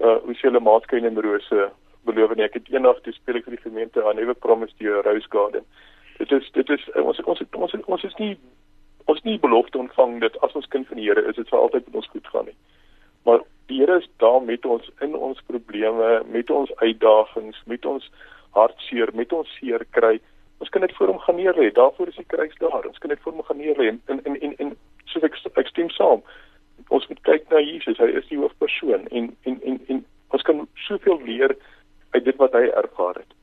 uh 0.00 0.18
hoe 0.24 0.34
sê 0.34 0.48
hulle 0.48 0.60
maatskappy 0.60 1.06
en 1.06 1.22
rose 1.22 1.70
beloof 2.04 2.34
nie 2.36 2.44
ek 2.44 2.58
het 2.58 2.70
eendag 2.72 3.00
toe 3.04 3.14
speel 3.14 3.38
ek 3.40 3.48
vir 3.48 3.56
die 3.56 3.64
gemeente 3.64 4.02
aan 4.04 4.16
Never 4.16 4.34
Promise 4.34 4.74
die 4.78 4.90
Rose 4.90 5.30
Garden. 5.30 5.64
Dit 6.18 6.32
is 6.32 6.50
dit 6.52 6.70
is 6.70 6.84
ons 7.00 7.20
ons 7.24 7.42
ons 7.52 7.74
ons 7.86 8.04
is 8.04 8.18
nie 8.18 8.34
ons 9.12 9.22
nie 9.24 9.38
belofte 9.38 9.78
ontvang 9.78 10.20
dat 10.20 10.36
as 10.46 10.54
ons 10.58 10.68
kind 10.74 10.88
van 10.88 11.00
die 11.00 11.08
Here 11.08 11.24
is 11.28 11.36
dit 11.36 11.48
sal 11.48 11.66
altyd 11.66 11.86
met 11.88 12.00
ons 12.02 12.12
goed 12.12 12.28
gaan 12.32 12.46
nie. 12.50 12.56
Maar 13.24 13.42
die 13.72 13.80
Here 13.80 13.98
is 14.02 14.08
daar 14.22 14.42
met 14.42 14.66
ons 14.66 14.90
in 15.00 15.16
ons 15.16 15.40
probleme, 15.48 16.22
met 16.36 16.50
ons 16.50 16.72
uitdagings, 16.76 17.60
met 17.66 17.84
ons 17.86 18.10
hartseer, 18.56 19.12
met 19.14 19.32
ons 19.32 19.58
seer 19.58 19.84
kry. 19.90 20.18
Ons 20.62 20.70
kan 20.70 20.84
dit 20.84 20.96
voor 20.96 21.12
hom 21.12 21.20
gaan 21.26 21.36
neer 21.36 21.56
lê. 21.58 21.70
Daarvoor 21.72 22.08
is 22.08 22.20
die 22.20 22.30
kruis 22.30 22.54
daar. 22.60 22.86
Ons 22.88 22.98
kan 22.98 23.12
dit 23.12 23.20
voor 23.20 23.32
hom 23.32 23.46
gaan 23.48 23.60
neer 23.60 23.78
lê 23.80 23.92
en 23.92 24.00
en 24.06 24.36
en 24.40 24.58
en 24.58 24.74
soos 25.12 25.26
ek 25.28 25.38
ek 25.60 25.72
stem 25.72 25.90
saam 25.90 26.22
ons 26.88 27.08
moet 27.08 27.22
kyk 27.22 27.48
na 27.50 27.62
Jesus. 27.62 27.98
Hy 27.98 28.10
is 28.18 28.28
die 28.28 28.38
hoofpersoon 28.38 29.08
en 29.10 29.32
en 29.48 29.60
en 29.62 29.80
en 29.88 30.04
ons 30.34 30.42
kan 30.42 30.68
soveel 30.86 31.20
leer 31.24 31.56
uit 32.14 32.24
dit 32.24 32.36
wat 32.36 32.52
hy 32.52 32.68
ervaar 32.70 33.20
het. 33.22 33.34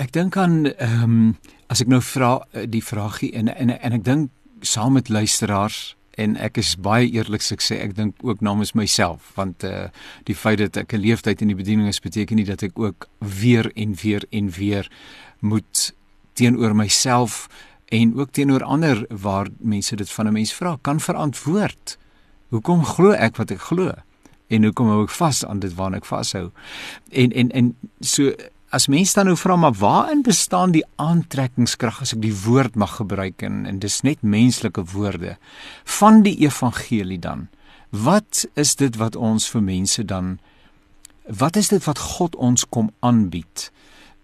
Ek 0.00 0.12
dink 0.12 0.36
aan 0.36 0.66
ehm 0.72 1.02
um, 1.04 1.34
as 1.72 1.80
ek 1.80 1.88
nou 1.88 2.02
vra 2.04 2.36
eh, 2.52 2.68
die 2.68 2.84
vragie 2.84 3.32
en 3.32 3.48
en 3.48 3.72
en 3.72 3.98
ek 3.98 4.04
dink 4.04 4.30
saam 4.60 4.92
met 4.98 5.08
luisteraars 5.08 5.96
en 6.20 6.36
ek 6.36 6.58
is 6.60 6.74
baie 6.76 7.08
eerlik 7.08 7.42
sê 7.44 7.78
ek 7.80 7.94
dink 7.96 8.20
ook 8.20 8.42
namens 8.44 8.74
myself 8.76 9.32
want 9.36 9.64
uh 9.64 9.88
die 10.28 10.36
feit 10.36 10.58
dat 10.58 10.76
ek 10.76 10.92
'n 10.92 11.00
leeftyd 11.00 11.42
in 11.42 11.48
die 11.48 11.56
bediening 11.56 11.88
is 11.88 12.00
beteken 12.00 12.36
nie 12.36 12.44
dat 12.44 12.62
ek 12.62 12.78
ook 12.78 13.08
weer 13.18 13.72
en 13.74 13.94
weer 14.02 14.24
en 14.30 14.50
weer 14.50 14.90
moet 15.40 15.94
teenoor 16.34 16.74
myself 16.76 17.48
en 17.92 18.14
ook 18.18 18.30
teenoor 18.30 18.62
ander 18.64 19.04
waar 19.08 19.48
mense 19.58 19.96
dit 19.96 20.10
van 20.10 20.26
'n 20.26 20.32
mens 20.32 20.52
vra 20.52 20.78
kan 20.80 21.00
verantwoord. 21.00 21.98
Hoekom 22.48 22.84
glo 22.84 23.10
ek 23.10 23.36
wat 23.36 23.50
ek 23.50 23.60
glo? 23.60 23.92
En 24.46 24.64
hoekom 24.64 24.88
hou 24.88 25.02
ek 25.02 25.10
vas 25.10 25.44
aan 25.44 25.58
dit 25.58 25.74
waarna 25.74 25.96
ek 25.96 26.04
vashou? 26.04 26.50
En 27.10 27.32
en 27.32 27.50
en 27.50 27.76
so 28.00 28.32
as 28.68 28.86
mense 28.86 29.14
dan 29.14 29.26
nou 29.26 29.36
vra 29.36 29.56
maar 29.56 29.72
waarin 29.72 30.22
bestaan 30.22 30.70
die 30.70 30.84
aantrekkingskrag 30.96 32.00
as 32.00 32.12
ek 32.12 32.22
die 32.22 32.36
woord 32.44 32.74
mag 32.74 32.96
gebruik 32.96 33.42
en 33.42 33.66
en 33.66 33.78
dis 33.78 34.00
net 34.00 34.22
menslike 34.22 34.84
woorde 34.84 35.36
van 35.84 36.22
die 36.22 36.36
evangelie 36.40 37.18
dan 37.18 37.48
wat 37.90 38.46
is 38.54 38.74
dit 38.76 38.96
wat 38.96 39.16
ons 39.16 39.50
vir 39.50 39.62
mense 39.62 40.04
dan 40.04 40.38
wat 41.28 41.56
is 41.56 41.68
dit 41.68 41.84
wat 41.84 41.98
God 41.98 42.34
ons 42.36 42.64
kom 42.68 42.90
aanbied 43.00 43.70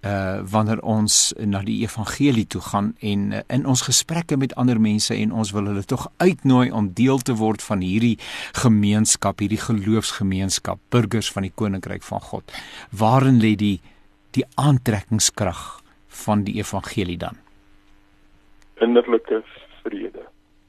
uh 0.07 0.41
wanneer 0.53 0.79
ons 0.87 1.35
na 1.43 1.59
die 1.67 1.81
evangelie 1.83 2.47
toe 2.47 2.61
gaan 2.63 2.93
en 3.03 3.33
uh, 3.33 3.41
in 3.51 3.67
ons 3.67 3.83
gesprekke 3.83 4.37
met 4.39 4.55
ander 4.55 4.79
mense 4.81 5.15
en 5.15 5.33
ons 5.33 5.51
wil 5.53 5.67
hulle 5.67 5.83
tog 5.83 6.07
uitnooi 6.23 6.71
om 6.71 6.93
deel 6.95 7.19
te 7.19 7.35
word 7.35 7.63
van 7.63 7.83
hierdie 7.83 8.15
gemeenskap, 8.63 9.43
hierdie 9.43 9.59
geloofsgemeenskap, 9.59 10.79
burgers 10.95 11.33
van 11.35 11.43
die 11.43 11.51
koninkryk 11.55 12.07
van 12.07 12.21
God. 12.21 12.55
Waarin 12.95 13.41
lê 13.43 13.57
die 13.59 13.81
die 14.37 14.45
aantrekkingskrag 14.55 15.81
van 16.27 16.45
die 16.47 16.61
evangelie 16.61 17.19
dan? 17.19 17.35
Innerlike 18.79 19.43
vrede. 19.83 20.23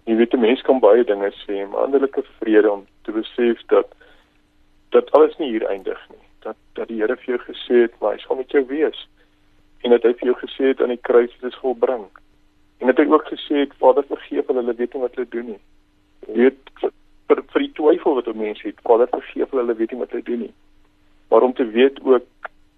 Jy 0.10 0.16
weet 0.16 0.34
'n 0.34 0.42
mens 0.42 0.62
kan 0.62 0.80
baie 0.80 1.04
dinge 1.04 1.30
sê, 1.46 1.70
maar 1.70 1.86
innerlike 1.86 2.24
vrede 2.40 2.72
om 2.72 2.88
te 3.04 3.12
besef 3.12 3.62
dat 3.68 3.94
dat 4.90 5.12
alles 5.12 5.38
nie 5.38 5.52
hier 5.52 5.66
eindig 5.70 6.02
nie. 6.10 6.26
Dat 6.40 6.58
dat 6.74 6.88
die 6.88 6.98
Here 6.98 7.16
vir 7.16 7.38
jou 7.38 7.40
gesê 7.46 7.82
het, 7.86 7.94
maar 8.00 8.14
hy 8.14 8.18
sal 8.18 8.36
met 8.36 8.52
jou 8.52 8.66
wees 8.66 9.08
en 9.82 9.96
dat 9.96 10.04
hy 10.04 10.14
vir 10.20 10.32
jou 10.32 10.38
gesê 10.40 10.72
het 10.72 10.82
aan 10.82 10.96
die 10.96 11.06
kruis 11.10 11.32
dit 11.40 11.52
is 11.52 11.60
volbring. 11.62 12.06
En 12.80 12.88
dat 12.88 12.98
hy 12.98 13.06
ook 13.12 13.28
gesê 13.28 13.64
het 13.64 13.76
Vader 13.80 14.04
vergeef 14.08 14.48
hulle, 14.48 14.64
hulle 14.64 14.76
weet 14.76 14.94
nie 14.94 15.04
wat 15.04 15.16
hulle 15.16 15.32
doen 15.36 15.46
nie. 15.54 15.60
Jy 16.28 16.36
weet 16.44 16.74
vir, 16.82 16.92
vir, 17.54 17.64
die 17.64 17.72
twyfel 17.80 18.20
wat 18.20 18.28
'n 18.28 18.38
mens 18.38 18.62
het, 18.62 18.84
Vader 18.84 19.08
vergeef 19.12 19.50
hulle, 19.50 19.64
hulle 19.64 19.76
weet 19.76 19.92
nie 19.92 20.00
wat 20.00 20.12
hulle 20.12 20.24
doen 20.24 20.40
nie. 20.48 20.54
Maar 21.30 21.42
om 21.42 21.54
te 21.54 21.66
weet 21.66 22.00
ook 22.04 22.26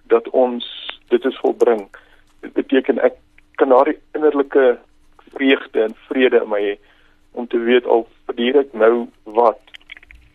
dat 0.03 0.29
ons 0.29 0.65
dit 1.07 1.25
is 1.25 1.39
volbring. 1.39 1.87
Dit 2.39 2.53
beteken 2.53 2.99
ek 2.99 3.15
kan 3.55 3.69
na 3.69 3.83
die 3.83 3.99
innerlike 4.17 4.79
vreugde 5.33 5.83
en 5.83 5.95
vrede 6.07 6.41
in 6.41 6.49
my 6.49 6.79
om 7.31 7.47
te 7.47 7.59
weet 7.59 7.85
al 7.85 8.07
verdier 8.25 8.59
ek 8.59 8.73
nou 8.73 9.07
wat 9.23 9.59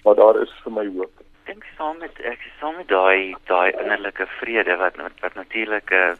wat 0.06 0.16
daar 0.16 0.38
is 0.42 0.52
vir 0.62 0.72
my 0.72 0.86
hoop. 0.86 1.12
Ek 1.20 1.52
dink 1.52 1.64
saam 1.76 1.98
met 1.98 2.20
ek 2.30 2.42
saam 2.60 2.76
met 2.76 2.88
daai 2.88 3.34
daai 3.50 3.72
innerlike 3.72 4.26
vrede 4.38 4.76
wat 4.82 4.96
wat 5.20 5.34
natuurlik 5.34 5.90
'n 5.90 5.94
uh, 5.94 6.10
eh, 6.10 6.16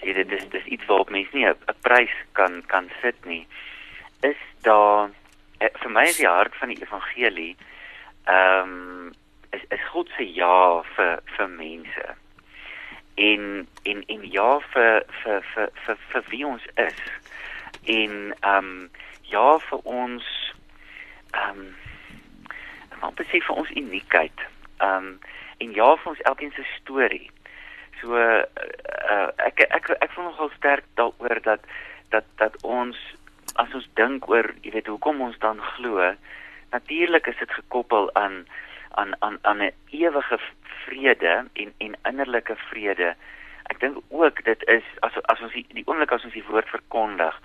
sê 0.00 0.12
dit 0.12 0.32
is 0.32 0.48
dis 0.48 0.64
iets 0.64 0.86
waarop 0.86 1.10
mense 1.10 1.36
nie 1.36 1.46
'n 1.46 1.56
prys 1.82 2.14
kan 2.32 2.62
kan 2.66 2.90
sit 3.02 3.24
nie. 3.24 3.46
Is 4.22 4.40
daar 4.62 5.10
eh, 5.58 5.68
vir 5.82 5.90
my 5.90 6.04
is 6.04 6.16
die 6.16 6.26
hart 6.26 6.56
van 6.56 6.68
die 6.68 6.82
evangelie 6.82 7.56
ehm 8.24 8.62
um, 8.62 9.12
is 9.50 9.62
is 9.68 9.88
God 9.92 10.08
se 10.16 10.32
ja 10.34 10.82
vir 10.96 11.22
vir 11.36 11.48
mense. 11.48 12.06
En 13.14 13.68
en 13.82 14.02
en 14.06 14.30
ja 14.30 14.58
vir 14.58 15.02
vir 15.22 15.42
vir 15.54 15.68
vir, 15.84 15.96
vir 16.12 16.22
wie 16.28 16.46
ons 16.46 16.66
is. 16.74 17.02
En 17.84 18.34
ehm 18.40 18.56
um, 18.56 18.90
ja 19.22 19.58
vir 19.58 19.78
ons 19.84 20.54
ehm 21.32 21.58
um, 21.58 21.76
wat 23.00 23.14
besef 23.14 23.44
vir 23.44 23.56
ons 23.56 23.70
uniekheid. 23.70 24.38
Ehm 24.78 24.96
um, 24.96 25.18
en 25.58 25.72
ja 25.72 25.96
vir 25.96 26.10
ons 26.10 26.20
elkeen 26.20 26.52
se 26.52 26.64
storie 26.80 27.30
So 28.00 28.16
uh, 28.16 29.28
ek 29.36 29.64
ek 29.68 29.90
ek 30.00 30.12
voel 30.14 30.30
nogal 30.30 30.50
sterk 30.56 30.84
daaroor 31.00 31.40
dat 31.44 31.64
dat 32.10 32.26
dat 32.36 32.56
ons 32.62 32.98
as 33.60 33.74
ons 33.74 33.86
dink 33.98 34.28
oor, 34.30 34.46
jy 34.64 34.72
weet, 34.74 34.88
hoekom 34.88 35.20
ons 35.24 35.38
dan 35.42 35.60
glo, 35.74 36.12
natuurlik 36.72 37.26
is 37.26 37.38
dit 37.42 37.52
gekoppel 37.58 38.10
aan 38.14 38.44
aan 39.00 39.14
aan 39.20 39.38
aan 39.42 39.62
'n 39.62 39.72
ewige 39.90 40.38
vrede 40.84 41.44
en 41.52 41.74
en 41.78 41.96
innerlike 42.10 42.56
vrede. 42.70 43.14
Ek 43.70 43.80
dink 43.80 43.98
ook 44.08 44.44
dit 44.44 44.62
is 44.68 44.86
as 45.00 45.14
as 45.22 45.40
ons 45.40 45.52
die, 45.52 45.66
die 45.72 45.86
oomblik 45.86 46.12
as 46.12 46.24
ons 46.24 46.34
die 46.34 46.46
woord 46.48 46.68
verkondig, 46.68 47.40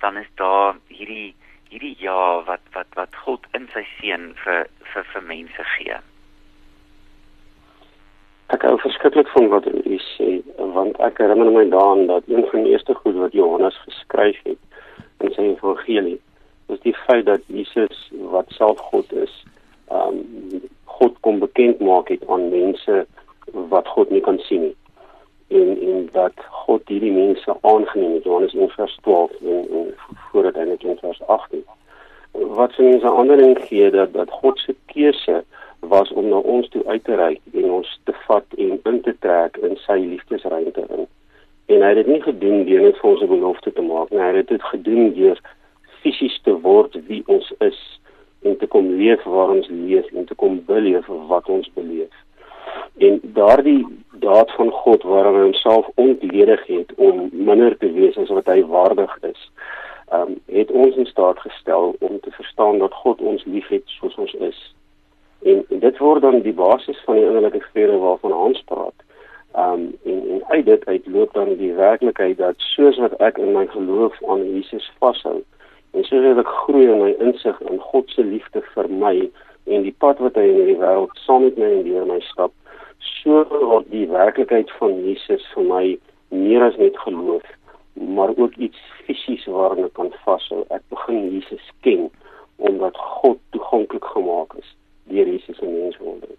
dan 0.00 0.16
is 0.16 0.30
daar 0.34 0.76
hierdie 0.88 1.34
hierdie 1.70 1.96
ja 1.98 2.42
wat 2.44 2.64
wat 2.72 2.90
wat 2.94 3.16
God 3.16 3.46
in 3.52 3.68
sy 3.72 3.86
seun 3.98 4.34
vir 4.44 4.66
vir 4.92 5.04
vir 5.12 5.22
mense 5.22 5.64
gee. 5.76 5.96
Ek 8.50 8.64
hou 8.66 8.78
verskriklik 8.82 9.28
van 9.34 9.48
wat 9.48 9.66
u 9.66 9.98
sê 10.16 10.40
want 10.74 10.98
ek 11.06 11.20
herinner 11.22 11.52
my 11.54 11.68
daaraan 11.70 12.06
dat 12.06 12.26
een 12.26 12.46
van 12.50 12.64
die 12.66 12.72
eerste 12.74 12.94
goed 12.94 13.14
wat 13.22 13.32
Johannes 13.32 13.78
geskryf 13.84 14.40
het 14.44 14.58
in 15.20 15.32
sy 15.36 15.46
evangelie 15.52 16.18
is 16.72 16.80
die 16.80 16.94
feit 17.06 17.26
dat 17.26 17.40
Jesus 17.46 18.10
wat 18.32 18.50
self 18.54 18.78
God 18.90 19.12
is, 19.12 19.32
um 19.90 20.22
God 20.84 21.16
kom 21.20 21.38
bekend 21.38 21.80
maak 21.80 22.10
het 22.12 22.26
aan 22.28 22.50
mense 22.50 23.06
wat 23.72 23.88
God 23.88 24.10
nie 24.10 24.20
kan 24.20 24.38
sien 24.46 24.66
nie. 24.68 24.76
En 25.48 25.70
en 25.90 26.08
dat 26.12 26.44
God 26.64 26.82
hierdie 26.92 27.12
mense 27.12 27.56
aangeneem 27.60 28.18
het 28.18 28.24
Johannes 28.24 28.54
1:12 28.54 29.38
en, 29.42 29.66
en 29.78 29.94
voordat 30.30 30.54
hy 30.54 30.66
net 30.70 30.82
in 30.82 30.98
vers 31.02 31.22
18 31.26 31.64
wat 32.32 32.72
sy 32.72 32.98
ander 33.06 33.36
ding 33.36 33.58
gee 33.68 33.90
dat 33.90 34.12
dat 34.12 34.30
God 34.30 34.58
se 34.58 34.74
keuse 34.92 35.44
was 35.80 36.12
om 36.12 36.28
na 36.28 36.36
ons 36.36 36.68
toe 36.68 36.82
uit 36.86 37.04
te 37.04 37.14
reik 37.14 37.40
en 37.52 37.70
ons 37.70 38.00
te 38.04 38.12
vat 38.26 38.44
en 38.56 38.80
in 38.84 39.00
te 39.02 39.14
trek 39.18 39.56
in 39.56 39.76
sy 39.86 39.98
liefdesruimte 39.98 40.84
in. 40.88 41.06
En 41.70 41.82
hy 41.82 41.88
het 41.88 42.00
dit 42.02 42.06
nie 42.06 42.22
gedoen 42.22 42.64
deur 42.68 42.82
net 42.82 42.98
vir 42.98 43.10
ons 43.10 43.22
'n 43.22 43.32
belofte 43.32 43.72
te 43.72 43.82
maak 43.82 44.10
nie, 44.10 44.20
hy 44.20 44.34
het 44.36 44.48
dit 44.48 44.62
gedoen 44.62 45.14
deur 45.14 45.40
fisies 46.02 46.40
te 46.42 46.52
word 46.52 46.96
wie 47.06 47.22
ons 47.26 47.52
is 47.58 47.80
en 48.42 48.56
te 48.56 48.66
kom 48.66 48.88
leef 48.96 49.22
waar 49.24 49.50
ons 49.50 49.68
leef 49.68 50.06
en 50.12 50.24
te 50.24 50.34
kom 50.34 50.62
beleef 50.66 51.06
wat 51.06 51.48
ons 51.48 51.70
beleef. 51.74 52.14
En 52.98 53.20
daardie 53.22 53.86
daad 54.20 54.50
van 54.50 54.70
God 54.70 55.02
waarin 55.02 55.34
hy 55.34 55.42
homself 55.42 55.86
ontledig 55.94 56.66
het 56.66 56.94
om 56.96 57.28
minder 57.32 57.76
te 57.76 57.92
wees 57.92 58.16
as 58.16 58.28
wat 58.28 58.46
hy 58.46 58.64
waardig 58.64 59.16
is, 59.22 59.50
um, 60.12 60.36
het 60.46 60.70
ons 60.70 60.96
in 60.96 61.06
staat 61.06 61.38
gestel 61.38 61.94
om 61.98 62.20
te 62.20 62.30
verstaan 62.30 62.78
dat 62.78 62.94
God 62.94 63.20
ons 63.20 63.44
liefhet 63.44 63.82
soos 63.86 64.14
ons 64.14 64.34
is 64.34 64.60
En, 65.40 65.64
en 65.68 65.78
dit 65.78 65.98
word 65.98 66.22
dan 66.22 66.42
die 66.44 66.52
basis 66.52 67.00
van 67.04 67.16
die 67.16 67.24
innerlike 67.24 67.62
vrede 67.72 67.96
waarvan 67.96 68.32
ons 68.32 68.62
praat. 68.68 69.06
Um 69.56 69.86
en, 70.04 70.18
en 70.30 70.42
uit 70.48 70.64
dit 70.66 70.84
uitloop 70.86 71.32
dan 71.32 71.54
die 71.56 71.72
werklikheid 71.74 72.38
dat 72.38 72.54
soos 72.74 72.98
wat 73.00 73.16
ek 73.24 73.38
in 73.38 73.54
my 73.56 73.66
geloof 73.72 74.18
aan 74.28 74.44
Jesus 74.44 74.92
vashou 74.98 75.40
en 75.90 76.04
soos 76.06 76.26
ek 76.38 76.52
groei 76.64 76.84
in 76.86 77.00
my 77.02 77.14
insig 77.18 77.56
in 77.72 77.80
God 77.90 78.12
se 78.14 78.22
liefde 78.24 78.62
vir 78.74 78.90
my 78.92 79.14
en 79.64 79.82
die 79.82 79.94
pad 80.04 80.20
wat 80.22 80.36
hy 80.38 80.44
in 80.52 80.68
die 80.68 80.78
wêreld 80.78 81.24
saam 81.24 81.48
met 81.48 81.58
my 81.58 81.72
en 81.80 81.82
deur 81.88 82.06
my 82.06 82.20
stap, 82.28 82.52
so 83.00 83.42
word 83.50 83.88
die 83.90 84.06
werklikheid 84.12 84.70
van 84.78 84.94
Jesus 85.02 85.42
vir 85.56 85.66
my 85.66 85.84
meer 86.30 86.62
as 86.68 86.78
net 86.78 86.98
geloof, 87.02 87.42
maar 87.92 88.36
ook 88.36 88.54
iets 88.54 88.78
fisies 89.04 89.44
waarna 89.44 89.88
kan 89.92 90.12
vashou. 90.24 90.64
Ek 90.68 90.82
begin 90.88 91.30
Jesus 91.30 91.72
ken 91.80 92.10
omdat 92.56 92.96
God 92.96 93.38
toeganklik 93.50 94.04
gemaak 94.04 94.52
is 94.54 94.76
deur 95.04 95.26
Jesus 95.26 95.56
se 95.56 95.66
menswording. 95.66 96.38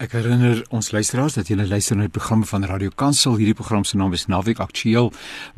Ek 0.00 0.14
herinner 0.16 0.62
ons 0.72 0.86
luisteraars 0.94 1.34
dat 1.36 1.50
julle 1.50 1.66
luister 1.68 1.98
na 1.98 2.06
die 2.06 2.14
program 2.14 2.40
van 2.48 2.62
Radio 2.64 2.88
Kansel. 2.96 3.34
Hierdie 3.36 3.56
program 3.58 3.82
se 3.84 3.98
naam 4.00 4.14
is 4.16 4.24
Naweek 4.32 4.62
Aktueel. 4.64 5.10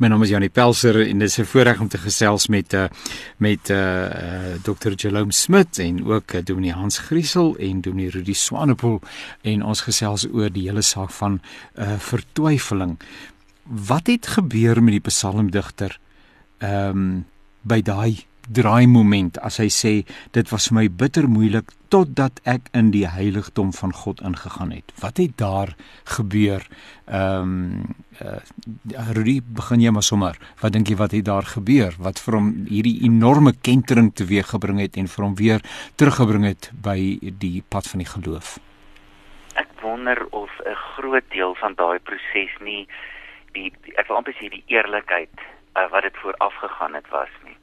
My 0.03 0.09
naam 0.11 0.25
is 0.25 0.33
Janie 0.33 0.51
Pelser 0.51 0.99
en 0.99 1.23
dit 1.23 1.29
is 1.29 1.39
'n 1.39 1.47
voorreg 1.47 1.79
om 1.79 1.87
te 1.87 1.97
gesels 1.97 2.47
met 2.47 2.73
uh 2.73 2.89
met 3.37 3.69
uh, 3.69 3.77
uh 3.77 4.53
Dr. 4.63 4.91
Jerome 4.95 5.31
Smit 5.31 5.79
en 5.79 6.03
ook 6.05 6.33
uh, 6.33 6.41
Dominee 6.43 6.73
Hans 6.73 6.97
Griesel 6.97 7.55
en 7.55 7.81
Dominee 7.81 8.09
Rudy 8.09 8.33
Swanepoel 8.33 8.99
en 9.41 9.63
ons 9.63 9.81
gesels 9.81 10.27
oor 10.27 10.51
die 10.51 10.67
hele 10.67 10.81
saak 10.81 11.11
van 11.11 11.39
uh 11.79 11.95
vertwyfeling. 11.97 12.99
Wat 13.63 14.07
het 14.07 14.27
gebeur 14.27 14.83
met 14.83 14.99
die 14.99 15.07
psalmdigter 15.09 15.99
ehm 16.59 16.89
um, 16.89 17.25
by 17.63 17.79
daai 17.81 18.25
draai 18.51 18.87
moment 18.91 19.37
as 19.39 19.57
hy 19.61 19.69
sê 19.71 19.91
dit 20.35 20.49
was 20.51 20.67
vir 20.67 20.75
my 20.75 20.87
bitter 20.91 21.29
moeilik 21.31 21.71
totdat 21.93 22.41
ek 22.49 22.67
in 22.75 22.89
die 22.91 23.05
heiligdom 23.07 23.71
van 23.77 23.93
God 23.93 24.19
ingegaan 24.25 24.73
het. 24.73 24.91
Wat 24.99 25.21
het 25.21 25.37
daar 25.37 25.75
gebeur? 26.17 26.65
Ehm 27.05 27.53
um, 27.53 27.95
uh, 28.19 28.41
Rudy 29.13 29.39
begin 29.45 29.81
jy 29.81 29.91
maar 29.91 30.03
sommer. 30.03 30.37
Wat 30.61 30.73
dink 30.73 30.89
jy 30.89 30.97
wat 30.99 31.15
het 31.15 31.25
daar 31.25 31.47
gebeur 31.47 31.95
wat 31.99 32.19
vir 32.19 32.39
hom 32.39 32.51
hierdie 32.67 32.99
enorme 33.07 33.53
kentering 33.61 34.11
teweeggebring 34.13 34.81
het 34.83 34.97
en 34.97 35.07
vir 35.07 35.25
hom 35.25 35.35
weer 35.39 35.63
teruggebring 35.95 36.45
het 36.49 36.71
by 36.73 36.97
die 37.21 37.63
pad 37.69 37.87
van 37.87 38.03
die 38.03 38.11
geloof? 38.11 38.57
Ek 39.55 39.69
wonder 39.81 40.27
of 40.31 40.51
'n 40.65 40.75
groot 40.95 41.27
deel 41.29 41.55
van 41.55 41.73
daai 41.75 41.99
proses 41.99 42.51
nie 42.59 42.87
die 43.53 43.71
ek 43.95 44.07
wil 44.07 44.17
amper 44.17 44.35
sê 44.37 44.49
die 44.49 44.63
eerlikheid 44.67 45.33
uh, 45.77 45.87
wat 45.93 46.03
dit 46.07 46.17
vooraf 46.21 46.55
gegaan 46.61 46.93
het 46.93 47.09
was 47.09 47.33
nie. 47.43 47.57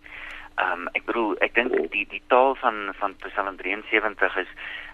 Ehm 0.61 0.87
um, 0.87 0.89
ek 0.99 1.05
bedoel 1.09 1.37
ek 1.47 1.55
dink 1.55 1.75
die 1.95 2.07
die 2.11 2.23
taal 2.33 2.55
van 2.63 2.91
van 2.99 3.17
Psalm 3.25 3.57
73 3.57 4.37
is 4.45 4.53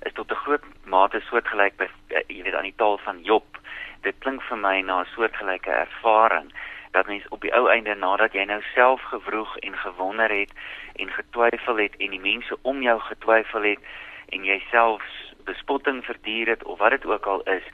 is 0.08 0.12
tot 0.12 0.30
'n 0.30 0.42
groot 0.44 0.64
mate 0.84 1.20
soortgelyk 1.28 1.76
by 1.76 1.88
uh, 1.88 2.22
jy 2.28 2.42
weet 2.42 2.54
aan 2.54 2.70
die 2.70 2.80
taal 2.82 2.98
van 2.98 3.22
Job. 3.22 3.60
Dit 4.02 4.18
klink 4.18 4.42
vir 4.48 4.58
my 4.58 4.80
na 4.80 5.00
'n 5.00 5.12
soortgelyke 5.14 5.70
ervaring 5.70 6.52
dat 6.92 7.06
mens 7.06 7.28
op 7.28 7.40
die 7.40 7.54
ou 7.54 7.66
einde 7.68 7.94
nadat 7.94 8.32
jy 8.32 8.44
nou 8.44 8.62
self 8.74 9.02
gewroeg 9.12 9.56
en 9.56 9.76
gewonder 9.78 10.30
het 10.30 10.52
en 10.96 11.10
getwyfel 11.10 11.76
het 11.76 11.96
en 11.96 12.10
die 12.10 12.20
mense 12.20 12.56
om 12.62 12.82
jou 12.82 13.00
getwyfel 13.00 13.62
het 13.62 13.82
en 14.28 14.44
jy 14.44 14.62
self 14.70 15.02
bespotting 15.44 16.04
verduur 16.04 16.48
het 16.48 16.64
of 16.64 16.78
wat 16.78 16.90
dit 16.90 17.04
ook 17.06 17.26
al 17.26 17.42
is 17.42 17.66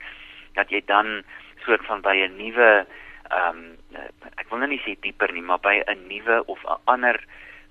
dat 0.53 0.69
jy 0.69 0.81
dan 0.85 1.23
soort 1.65 1.85
van 1.85 2.01
by 2.01 2.15
'n 2.25 2.35
nuwe 2.37 2.85
ehm 3.37 3.57
um, 3.57 3.77
ek 4.35 4.49
wil 4.49 4.59
nou 4.59 4.69
nie 4.69 4.81
sê 4.85 4.95
dieper 5.01 5.33
nie, 5.33 5.41
maar 5.41 5.59
by 5.59 5.75
'n 5.87 6.07
nuwe 6.07 6.43
of 6.45 6.59
'n 6.63 6.81
ander 6.85 7.19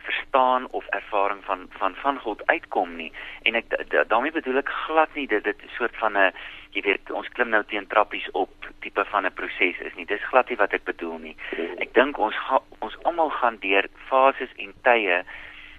verstaan 0.03 0.67
of 0.71 0.87
ervaring 0.87 1.45
van 1.45 1.67
van 1.71 1.95
van 1.95 2.19
God 2.19 2.47
uitkom 2.47 2.97
nie. 2.97 3.13
En 3.43 3.55
ek 3.55 3.65
daarmee 4.09 4.33
bedoel 4.33 4.57
ek 4.57 4.69
glad 4.87 5.15
nie 5.15 5.27
dit 5.27 5.45
dit 5.45 5.63
'n 5.63 5.71
soort 5.77 5.97
van 5.97 6.19
'n 6.19 6.33
jy 6.71 6.83
weet 6.83 7.11
ons 7.11 7.29
klim 7.29 7.49
nou 7.49 7.65
teen 7.65 7.87
trappies 7.87 8.31
op 8.31 8.51
tipe 8.81 9.05
van 9.05 9.27
'n 9.27 9.33
proses 9.33 9.79
is 9.79 9.95
nie. 9.95 10.07
Dis 10.07 10.29
glad 10.31 10.49
nie 10.49 10.57
wat 10.57 10.73
ek 10.73 10.85
bedoel 10.85 11.19
nie. 11.19 11.37
Ek 11.79 11.95
dink 11.95 12.19
ons 12.19 12.37
ga, 12.37 12.61
ons 12.79 12.97
almal 13.03 13.31
gaan 13.31 13.57
deur 13.61 13.87
fases 14.09 14.53
en 14.57 14.75
tye 14.83 15.23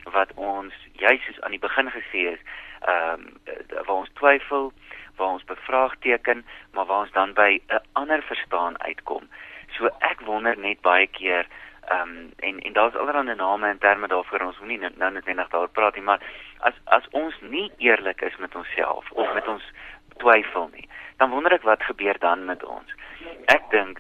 wat 0.04 0.32
ons 0.36 0.74
juis 0.92 1.22
soos 1.26 1.42
aan 1.42 1.52
die 1.52 1.66
begin 1.68 1.90
gesê 1.90 2.22
is, 2.36 2.40
ehm 2.82 3.14
um, 3.14 3.40
waar 3.86 3.96
ons 3.96 4.14
twyfel, 4.14 4.74
waar 5.18 5.28
ons 5.28 5.44
bevraagteken, 5.44 6.46
maar 6.72 6.86
waar 6.86 7.00
ons 7.00 7.12
dan 7.12 7.34
by 7.34 7.62
'n 7.70 7.80
ander 7.94 8.22
verstaan 8.22 8.82
uitkom. 8.82 9.30
So 9.78 9.90
ek 10.00 10.22
wonder 10.26 10.58
net 10.58 10.82
baie 10.82 11.08
keer 11.08 11.48
ehm 11.92 12.02
um, 12.02 12.32
en 12.40 12.60
en 12.60 12.74
daar's 12.74 12.96
allerlei 12.96 13.36
name 13.36 13.68
en 13.68 13.78
terme 13.78 14.08
daarvoor 14.08 14.42
ons 14.42 14.60
moenie 14.60 14.80
nou, 14.80 15.12
net 15.12 15.26
net 15.26 15.50
daaroor 15.52 15.70
praat 15.70 15.96
nie 15.96 16.04
maar 16.04 16.22
as 16.60 16.74
as 16.86 17.08
ons 17.12 17.36
nie 17.42 17.72
eerlik 17.78 18.22
is 18.22 18.38
met 18.40 18.56
onsself 18.56 19.12
of 19.12 19.34
met 19.34 19.48
ons 19.48 19.64
twyfel 20.18 20.70
nie 20.74 20.88
dan 21.18 21.30
wonder 21.30 21.54
ek 21.54 21.68
wat 21.68 21.84
gebeur 21.84 22.18
dan 22.20 22.46
met 22.46 22.64
ons. 22.64 22.96
Ek 23.52 23.68
dink 23.72 24.00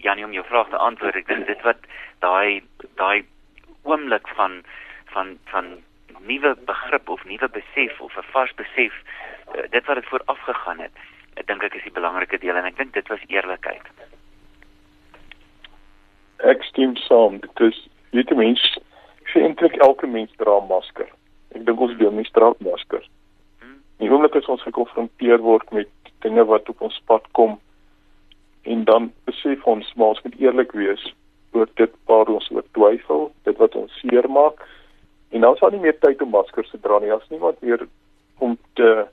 Janie 0.00 0.24
om 0.24 0.32
jou 0.32 0.44
vraag 0.48 0.68
te 0.72 0.80
antwoord 0.80 1.20
ek 1.20 1.28
dink 1.28 1.46
dit 1.46 1.62
wat 1.68 1.84
daai 2.24 2.62
daai 2.96 3.24
oomblik 3.82 4.28
van 4.38 4.62
van 5.12 5.36
van 5.52 5.70
nuwe 6.20 6.54
begrip 6.68 7.08
of 7.08 7.24
nuwe 7.24 7.48
besef 7.48 8.00
of 8.00 8.16
'n 8.16 8.30
vars 8.32 8.54
besef 8.54 8.92
uh, 9.54 9.64
dit 9.70 9.84
wat 9.86 9.96
dit 9.96 10.08
vooraf 10.08 10.40
gegaan 10.48 10.80
het 10.80 10.92
ek 11.34 11.46
dink 11.46 11.62
ek 11.64 11.74
is 11.74 11.82
die 11.82 11.98
belangrike 11.98 12.38
deel 12.38 12.56
en 12.56 12.64
ek 12.64 12.76
dink 12.76 12.92
dit 12.92 13.08
was 13.08 13.28
eerlikheid 13.28 13.86
ek 16.44 16.64
stem 16.64 16.96
saam. 16.96 17.40
Dit 17.40 17.60
is 17.60 17.78
weet 18.10 18.30
jy 18.30 18.36
mens 18.36 18.62
sê 19.30 19.42
eintlik 19.44 19.76
elke 19.84 20.06
mens 20.06 20.32
dra 20.36 20.58
'n 20.58 20.68
masker. 20.68 21.08
Ek 21.54 21.64
dink 21.66 21.80
ons 21.80 21.96
doen 21.98 22.14
mens 22.14 22.30
dra 22.30 22.52
maskers. 22.58 23.08
Die 23.98 24.10
oomblik 24.10 24.36
as 24.36 24.48
ons 24.48 24.62
gekonfronteer 24.62 25.38
word 25.38 25.72
met 25.72 25.88
dinge 26.24 26.44
wat 26.44 26.68
op 26.68 26.80
ons 26.80 27.00
pad 27.06 27.24
kom 27.32 27.58
en 28.62 28.84
dan 28.84 29.12
besef 29.24 29.64
ons 29.66 29.92
maar 29.94 30.14
ons 30.14 30.22
moet 30.22 30.40
eerlik 30.40 30.72
wees 30.72 31.14
oor 31.52 31.68
dit 31.74 31.92
waar 32.06 32.28
ons 32.28 32.50
oor 32.50 32.64
twyfel, 32.72 33.32
dit 33.44 33.56
wat 33.56 33.74
ons 33.74 33.92
seermaak. 34.00 34.60
En 35.30 35.40
dan 35.40 35.56
sal 35.56 35.70
nie 35.70 35.80
meer 35.80 35.98
tyd 35.98 36.22
om 36.22 36.30
maskers 36.30 36.70
te 36.70 36.78
dra 36.78 36.98
nie. 36.98 37.12
As 37.12 37.28
niemand 37.28 37.60
meer 37.60 37.86
om 38.38 38.58
te 38.74 39.06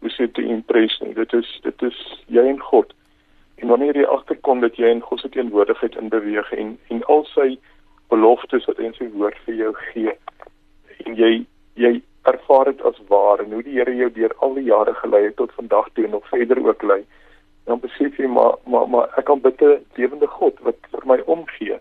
hoe 0.00 0.12
sê 0.12 0.28
te 0.32 0.42
impress 0.42 1.00
nie. 1.00 1.14
Dit 1.16 1.32
is 1.32 1.48
dit 1.64 1.82
is 1.88 1.98
jy 2.26 2.44
en 2.50 2.60
God. 2.60 2.92
En 3.62 3.68
wanneer 3.68 3.96
jy 3.96 4.04
agterkom 4.04 4.60
dat 4.60 4.76
jy 4.76 4.90
in 4.90 5.00
God 5.00 5.20
se 5.20 5.28
teenwoordigheid 5.28 5.96
in 5.96 6.08
beweeg 6.08 6.52
en 6.52 6.78
en 6.88 7.04
al 7.04 7.24
sy 7.34 7.58
beloftes 8.08 8.66
wat 8.68 8.80
hy 8.80 8.90
in 8.90 8.98
sy 8.98 9.08
woord 9.14 9.38
vir 9.46 9.54
jou 9.54 9.72
gee 9.90 10.12
en 11.04 11.16
jy 11.18 11.32
jy 11.80 11.94
ervaar 12.30 12.70
dit 12.70 12.82
as 12.88 13.00
waar 13.08 13.42
en 13.42 13.52
hoe 13.52 13.62
die 13.62 13.78
Here 13.78 13.94
jou 13.96 14.10
deur 14.12 14.34
al 14.46 14.54
die 14.58 14.68
jare 14.68 14.94
gelei 15.00 15.24
het 15.26 15.36
tot 15.40 15.52
vandag 15.58 15.90
toe 15.92 16.04
en 16.04 16.14
nog 16.16 16.28
verder 16.28 16.60
ook 16.66 16.82
lei 16.82 17.02
dan 17.68 17.80
besef 17.80 18.18
jy 18.20 18.28
maar 18.28 18.56
maar 18.70 18.88
maar 18.88 19.18
ek 19.20 19.26
kan 19.30 19.40
bid 19.40 19.62
'n 19.62 19.80
lewende 19.96 20.26
God 20.36 20.60
wat 20.68 20.78
vir 20.92 21.06
my 21.12 21.18
omgee 21.36 21.78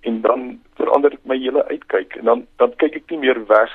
en 0.00 0.20
dan 0.20 0.60
verander 0.80 1.16
my 1.24 1.38
hele 1.38 1.64
uitkyk 1.68 2.16
en 2.16 2.24
dan 2.24 2.46
dan 2.56 2.76
kyk 2.76 2.96
ek 2.96 3.10
nie 3.10 3.22
meer 3.26 3.46
weg 3.46 3.72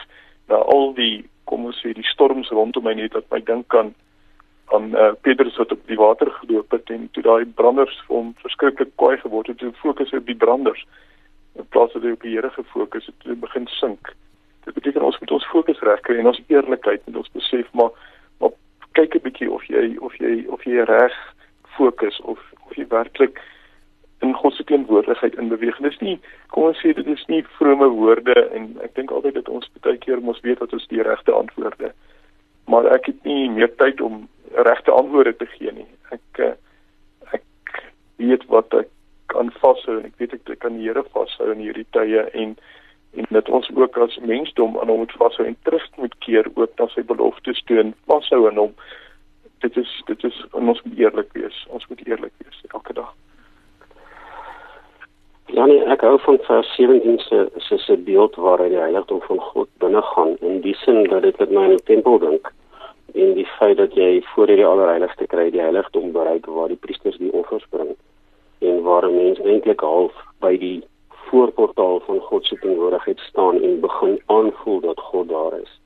na 0.47 0.56
al 0.56 0.93
die 0.93 1.26
kom 1.45 1.65
ons 1.65 1.80
sê 1.84 1.93
die 1.93 2.12
storms 2.13 2.50
rondom 2.50 2.84
my 2.84 2.93
net 2.93 3.13
wat 3.13 3.32
my 3.32 3.39
dink 3.39 3.67
kan 3.67 3.93
aan 4.75 4.95
uh, 4.95 5.12
Petrus 5.21 5.58
wat 5.58 5.71
op 5.71 5.84
die 5.88 5.97
water 5.97 6.32
geloop 6.32 6.71
het 6.71 6.89
en 6.89 7.10
toe 7.12 7.23
daai 7.23 7.45
branders 7.45 7.95
vir 8.08 8.15
hom 8.15 8.34
verskriklik 8.43 8.89
kwaai 8.95 9.17
geword 9.17 9.47
het, 9.47 9.58
toe 9.58 9.71
fokus 9.82 10.12
hy 10.12 10.19
op 10.19 10.25
die 10.32 10.36
branders 10.36 10.86
in 11.56 11.67
plaas 11.73 11.91
van 11.91 12.12
op 12.12 12.21
die 12.21 12.36
Here 12.36 12.49
gefokus 12.49 13.06
het, 13.06 13.15
toe 13.23 13.36
begin 13.36 13.67
sink. 13.80 14.13
Dit 14.65 14.73
beteken 14.73 15.06
ons 15.08 15.19
moet 15.19 15.32
ons 15.32 15.49
fokus 15.51 15.80
reg 15.88 16.01
kry 16.06 16.19
en 16.19 16.32
ons 16.34 16.41
eerlikheid 16.47 17.06
en 17.08 17.21
ons 17.23 17.34
besef 17.34 17.69
maar 17.71 17.93
maar 18.39 18.51
kyk 18.99 19.15
'n 19.15 19.25
bietjie 19.30 19.51
of 19.51 19.63
jy 19.71 19.95
of 19.99 20.15
jy 20.19 20.45
of 20.47 20.63
jy 20.63 20.84
reg 20.84 21.15
fokus 21.77 22.19
of 22.21 22.39
of 22.65 22.75
jy 22.75 22.86
werklik 22.89 23.39
in 24.19 24.34
God 24.34 24.53
se 24.53 24.63
teenwoordigheid 24.63 25.36
in 25.36 25.49
beweeg. 25.49 25.77
Dis 25.77 25.99
nie 25.99 26.19
kom 26.47 26.63
ons 26.63 26.80
sê 26.82 26.93
dit 26.93 27.08
is 27.08 27.25
nie 27.27 27.43
vrome 27.58 27.88
woorde 27.88 28.36
en 28.51 28.77
ek 28.84 28.95
dink 28.95 29.12
altyd 29.12 29.34
dat 29.34 29.49
ons 29.49 29.69
baie 29.82 29.97
keer 29.97 30.21
mos 30.21 30.41
weet 30.41 30.60
wat 30.60 30.73
ons 30.73 30.88
die 30.88 31.01
regte 31.01 31.32
antwoorde. 31.32 31.93
Maar 32.67 32.86
ek 32.97 33.06
het 33.06 33.23
nie 33.23 33.49
meer 33.49 33.75
tyd 33.75 34.01
om 34.01 34.27
regte 34.54 34.92
antwoorde 34.92 35.36
te 35.36 35.46
gee 35.46 35.72
nie. 35.72 35.88
Ek 36.10 36.42
eh, 36.44 36.54
ek 37.32 37.44
weet 38.16 38.46
wat 38.52 38.74
ek 38.74 38.90
kan 39.34 39.52
vashou 39.62 39.98
en 40.00 40.08
ek 40.08 40.18
weet 40.22 40.36
ek 40.38 40.60
kan 40.64 40.78
die 40.78 40.88
Here 40.88 41.04
vashou 41.14 41.52
in 41.52 41.64
hierdie 41.64 41.88
tye 41.96 42.26
en 42.34 42.58
en 43.18 43.26
dat 43.34 43.50
ons 43.50 43.70
ook 43.74 43.98
as 44.04 44.18
mensdom 44.22 44.78
aan 44.78 44.92
hom 44.92 45.00
moet 45.04 45.14
vashou 45.18 45.48
en 45.48 45.56
terug 45.64 45.86
moet 45.98 46.16
keer 46.26 46.50
ook 46.54 46.74
na 46.78 46.88
sy 46.94 47.04
beloftes 47.04 47.64
toe 47.66 47.80
en 47.82 47.94
vashou 48.12 48.44
aan 48.50 48.60
hom. 48.62 48.74
Dit 49.66 49.78
is 49.78 49.94
dit 50.06 50.24
is 50.24 50.44
ons 50.52 50.84
moet 50.84 51.00
eerlik 51.00 51.32
wees. 51.34 51.64
Ons 51.74 51.88
moet 51.88 52.04
eerlik 52.06 52.34
wees 52.44 52.62
elke 52.74 52.94
dag. 52.94 53.14
Ja 55.56 55.66
nee, 55.66 55.80
ek 55.88 56.04
hou 56.04 56.18
van 56.26 56.38
vers 56.44 56.76
17 56.76 57.20
se 57.24 57.46
se 57.64 57.78
se 57.80 57.98
beeld 57.98 58.36
waar 58.36 58.60
hy 58.60 58.70
die 58.74 58.84
heiligdom 58.84 59.22
van 59.30 59.40
God 59.52 59.70
binne 59.84 60.02
gaan 60.14 60.36
in 60.44 60.62
die 60.62 60.76
sin 60.84 61.06
dat 61.08 61.24
dit 61.24 61.40
met 61.40 61.54
my 61.56 61.64
in 61.70 61.78
die 61.78 61.86
tempel 61.88 62.20
dink 62.20 62.52
en 63.13 63.34
die 63.34 63.48
feit 63.60 63.78
dat 63.78 63.96
jy 63.96 64.22
voor 64.34 64.48
hierdie 64.48 64.65
allerheiligste 64.65 65.28
kry 65.28 65.50
die 65.52 65.62
heiligdom 65.62 66.12
bereik 66.12 66.46
waar 66.46 66.67
die 66.67 66.82
priesters 66.86 67.17
die 67.17 67.32
offers 67.32 67.65
bring 67.70 67.96
en 68.60 68.82
waar 68.82 69.06
'n 69.08 69.15
mens 69.15 69.39
eintlik 69.39 69.80
half 69.80 70.13
by 70.39 70.58
die 70.58 70.84
voorportaal 71.30 72.00
van 72.00 72.20
God 72.20 72.46
se 72.46 72.56
teenwoordigheid 72.60 73.20
staan 73.20 73.62
en 73.62 73.80
begin 73.80 74.22
aanvoel 74.26 74.80
dat 74.80 75.00
God 75.00 75.30
daar 75.30 75.60
is. 75.60 75.80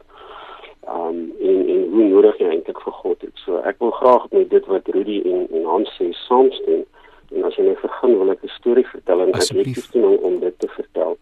Um 0.87 1.33
en 1.39 1.67
en 1.67 1.89
hoe 1.91 2.03
nodig 2.03 2.37
jy 2.37 2.47
eintlik 2.49 2.81
vir 2.81 2.93
God 2.93 3.21
het. 3.21 3.35
So 3.45 3.57
ek 3.57 3.75
wil 3.79 3.91
graag 3.91 4.29
met 4.31 4.49
dit 4.49 4.65
wat 4.65 4.87
Rudy 4.87 5.21
en 5.25 5.47
en 5.51 5.65
Hans 5.65 5.93
sê 5.97 6.11
saamstem 6.27 6.85
en 7.31 7.43
as 7.43 7.55
jy 7.55 7.63
net 7.63 7.81
begin 7.81 8.17
wil 8.17 8.31
ek 8.31 8.43
'n 8.43 8.55
storie 8.57 8.87
vertel 8.87 9.21
en 9.21 9.29
ek 9.29 9.35
het 9.35 9.75
gesien 9.77 10.17
om 10.29 10.39
dit 10.39 10.59
te 10.59 10.67
vertel. 10.67 11.17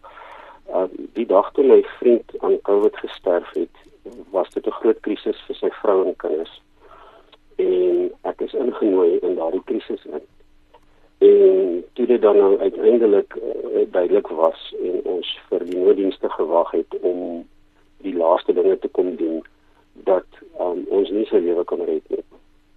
Uh 0.74 0.88
die 1.12 1.26
dag 1.26 1.52
toe 1.52 1.64
my 1.64 1.82
vriend 1.98 2.32
aan 2.40 2.60
COVID 2.62 2.96
gesterf 2.96 3.50
het, 3.54 3.76
was 4.30 4.50
dit 4.50 4.66
'n 4.66 4.78
groot 4.80 5.00
krisis 5.00 5.40
vir 5.46 5.56
sy 5.56 5.70
vrou 5.70 6.06
en 6.06 6.16
kinders. 6.16 6.62
En 7.56 8.12
ek 8.22 8.40
is 8.40 8.52
ingenooi 8.54 9.18
in 9.18 9.34
daardie 9.34 9.64
krisis 9.64 10.04
in. 10.04 10.22
En 11.18 11.84
toe 11.92 12.06
dit 12.06 12.20
dan 12.20 12.36
nou 12.36 12.58
uiteindelik 12.58 13.34
uh, 13.34 13.86
duidelik 13.90 14.26
was 14.26 14.74
en 14.82 15.00
ons 15.04 15.38
vir 15.48 15.64
die 15.64 15.76
nooddienste 15.76 16.28
gewag 16.28 16.70
het 16.70 16.98
om 17.00 17.48
die 17.96 18.16
laaste 18.16 18.52
dinge 18.52 18.78
te 18.78 18.88
kom 18.88 19.16
doen 19.16 19.44
dat 19.92 20.26
um, 20.60 20.84
ons 20.88 21.10
nie 21.10 21.26
sy 21.26 21.36
lewe 21.44 21.64
kan 21.64 21.82
red 21.84 22.02
nie. 22.08 22.24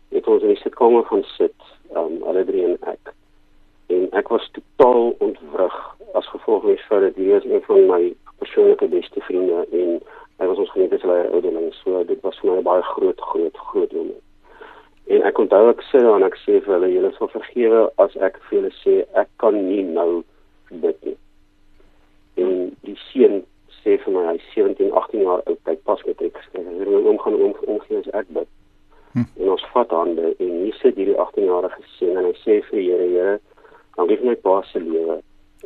Het 0.09 0.27
ons 0.27 0.43
in 0.43 0.51
die 0.53 0.59
sitkamer 0.59 1.05
gaan 1.07 1.23
sit, 1.37 1.55
um, 1.95 2.19
alle 2.27 2.43
drie 2.45 2.65
en 2.65 2.77
ek. 2.81 3.13
En 3.87 4.09
ek 4.11 4.27
was 4.33 4.49
totaal 4.57 5.15
ontwrig 5.23 5.77
as 6.13 6.27
gevolg 6.27 6.67
van 6.87 7.07
dit 7.07 7.15
hier 7.15 7.39
is 7.39 7.47
een 7.47 7.63
van 7.69 7.87
my 7.87 8.01
persoonlike 8.43 8.87
beste 8.91 9.21
vriende 9.21 9.63
en 9.71 10.01
hy 10.39 10.49
was 10.49 10.61
ons 10.65 10.75
geneteslei 10.75 11.27
ouderling 11.29 11.73
so 11.81 12.03
dit 12.03 12.21
was 12.23 12.39
vir 12.39 12.51
my 12.51 12.57
'n 12.57 12.69
baie 12.69 12.85
groot 12.93 13.19
groot 13.31 13.57
groot 13.57 13.93
oomblik 13.93 14.23
en 15.05 15.23
ek 15.27 15.39
onthou 15.39 15.69
ek 15.69 15.81
sê 15.89 16.01
dan 16.03 16.23
ek 16.23 16.37
sê 16.41 16.59
vir 16.63 16.75
hulle 16.75 16.89
julle 16.93 17.11
sal 17.17 17.31
vergewe 17.33 17.81
as 18.03 18.15
ek 18.27 18.39
vir 18.47 18.59
julle 18.59 18.71
sê 18.79 18.93
ek 19.19 19.29
kan 19.43 19.57
nie 19.67 19.83
nou 19.83 20.23
bid 20.83 20.97
nie. 21.07 21.17
En 22.39 22.71
die 22.87 22.95
seun 23.09 23.41
sê 23.81 23.97
vir 24.05 24.15
my 24.15 24.23
hy 24.29 24.37
17 24.53 24.93
18 24.95 25.25
jaar 25.25 25.43
oud 25.43 25.69
hy 25.69 25.75
pas 25.89 26.05
met 26.07 26.23
ek. 26.23 26.39
Skryf 26.47 26.69
hy 26.69 26.87
wil 26.87 27.11
omgaan 27.11 27.35
om 27.35 27.55
omgee 27.75 27.99
as 27.99 28.09
ek 28.21 28.31
bid. 28.37 28.49
Hm. 29.13 29.27
en 29.37 29.49
ons 29.53 29.65
vat 29.75 29.91
hande 29.93 30.31
en 30.41 30.53
nie 30.63 30.71
sit 30.79 30.95
hierdie 30.97 31.19
18 31.21 31.45
jarige 31.45 31.83
seun 31.99 32.15
en 32.17 32.25
hy 32.25 32.33
sê 32.39 32.55
vir 32.69 32.79
die 32.79 32.87
Here 32.87 33.09
Here 33.11 33.35
dan 33.97 34.07
gee 34.09 34.25
my 34.25 34.33
pa 34.41 34.55
se 34.71 34.81
lewe. 34.81 35.19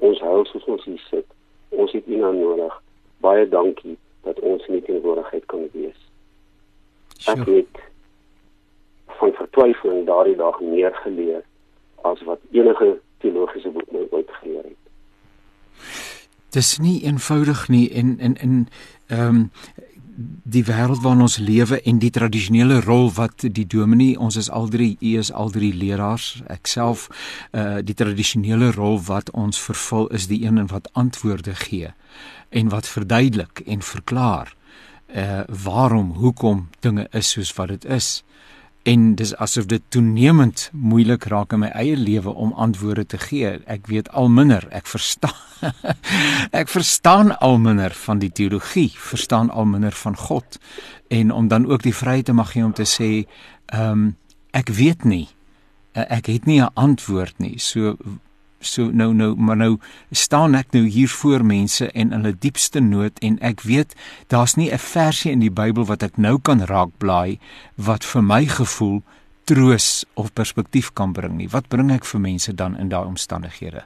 Ons 0.04 0.20
hou 0.26 0.42
soos 0.50 0.66
ons 0.68 0.84
hier 0.90 1.00
sit. 1.08 1.30
Ons 1.72 1.94
het 1.96 2.10
u 2.10 2.20
nou 2.20 2.34
nodig. 2.36 2.74
Baie 3.24 3.46
dankie 3.48 3.96
dat 4.28 4.40
ons 4.40 4.66
in 4.68 4.80
die 4.80 4.86
teenwoordigheid 4.90 5.46
kan 5.52 5.68
wees. 5.74 6.00
Ek 7.32 7.44
het 7.48 7.84
van 9.20 9.34
vertwyfeling 9.40 10.06
daardie 10.06 10.36
dag 10.38 10.60
meer 10.62 10.94
geleer 11.04 11.44
as 12.08 12.22
wat 12.30 12.44
enige 12.52 12.98
teologiese 13.24 13.72
boek 13.74 13.92
my 13.92 14.04
ooit 14.10 14.32
geleer 14.42 14.64
het. 14.64 14.76
Dis 16.56 16.78
nie 16.84 17.00
eenvoudig 17.04 17.68
nie 17.74 17.88
en 17.94 18.16
en 18.20 18.38
en 18.38 18.68
ehm 19.08 19.28
um, 19.28 19.52
die 20.44 20.64
wêreld 20.66 21.04
waarin 21.04 21.22
ons 21.22 21.38
lewe 21.38 21.78
en 21.82 22.00
die 22.02 22.10
tradisionele 22.10 22.80
rol 22.82 23.12
wat 23.14 23.44
die 23.54 23.66
dominee 23.70 24.18
ons 24.18 24.36
is 24.42 24.50
al 24.50 24.66
drie 24.74 24.96
u 25.00 25.12
is 25.20 25.30
al 25.32 25.52
drie 25.54 25.74
leraars 25.74 26.42
ek 26.50 26.68
self 26.68 27.06
uh 27.54 27.78
die 27.86 27.94
tradisionele 27.94 28.72
rol 28.74 28.98
wat 29.10 29.30
ons 29.38 29.60
vervul 29.62 30.10
is 30.20 30.26
die 30.32 30.42
een 30.46 30.58
wat 30.74 30.90
antwoorde 30.94 31.54
gee 31.62 31.94
en 32.50 32.74
wat 32.74 32.90
verduidelik 32.90 33.62
en 33.66 33.86
verklaar 33.86 34.56
uh 35.14 35.44
waarom 35.68 36.16
hoekom 36.18 36.68
dinge 36.80 37.08
is 37.12 37.30
soos 37.38 37.54
wat 37.60 37.76
dit 37.76 37.86
is 37.86 38.24
en 38.88 39.16
dis 39.20 39.34
asof 39.36 39.66
dit 39.68 39.84
toenemend 39.92 40.70
moeilik 40.72 41.26
raak 41.28 41.52
in 41.56 41.60
my 41.66 41.72
eie 41.76 41.98
lewe 42.00 42.32
om 42.32 42.54
antwoorde 42.56 43.04
te 43.06 43.18
gee. 43.20 43.58
Ek 43.68 43.90
weet 43.92 44.08
al 44.16 44.30
minder, 44.32 44.64
ek 44.72 44.88
verstaan 44.88 45.36
ek 46.62 46.70
verstaan 46.70 47.34
al 47.44 47.58
minder 47.60 47.92
van 48.06 48.22
die 48.22 48.30
teologie, 48.32 48.92
verstaan 48.94 49.50
al 49.50 49.66
minder 49.66 49.96
van 49.98 50.16
God 50.16 50.60
en 51.12 51.34
om 51.34 51.48
dan 51.52 51.66
ook 51.66 51.84
die 51.84 51.96
vryheid 51.96 52.30
te 52.30 52.36
mag 52.38 52.54
hê 52.56 52.64
om 52.64 52.76
te 52.78 52.88
sê, 52.88 53.12
ehm 53.74 53.92
um, 53.92 54.08
ek 54.58 54.72
weet 54.74 55.04
nie. 55.06 55.28
Ek 55.94 56.30
het 56.32 56.46
nie 56.48 56.62
'n 56.62 56.72
antwoord 56.74 57.38
nie. 57.38 57.60
So 57.60 57.98
so 58.60 58.90
nou 58.92 59.14
nou 59.14 59.36
maar 59.36 59.58
nou 59.58 59.78
staan 60.12 60.56
ek 60.56 60.72
nou 60.72 60.86
hier 60.86 61.10
voor 61.10 61.46
mense 61.46 61.92
en 61.92 62.12
in 62.12 62.22
hulle 62.22 62.36
diepste 62.40 62.80
nood 62.80 63.20
en 63.20 63.38
ek 63.42 63.62
weet 63.62 63.96
daar's 64.28 64.56
nie 64.56 64.72
'n 64.72 64.78
versie 64.78 65.32
in 65.32 65.40
die 65.40 65.52
Bybel 65.52 65.86
wat 65.86 66.04
ek 66.04 66.18
nou 66.18 66.40
kan 66.40 66.62
raakblaai 66.62 67.40
wat 67.76 68.06
vir 68.06 68.24
my 68.24 68.46
gevoel 68.46 69.02
troos 69.48 70.06
of 70.14 70.34
perspektief 70.34 70.94
kan 70.94 71.14
bring 71.14 71.38
nie. 71.40 71.48
Wat 71.48 71.70
bring 71.72 71.92
ek 71.96 72.06
vir 72.06 72.20
mense 72.20 72.54
dan 72.54 72.76
in 72.82 72.90
daai 72.92 73.06
omstandighede? 73.08 73.86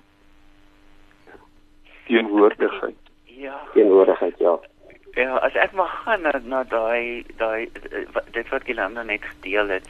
Teenwoordigheid. 2.08 2.98
Ja. 3.26 3.60
Teenwoordigheid, 3.74 4.40
ja. 4.42 4.58
Ja, 5.14 5.36
as 5.46 5.56
ek 5.60 5.76
mag 5.78 5.92
gaan 6.04 6.24
na 6.26 6.32
na 6.44 6.64
daai 6.64 7.22
daai 7.38 7.68
dit 8.32 8.50
wat 8.50 8.66
Gilanda 8.66 9.04
net 9.04 9.26
gedeel 9.34 9.76
het. 9.78 9.90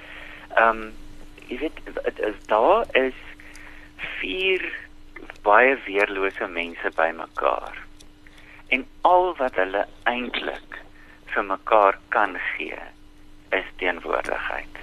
Ehm 0.58 0.82
um, 0.82 0.92
jy 1.52 1.58
weet 1.60 1.80
daar 2.48 2.88
is 2.96 3.18
vier 4.20 4.66
baie 5.46 5.78
weerlose 5.86 6.48
mense 6.48 6.92
bymekaar. 6.96 7.78
En 8.68 8.86
al 9.02 9.36
wat 9.38 9.56
hulle 9.60 9.86
eintlik 10.10 10.80
vir 11.34 11.46
mekaar 11.48 11.98
kan 12.10 12.38
gee 12.54 12.80
is 13.50 13.68
teenwoordigheid. 13.82 14.80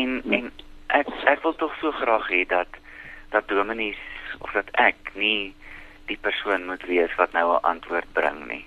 En 0.00 0.22
en 0.38 0.50
ek 0.98 1.08
ek 1.30 1.42
wil 1.42 1.56
tog 1.60 1.76
so 1.80 1.92
graag 2.00 2.28
hê 2.32 2.44
dat 2.48 2.80
dat 3.32 3.48
dominees 3.48 4.00
of 4.38 4.52
dat 4.52 4.68
ek 4.80 5.14
nie 5.14 5.54
die 6.10 6.18
persoon 6.20 6.66
moet 6.68 6.84
wees 6.90 7.14
wat 7.16 7.32
nou 7.32 7.46
'n 7.54 7.64
antwoord 7.72 8.12
bring 8.12 8.46
nie. 8.46 8.66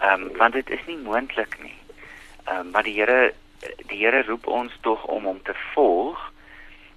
Ehm 0.00 0.22
um, 0.22 0.36
want 0.36 0.52
dit 0.52 0.70
is 0.70 0.84
nie 0.86 0.96
moontlik 0.96 1.62
nie. 1.62 1.78
Ehm 2.44 2.60
um, 2.60 2.70
maar 2.70 2.82
die 2.82 2.96
Here 3.00 3.34
die 3.86 3.98
Here 4.04 4.22
roep 4.22 4.46
ons 4.46 4.72
tog 4.80 5.04
om 5.04 5.24
hom 5.24 5.42
te 5.42 5.54
volg 5.74 6.32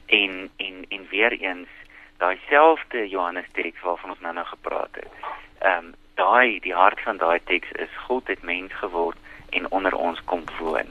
en 0.06 0.50
en 0.58 0.86
en 0.90 1.08
weer 1.10 1.32
eens 1.32 1.70
daai 2.18 2.40
selfde 2.50 3.08
Johannes 3.10 3.50
teks 3.52 3.82
waarvan 3.82 4.10
ons 4.10 4.20
nou 4.20 4.34
nou 4.34 4.46
gepraat 4.46 5.02
het. 5.02 5.12
Ehm 5.60 5.78
um, 5.78 5.94
daai 6.16 6.60
die 6.62 6.74
hart 6.74 7.02
van 7.02 7.18
daai 7.18 7.40
teks 7.50 7.72
is 7.72 7.94
God 8.08 8.28
het 8.28 8.44
mens 8.44 8.74
geword 8.74 9.18
en 9.50 9.72
onder 9.72 9.96
ons 9.96 10.24
kom 10.26 10.44
woon. 10.60 10.90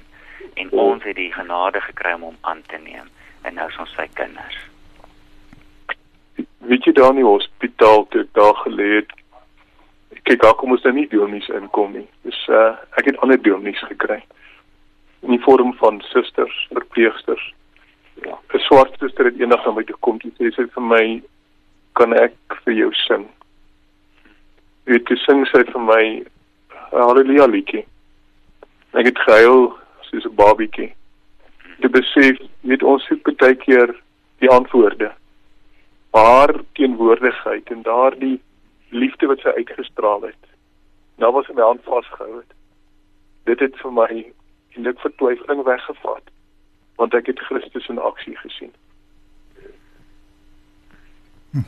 En 0.55 0.71
ons 0.71 1.03
het 1.03 1.17
die 1.17 1.33
genade 1.33 1.81
gekry 1.81 2.13
om 2.13 2.23
hom 2.23 2.37
aan 2.41 2.63
te 2.67 2.79
neem 2.79 3.09
en 3.43 3.55
nou 3.55 3.69
is 3.69 3.79
ons 3.79 3.95
sy 3.95 4.09
kinders. 4.15 4.59
Weet 6.59 6.85
jy 6.85 6.93
daar 6.93 7.15
in 7.15 7.23
die 7.23 7.27
hospitaal 7.27 8.07
toe 8.11 8.25
ek 8.27 8.35
daar 8.39 8.55
gelê 8.67 8.89
het 8.97 9.15
kyk 10.23 10.43
daar 10.43 10.55
kom 10.55 10.71
ons 10.75 10.85
nou 10.87 10.95
nie 10.95 11.09
deelnies 11.11 11.49
inkom 11.49 11.97
nie. 11.97 12.07
Dis 12.27 12.39
uh 12.49 12.75
ek 12.99 13.11
het 13.11 13.19
ander 13.25 13.43
deelnies 13.43 13.83
gekry 13.91 14.23
in 15.23 15.37
die 15.37 15.43
vorm 15.43 15.71
van 15.79 16.01
susters, 16.11 16.55
verpleegsters, 16.73 17.43
Ja, 18.25 18.39
'n 18.55 18.59
swart 18.59 18.99
suster 18.99 19.25
het 19.25 19.41
eendag 19.41 19.67
aan 19.67 19.75
my 19.75 19.85
toe 19.85 19.97
kom 20.01 20.19
en 20.25 20.33
sê 20.39 20.51
sy 20.55 20.67
vir 20.75 20.83
my 20.83 21.23
kan 21.99 22.13
ek 22.15 22.35
vir 22.65 22.75
jou 22.75 22.91
sing. 22.95 23.25
Weet 24.85 25.09
jy 25.11 25.17
sing 25.17 25.47
sy 25.47 25.63
vir 25.73 25.81
my 25.81 26.05
Halleluja 26.93 27.47
liedjie. 27.47 27.85
Ek 28.93 29.07
het 29.11 29.19
gehuil 29.19 29.73
soos 30.09 30.27
'n 30.27 30.35
babietjie. 30.35 30.95
Ek 31.85 31.91
besef 31.91 32.39
weet 32.61 32.83
ons 32.83 33.07
soek 33.07 33.37
baie 33.39 33.55
keer 33.55 33.95
die 34.39 34.51
antwoorde. 34.51 35.11
Haar 36.13 36.53
teenwoordigheid 36.75 37.71
en 37.71 37.83
daardie 37.83 38.41
liefde 38.91 39.27
wat 39.27 39.41
sy 39.41 39.49
uitgestraal 39.49 40.23
het. 40.23 40.45
Nou 41.17 41.33
was 41.33 41.47
sy 41.47 41.53
my 41.53 41.63
hand 41.63 41.83
vasgehou 41.85 42.37
het. 42.37 42.53
Dit 43.45 43.61
het 43.61 43.77
vir 43.83 43.93
my 43.93 44.33
eintlik 44.75 45.01
vertwyfeling 45.01 45.65
weggevat 45.65 46.31
want 47.03 47.15
ek 47.19 47.33
het 47.33 47.41
Christus 47.49 47.89
in 47.91 47.99
aksie 47.99 48.37
gesien. 48.39 48.71
Hm. 51.51 51.67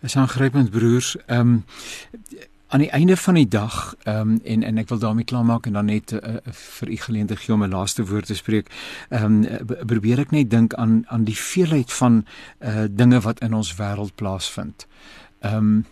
Is 0.00 0.16
aangrypend 0.16 0.70
broers. 0.70 1.16
Ehm 1.26 1.40
um, 1.40 1.60
aan 2.72 2.80
die 2.80 2.90
einde 2.90 3.16
van 3.20 3.36
die 3.36 3.48
dag 3.48 3.94
ehm 4.02 4.30
um, 4.30 4.38
en 4.44 4.62
en 4.62 4.78
ek 4.80 4.88
wil 4.88 4.98
daarmee 4.98 5.28
klaarmaak 5.28 5.66
en 5.68 5.74
dan 5.76 5.90
net 5.92 6.12
uh, 6.16 6.36
vir 6.58 6.88
u 6.88 6.96
geleentheid 6.96 7.40
gee 7.40 7.54
om 7.54 7.64
'n 7.64 7.74
laaste 7.74 8.06
woord 8.08 8.26
te 8.26 8.34
spreek. 8.34 8.72
Ehm 9.08 9.44
um, 9.44 9.66
probeer 9.86 10.18
ek 10.24 10.30
net 10.30 10.50
dink 10.50 10.74
aan 10.74 11.04
aan 11.06 11.24
die 11.24 11.36
veelheid 11.36 11.92
van 11.92 12.24
uh 12.60 12.84
dinge 12.90 13.20
wat 13.20 13.40
in 13.40 13.54
ons 13.54 13.76
wêreld 13.76 14.14
plaasvind. 14.14 14.86
Ehm 15.40 15.56
um, 15.56 15.84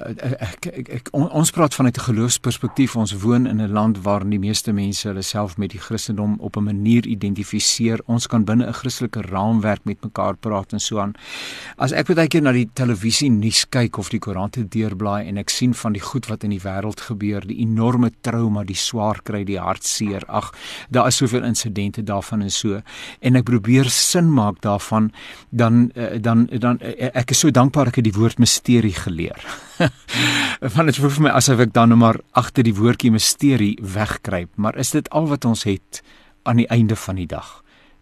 ek, 0.00 0.66
ek, 0.66 0.88
ek 0.88 1.08
on, 1.16 1.26
ons 1.36 1.50
praat 1.50 1.74
vanuit 1.74 1.96
'n 1.96 2.06
geloofsperspektief. 2.08 2.96
Ons 2.96 3.12
woon 3.22 3.46
in 3.46 3.60
'n 3.60 3.72
land 3.72 4.02
waar 4.02 4.28
die 4.28 4.38
meeste 4.38 4.72
mense 4.72 5.08
hulle 5.08 5.22
self 5.22 5.56
met 5.56 5.70
die 5.70 5.78
Christendom 5.78 6.36
op 6.38 6.56
'n 6.56 6.64
manier 6.64 7.06
identifiseer. 7.06 8.00
Ons 8.06 8.26
kan 8.26 8.44
binne 8.44 8.66
'n 8.66 8.72
Christelike 8.72 9.20
raamwerk 9.20 9.84
met 9.84 10.02
mekaar 10.02 10.36
praat 10.36 10.72
en 10.72 10.80
so 10.80 10.98
aan. 10.98 11.14
As 11.76 11.92
ek 11.92 12.14
baie 12.14 12.28
keer 12.28 12.42
na 12.42 12.52
die 12.52 12.70
televisie 12.72 13.30
nuus 13.30 13.68
kyk 13.68 13.98
of 13.98 14.08
die 14.08 14.18
koerante 14.18 14.68
deurblaai 14.68 15.26
en 15.26 15.36
ek 15.36 15.50
sien 15.50 15.74
van 15.74 15.92
die 15.92 16.02
goed 16.02 16.26
wat 16.26 16.44
in 16.44 16.50
die 16.50 16.60
wêreld 16.60 17.00
gebeur 17.00 17.40
die 17.46 17.60
enorme 17.60 18.10
trauma 18.20 18.64
die 18.64 18.76
swaar 18.76 19.20
kry 19.22 19.44
die 19.44 19.58
hartseer 19.58 20.22
ag 20.28 20.52
daar 20.90 21.06
is 21.06 21.16
soveel 21.16 21.44
insidente 21.44 22.02
daarvan 22.02 22.42
en 22.42 22.50
so. 22.50 22.82
En 23.20 23.36
ek 23.36 23.44
probeer 23.44 23.90
sin 23.90 24.32
maak 24.32 24.60
daarvan 24.60 25.12
dan 25.50 25.90
eh, 25.94 26.20
dan 26.20 26.48
dan 26.58 26.78
eh, 26.80 27.10
ek 27.14 27.30
is 27.30 27.38
so 27.38 27.50
dankbaar 27.50 27.86
ek 27.86 27.96
het 27.96 28.04
die 28.04 28.18
woord 28.18 28.38
misterie 28.38 28.94
geleer 28.94 29.44
van 30.74 30.86
dit 30.86 30.96
voel 30.96 31.12
vir 31.16 31.24
my 31.26 31.32
asof 31.38 31.62
ek 31.64 31.72
dan 31.76 31.92
nou 31.92 31.98
maar 32.00 32.20
agter 32.38 32.66
die 32.66 32.74
woordjie 32.76 33.12
misterie 33.14 33.76
wegkruip, 33.80 34.50
maar 34.56 34.76
is 34.78 34.92
dit 34.96 35.08
al 35.10 35.28
wat 35.30 35.44
ons 35.44 35.64
het 35.68 36.02
aan 36.48 36.62
die 36.62 36.68
einde 36.68 36.96
van 36.96 37.20
die 37.20 37.28
dag? 37.30 37.60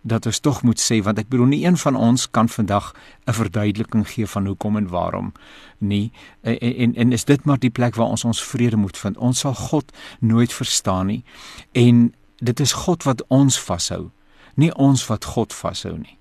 Dat 0.08 0.26
ons 0.26 0.40
tog 0.40 0.62
moet 0.62 0.80
sê 0.80 1.00
want 1.04 1.18
ek 1.18 1.28
bedoel 1.28 1.50
nie 1.52 1.64
een 1.66 1.76
van 1.76 1.96
ons 1.96 2.28
kan 2.30 2.48
vandag 2.48 2.94
'n 3.26 3.32
verduideliking 3.32 4.08
gee 4.08 4.26
van 4.26 4.46
hoekom 4.46 4.76
en 4.76 4.88
waarom 4.88 5.32
nie. 5.78 6.12
En, 6.42 6.58
en 6.58 6.94
en 6.94 7.12
is 7.12 7.24
dit 7.24 7.44
maar 7.44 7.58
die 7.58 7.70
plek 7.70 7.94
waar 7.94 8.10
ons 8.14 8.24
ons 8.24 8.44
vrede 8.44 8.76
moet 8.76 8.98
vind. 8.98 9.16
Ons 9.16 9.38
sal 9.38 9.54
God 9.54 9.92
nooit 10.20 10.52
verstaan 10.52 11.06
nie. 11.06 11.24
En 11.72 12.14
dit 12.36 12.60
is 12.60 12.72
God 12.72 13.02
wat 13.02 13.24
ons 13.28 13.60
vashou, 13.60 14.10
nie 14.54 14.74
ons 14.74 15.06
wat 15.06 15.24
God 15.24 15.52
vashou 15.54 15.98
nie 15.98 16.17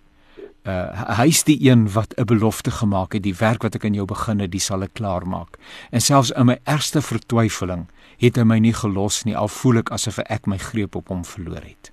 uh 0.67 1.17
hy's 1.19 1.43
die 1.47 1.57
een 1.69 1.87
wat 1.93 2.13
'n 2.17 2.25
belofte 2.25 2.71
gemaak 2.71 3.13
het 3.13 3.23
die 3.23 3.35
werk 3.39 3.63
wat 3.63 3.75
ek 3.75 3.83
in 3.83 3.93
jou 3.93 4.05
begin 4.05 4.39
het, 4.39 4.51
die 4.51 4.59
sal 4.59 4.83
ek 4.83 4.93
klaar 4.93 5.27
maak. 5.27 5.57
En 5.91 6.01
selfs 6.01 6.31
in 6.31 6.45
my 6.45 6.59
ergste 6.63 7.01
vertwyfeling 7.01 7.87
het 8.17 8.35
hy 8.35 8.43
my 8.43 8.59
nie 8.59 8.73
gelos 8.73 9.23
nie 9.23 9.37
al 9.37 9.47
voel 9.47 9.77
ek 9.77 9.91
asof 9.91 10.19
ek 10.19 10.47
my 10.47 10.57
greep 10.57 10.95
op 10.95 11.07
hom 11.07 11.23
verloor 11.25 11.63
het. 11.63 11.91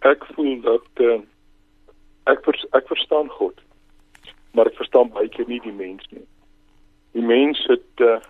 Ek 0.00 0.24
voel 0.34 0.60
dat 0.60 0.88
uh, 1.00 1.20
ek 2.24 2.44
vers, 2.44 2.66
ek 2.72 2.86
verstaan 2.86 3.28
God, 3.28 3.60
maar 4.52 4.66
ek 4.66 4.76
verstaan 4.76 5.08
baie 5.08 5.28
keer 5.28 5.48
nie 5.48 5.60
die 5.60 5.72
mens 5.72 6.04
nie. 6.10 6.26
Die 7.12 7.22
mens 7.24 7.66
het 7.68 8.00
uh 8.00 8.20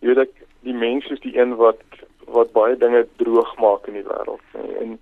jy 0.00 0.08
weet 0.08 0.18
ek 0.18 0.32
die 0.64 0.74
mens 0.76 1.06
is 1.10 1.20
die 1.20 1.36
een 1.36 1.56
wat 1.56 1.82
wat 2.30 2.52
baie 2.52 2.76
dinge 2.78 3.06
droog 3.16 3.50
maak 3.58 3.88
in 3.90 3.98
die 3.98 4.06
wêreld 4.06 4.54
en 4.80 5.00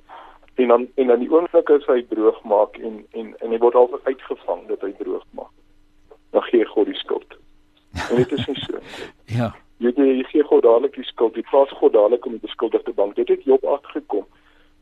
en 0.59 0.69
dan 0.69 0.89
en 0.95 1.07
dan 1.07 1.19
die 1.23 1.31
oomblik 1.31 1.71
as 1.71 1.87
hy 1.87 2.01
droog 2.11 2.43
maak 2.43 2.79
en 2.83 3.05
en 3.13 3.35
en 3.39 3.55
hy 3.55 3.59
word 3.63 3.77
al 3.79 4.01
uitgevang 4.05 4.67
dat 4.69 4.83
hy 4.83 4.93
droog 4.99 5.25
maak. 5.39 5.55
Dan 6.35 6.43
gee 6.51 6.67
God 6.67 6.91
die 6.91 6.99
skuld. 6.99 7.39
En 8.11 8.17
dit 8.17 8.33
is 8.33 8.47
nie 8.47 8.59
so 8.65 8.81
ja. 9.39 9.53
Jy 9.79 9.93
jy, 9.95 10.09
jy 10.19 10.27
gee 10.33 10.49
God 10.51 10.67
dadelik 10.67 10.99
die 10.99 11.07
skuld. 11.07 11.39
Jy 11.39 11.47
plaas 11.51 11.71
God 11.79 11.95
dadelik 11.95 12.27
om 12.27 12.35
die 12.35 12.47
beskuldigde 12.49 12.93
bank. 12.93 13.15
Dit 13.21 13.31
het 13.31 13.47
Job 13.47 13.65
afgekom 13.65 14.27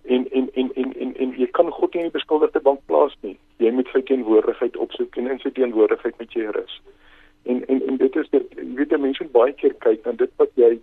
en 0.07 0.31
en 0.31 0.49
en 0.55 0.73
en 0.75 0.97
en 0.97 1.15
en 1.17 1.37
jy 1.37 1.47
kan 1.59 1.71
God 1.71 1.95
nie 1.95 2.07
in 2.07 2.11
die 2.11 2.17
beskuldigde 2.19 2.61
bank 2.61 2.81
plaas 2.87 3.15
nie. 3.21 3.37
Jy 3.61 3.71
moet 3.77 3.89
sy 3.93 4.03
teenwoordigheid 4.09 4.77
opsoek 4.77 5.17
en 5.21 5.31
in 5.31 5.41
sy 5.45 5.53
teenwoordigheid 5.61 6.19
met 6.19 6.33
jy 6.33 6.49
rus. 6.57 6.81
En 7.45 7.65
en 7.67 7.83
en 7.89 7.97
dit 7.97 8.21
is 8.23 8.31
dit 8.31 8.61
jy 8.61 8.69
weet 8.81 8.97
mense 9.01 9.31
baie 9.35 9.53
keer 9.61 9.75
kyk 9.85 10.07
na 10.07 10.17
dit 10.25 10.33
wat 10.41 10.53
jy 10.55 10.77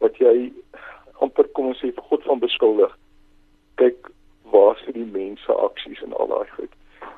wat 0.00 0.16
jy 0.22 0.52
amper 1.20 1.48
kom 1.52 1.72
ons 1.72 1.82
sê 1.82 1.92
God 2.10 2.24
van 2.24 2.40
beskuldig. 2.40 2.94
Kyk 3.82 4.08
waar 4.50 4.76
is 4.76 4.94
die 4.94 5.04
mense 5.04 5.52
aksies 5.52 6.02
en 6.02 6.12
al 6.12 6.26
daai 6.26 6.50
goed. 6.56 6.72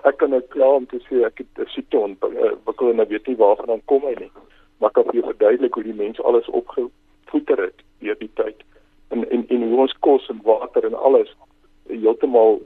Ek 0.09 0.17
kan 0.17 0.33
nou 0.33 0.41
klaar 0.55 0.81
om 0.81 0.87
te 0.87 1.01
sê 1.07 1.25
ek 1.27 1.43
het 1.43 1.59
'n 1.59 1.69
siekte 1.75 1.99
ontwikkel 1.99 2.91
en 2.91 3.01
ek 3.01 3.09
weet 3.09 3.27
nie 3.27 3.37
waarvan 3.37 3.67
dan 3.67 3.83
kom 3.85 4.03
hy 4.03 4.15
nie. 4.19 4.33
Maar 4.79 4.91
kan 4.91 5.05
vir 5.05 5.23
verduidelik 5.23 5.75
hoe 5.75 5.83
die 5.83 5.95
mense 5.95 6.23
alles 6.23 6.49
opgevoeter 6.49 7.59
het 7.67 7.83
deur 7.99 8.19
die 8.19 8.31
tyd. 8.35 8.63
En 9.09 9.31
en 9.31 9.49
en 9.49 9.69
hoe 9.69 9.81
ons 9.81 9.99
kos 10.01 10.29
en 10.29 10.41
water 10.43 10.85
en 10.85 10.95
alles 10.95 11.37
heeltemal 11.89 12.61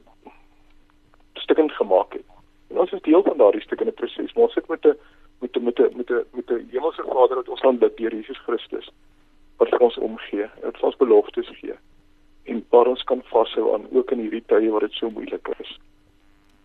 stukkend 1.35 1.73
gemaak 1.73 2.12
het. 2.12 2.27
En 2.71 2.79
ons 2.79 2.93
is 2.93 3.03
deel 3.03 3.23
van 3.23 3.37
daardie 3.37 3.62
stukkende 3.62 3.93
proses. 3.93 4.33
Ons 4.33 4.53
sit 4.53 4.69
met 4.69 4.85
'n 4.85 4.97
met 5.41 5.57
'n 5.57 5.65
met 5.65 5.79
'n 5.79 5.97
met 5.97 6.11
'n 6.11 6.25
met 6.33 6.51
'n 6.51 6.69
hemelse 6.71 7.03
Vader 7.03 7.37
wat 7.37 7.49
ons 7.49 7.62
aanbid 7.62 7.97
deur 7.97 8.15
Jesus 8.15 8.39
Christus 8.39 8.91
wat 9.57 9.79
ons 9.79 9.99
omgee, 9.99 10.47
wat 10.62 10.83
ons 10.83 10.97
beloftes 10.97 11.49
gee 11.49 11.75
en 12.45 12.64
waar 12.70 12.90
ons 12.92 13.03
kan 13.09 13.22
vashou 13.32 13.74
aan 13.74 13.86
ook 13.92 14.11
in 14.11 14.24
hierdie 14.24 14.45
tye 14.47 14.70
waar 14.70 14.86
dit 14.86 14.97
so 14.99 15.11
moeilik 15.11 15.49
is. 15.59 15.78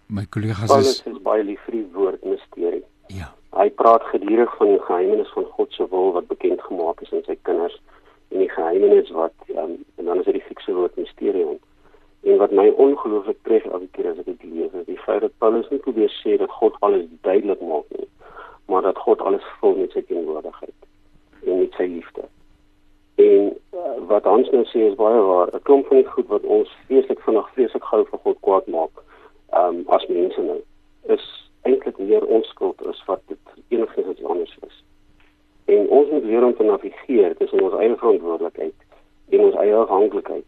My 0.07 0.25
kollegas 0.25 0.73
is 0.77 1.03
is 1.05 1.21
baie 1.25 1.43
lief 1.43 1.61
vir 1.67 1.79
die 1.79 1.87
woord 1.93 2.23
misterie. 2.25 2.83
Ja. 3.13 3.29
Hy 3.57 3.69
praat 3.81 4.03
gedurig 4.11 4.51
van 4.57 4.73
die 4.73 4.81
geheimenis 4.87 5.31
van 5.35 5.45
God 5.57 5.73
se 5.73 5.87
wil 5.89 6.11
wat 6.17 6.27
bekend 6.27 6.61
gemaak 6.61 7.01
is 7.05 7.13
aan 7.13 7.25
sy 7.27 7.37
kinders 7.49 7.77
en 8.29 8.43
die 8.43 8.49
geheimenis 8.49 9.09
wat 9.15 9.33
um, 9.55 9.77
en 9.97 10.09
dan 10.09 10.21
is 10.21 10.29
dit 10.29 10.37
die 10.37 10.47
fikse 10.47 10.73
woord 10.73 10.97
mysterium. 11.01 11.57
En 12.27 12.41
wat 12.41 12.51
my 12.51 12.67
ongelooflik 12.85 13.37
tref 13.47 13.65
elke 13.69 13.87
keer 13.95 14.11
as 14.11 14.19
ek 14.21 14.27
dit 14.31 14.43
lees, 14.51 14.73
is 14.75 14.89
die 14.89 14.99
feit 15.05 15.23
dat 15.23 15.37
Paulus 15.41 15.69
nie 15.71 15.81
probeer 15.85 16.11
sê 16.19 16.35
dat 16.41 16.51
God 16.57 16.75
alles 16.85 17.07
duidelik 17.25 17.61
maak 17.63 17.87
nie, 17.95 18.09
maar 18.69 18.85
dat 18.85 18.99
God 19.05 19.21
alles 19.21 19.45
vul 19.61 19.77
met 19.79 19.95
sy 19.95 20.03
teenwoordigheid 20.09 20.89
en 21.45 21.61
met 21.63 21.79
sy 21.79 21.87
liefde. 21.89 22.27
En 23.19 23.53
uh, 23.73 24.07
wat 24.07 24.25
ons 24.25 24.49
nou 24.49 24.63
sê 24.71 24.85
is 24.87 24.95
baie 24.99 25.21
waar, 25.29 25.49
'n 25.55 25.63
klomp 25.67 25.87
van 25.87 25.97
die 25.97 26.11
goed 26.15 26.27
wat 26.27 26.43
ons 26.57 26.69
vreeslik 26.85 27.19
vinnig 27.25 27.49
vreeslik 27.55 27.83
gou 27.83 28.05
vir 28.11 28.19
God 28.25 28.37
kwaad 28.47 28.67
maak, 28.67 29.01
ehm 29.51 29.79
um, 29.79 29.83
as 29.95 30.05
mense 30.07 30.41
nou, 30.41 30.59
is 31.15 31.25
eintlik 31.67 31.97
meer 31.97 32.25
onskuld 32.25 32.85
as 32.87 33.01
wat 33.07 33.21
dit 33.27 33.43
enigiets 33.75 34.23
anders 34.23 34.55
is. 34.67 34.77
En 35.65 35.89
ons 35.89 36.09
moet 36.09 36.23
leer 36.23 36.45
om 36.45 36.55
te 36.55 36.63
navigeer 36.63 37.35
tussen 37.37 37.63
ons 37.63 37.75
eie 37.81 37.95
verantwoordelikheid 37.95 38.77
en 39.29 39.43
ons 39.47 39.59
eie 39.65 39.75
afhanklikheid 39.75 40.47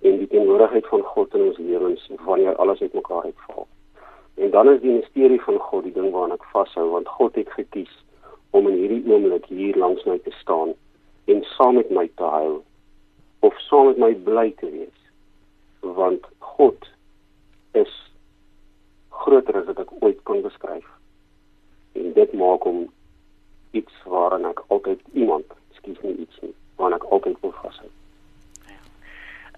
en 0.00 0.18
die 0.18 0.30
teenwoordigheid 0.32 0.86
van 0.86 1.02
God 1.02 1.34
in 1.34 1.46
ons 1.50 1.58
lewens 1.58 2.08
wanneer 2.24 2.56
alles 2.56 2.80
uitmekaar 2.80 3.22
uitval. 3.22 3.66
En 4.34 4.50
dan 4.50 4.72
is 4.72 4.80
die 4.80 4.96
misterie 4.96 5.42
van 5.42 5.58
God 5.58 5.84
die 5.84 5.92
ding 5.92 6.10
waaraan 6.10 6.38
ek 6.38 6.48
vashou 6.54 6.88
want 6.96 7.08
God 7.18 7.34
het 7.34 7.52
gekies 7.60 7.92
om 8.50 8.68
in 8.72 8.80
hierdie 8.80 9.04
oomblik 9.12 9.46
hier 9.52 9.76
langs 9.76 10.04
my 10.04 10.18
te 10.24 10.32
staan 10.40 10.74
en 11.26 11.42
saam 11.56 11.74
met 11.74 11.90
my 11.90 12.06
te 12.14 12.22
huil 12.22 12.64
of 13.46 13.58
saam 13.68 13.86
met 13.86 13.98
my 13.98 14.12
bly 14.28 14.50
te 14.60 14.70
wees. 14.70 15.00
Want 15.80 16.26
God 16.38 16.88
is 17.72 17.94
groter 19.08 19.58
as 19.60 19.66
wat 19.70 19.82
ek 19.84 19.92
ooit 20.00 20.22
kon 20.28 20.42
beskryf. 20.46 20.86
En 21.98 22.12
dit 22.14 22.32
maak 22.32 22.66
hom 22.68 22.86
iets 23.76 24.02
waaraan 24.04 24.48
ek 24.50 24.62
altyd 24.66 25.02
iemand, 25.12 25.52
skuis 25.78 26.00
nie 26.06 26.16
iets 26.24 26.40
nie, 26.44 26.54
waaraan 26.78 26.98
ek 27.00 27.08
altyd 27.16 27.38
wil 27.44 27.54
vashou. 27.60 27.90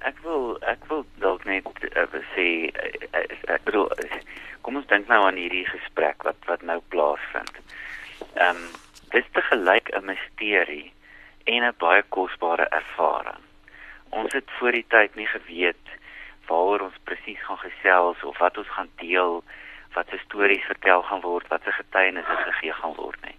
Ek 0.08 0.20
wil 0.24 0.52
ek 0.70 0.84
wil 0.90 1.04
dalk 1.22 1.44
net 1.48 1.66
uh, 1.90 2.20
sê 2.34 2.48
uh, 2.70 3.24
ek 3.50 3.64
bedoel 3.66 3.90
kom 4.62 4.78
ons 4.78 4.86
dink 4.90 5.08
nou 5.10 5.18
aan 5.26 5.38
hierdie 5.40 5.66
gesprek 5.68 6.22
wat 6.26 6.38
wat 6.50 6.62
nou 6.62 6.78
plaasvind. 6.94 7.58
Ehm 8.34 8.62
um, 8.62 8.68
dis 9.12 9.28
te 9.32 9.40
gelyk 9.40 9.88
'n 9.96 10.04
misterie 10.04 10.92
en 11.54 11.62
'n 11.64 11.74
baie 11.78 12.02
kosbare 12.08 12.66
ervaring. 12.80 13.42
Ons 14.08 14.32
het 14.32 14.50
voor 14.58 14.72
die 14.72 14.86
tyd 14.88 15.14
nie 15.14 15.26
geweet 15.26 15.86
waaroor 16.46 16.80
ons 16.80 17.04
presies 17.04 17.40
gaan 17.44 17.58
gesels 17.58 18.22
of 18.24 18.38
wat 18.38 18.58
ons 18.58 18.68
gaan 18.68 18.90
deel, 18.96 19.44
wat 19.92 20.06
se 20.10 20.18
stories 20.18 20.64
vertel 20.64 21.02
gaan 21.02 21.20
word, 21.20 21.48
wat 21.48 21.62
se 21.64 21.72
getuienisse 21.72 22.36
gegee 22.36 22.72
gaan 22.72 22.94
word 22.94 23.20
nie. 23.24 23.36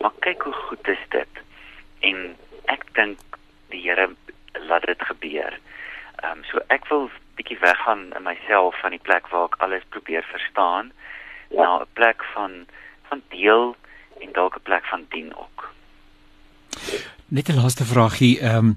Maar 0.00 0.14
kyk 0.18 0.42
hoe 0.42 0.52
goed 0.52 0.88
is 0.88 1.04
dit. 1.08 1.42
En 2.00 2.36
ek 2.64 2.82
dink 2.94 3.18
die 3.68 3.82
Here 3.82 4.08
laat 4.52 4.86
dit 4.86 5.02
gebeur. 5.02 5.58
Ehm 6.22 6.38
um, 6.38 6.44
so 6.44 6.58
ek 6.66 6.86
wil 6.90 7.10
bietjie 7.38 7.58
weggaan 7.58 8.12
in 8.16 8.22
myself 8.22 8.80
van 8.80 8.90
die 8.90 9.02
plek 9.02 9.28
waar 9.28 9.48
ek 9.50 9.56
alles 9.58 9.86
probeer 9.88 10.24
verstaan 10.30 10.92
ja. 11.50 11.62
na 11.62 11.78
'n 11.80 11.92
plek 11.92 12.24
van 12.34 12.66
van 13.08 13.22
deel 13.28 13.76
en 14.20 14.32
dalk 14.32 14.56
'n 14.56 14.62
plek 14.62 14.84
van 14.84 15.06
dien 15.08 15.34
ook. 15.36 15.70
Net 17.32 17.48
'n 17.48 17.56
laaste 17.56 17.84
vraagie 17.84 18.40
ehm 18.40 18.56
um, 18.56 18.76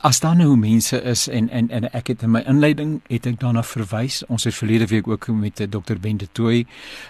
as 0.00 0.20
daar 0.20 0.36
nou 0.36 0.56
mense 0.56 1.02
is 1.02 1.28
en 1.28 1.48
en 1.50 1.68
en 1.70 1.92
ek 1.92 2.06
het 2.06 2.22
in 2.22 2.30
my 2.30 2.40
inleiding 2.46 3.00
het 3.08 3.26
ek 3.26 3.40
daarna 3.40 3.62
verwys 3.62 4.22
ons 4.26 4.44
het 4.44 4.54
verlede 4.54 4.86
week 4.86 5.08
ook 5.08 5.26
met 5.26 5.60
eh, 5.60 5.66
Dr 5.68 5.98
Ben 6.00 6.16
de 6.16 6.28
Tooy 6.32 6.66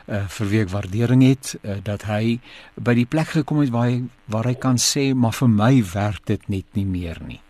uh, 0.09 0.27
vir 0.29 0.49
week 0.49 0.69
waardering 0.69 1.23
het 1.23 1.59
uh, 1.63 1.77
dat 1.83 2.03
hy 2.03 2.41
by 2.75 2.95
die 2.95 3.07
plek 3.07 3.29
gekom 3.29 3.61
het 3.61 3.71
waar 3.71 3.89
hy 3.89 4.03
waar 4.25 4.45
hy 4.45 4.55
kan 4.55 4.77
sê 4.77 5.15
maar 5.15 5.33
vir 5.33 5.49
my 5.49 5.85
werk 5.93 6.27
dit 6.27 6.49
net 6.49 6.67
nie 6.73 6.87
meer 6.87 7.21
nie 7.27 7.41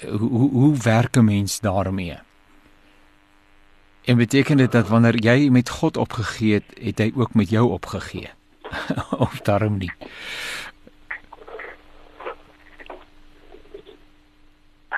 hoe 0.00 0.50
hoe 0.50 0.76
werk 0.76 1.16
'n 1.16 1.24
mens 1.24 1.60
daarmee? 1.60 2.18
En 4.04 4.16
beteken 4.16 4.56
dit 4.56 4.72
dat 4.72 4.88
wanneer 4.88 5.24
jy 5.24 5.48
met 5.48 5.68
God 5.68 5.96
opgegee 5.96 6.52
het, 6.52 6.64
het 6.80 6.98
hy 6.98 7.12
ook 7.14 7.34
met 7.34 7.50
jou 7.50 7.70
opgegee? 7.70 8.30
of 9.24 9.40
daarom 9.40 9.78
nie? 9.78 9.92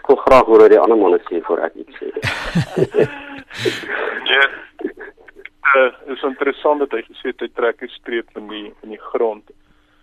Ek 0.06 0.12
wil 0.14 0.22
graag 0.22 0.46
hoor 0.46 0.62
wat 0.62 0.70
die 0.70 0.78
ander 0.78 0.98
manne 0.98 1.16
sê 1.26 1.40
voor 1.42 1.64
ek 1.66 1.80
iets 1.82 1.96
sê. 1.98 2.10
ja. 4.34 4.44
Uh, 5.74 6.12
is 6.14 6.22
interessant 6.22 6.78
dat 6.84 6.94
hy 6.94 7.00
gesê 7.08 7.32
het 7.32 7.42
hy 7.42 7.48
trek 7.58 7.82
'n 7.82 7.90
streep 7.90 8.38
in 8.38 8.46
die 8.46 8.68
in 8.86 8.92
die 8.94 9.00
grond. 9.08 9.50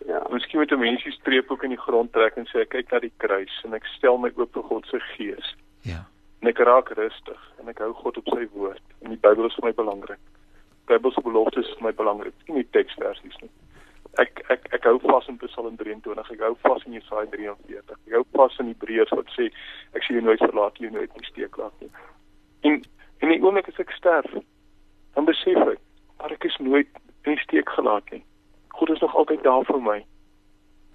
Ja. 0.04 0.20
Miskien 0.28 0.60
moet 0.60 0.76
'n 0.76 0.84
mens 0.84 1.08
die 1.08 1.16
streep 1.16 1.52
ook 1.52 1.64
in 1.64 1.72
die 1.72 1.80
grond 1.86 2.12
trek 2.12 2.36
en 2.36 2.50
sê 2.52 2.68
ek 2.68 2.76
kyk 2.76 2.92
na 2.92 3.00
die 3.00 3.14
kruis 3.18 3.56
en 3.64 3.80
ek 3.80 3.88
stel 3.96 4.20
my 4.20 4.32
oop 4.36 4.52
vir 4.52 4.64
God 4.64 4.92
se 4.92 5.00
gees. 5.16 5.56
Ja. 5.88 6.04
En 6.42 6.52
ek 6.52 6.60
raak 6.60 6.92
rustig 7.00 7.40
en 7.62 7.72
ek 7.72 7.80
hou 7.80 7.94
God 7.94 8.18
op 8.18 8.28
sy 8.28 8.44
woord. 8.52 8.84
En 9.08 9.16
die 9.16 9.24
Bybel 9.24 9.48
is 9.48 9.56
vir 9.56 9.72
my 9.72 9.74
belangrik. 9.74 10.20
Die 10.84 10.88
Bybel 10.92 11.12
se 11.16 11.22
beloftes 11.24 11.64
is 11.64 11.78
vir 11.80 11.88
my 11.88 11.94
belangrik, 11.96 12.36
nie 12.48 12.68
die 12.68 12.72
teksversies 12.76 13.40
nie. 13.40 13.54
Ek 14.22 14.44
ek 14.54 14.68
ek 14.78 14.84
hou 14.86 15.00
vas 15.02 15.28
in 15.28 15.40
Psalm 15.42 15.78
23. 15.78 16.32
Ek 16.36 16.42
hou 16.46 16.54
vas 16.62 16.84
in 16.86 16.94
Jesaja 16.94 17.26
43. 17.34 17.96
Ek 18.08 18.14
hou 18.14 18.26
vas 18.38 18.60
in 18.62 18.70
Hebreërs 18.70 19.14
wat 19.18 19.32
sê 19.34 19.50
ek 19.98 20.06
sien 20.06 20.20
jou 20.20 20.26
nooit 20.26 20.44
verlaat 20.44 20.78
nie, 20.78 20.90
jou 20.90 20.94
nooit 20.98 21.16
nie 21.18 21.30
steek 21.32 21.58
laat 21.58 21.74
nie. 21.82 21.90
En 22.70 22.82
en 23.24 23.32
die 23.32 23.40
oomblik 23.42 23.70
as 23.72 23.80
ek 23.80 23.94
sterf, 23.98 24.32
dan 25.16 25.26
besef 25.26 25.58
ek, 25.66 25.82
maar 26.20 26.34
ek 26.36 26.46
is 26.46 26.58
nooit 26.60 26.90
in 27.26 27.38
steek 27.42 27.70
gelaat 27.74 28.10
nie. 28.12 28.22
God 28.78 28.92
is 28.94 29.02
nog 29.02 29.16
altyd 29.16 29.44
daar 29.44 29.64
vir 29.66 29.82
my. 29.82 30.00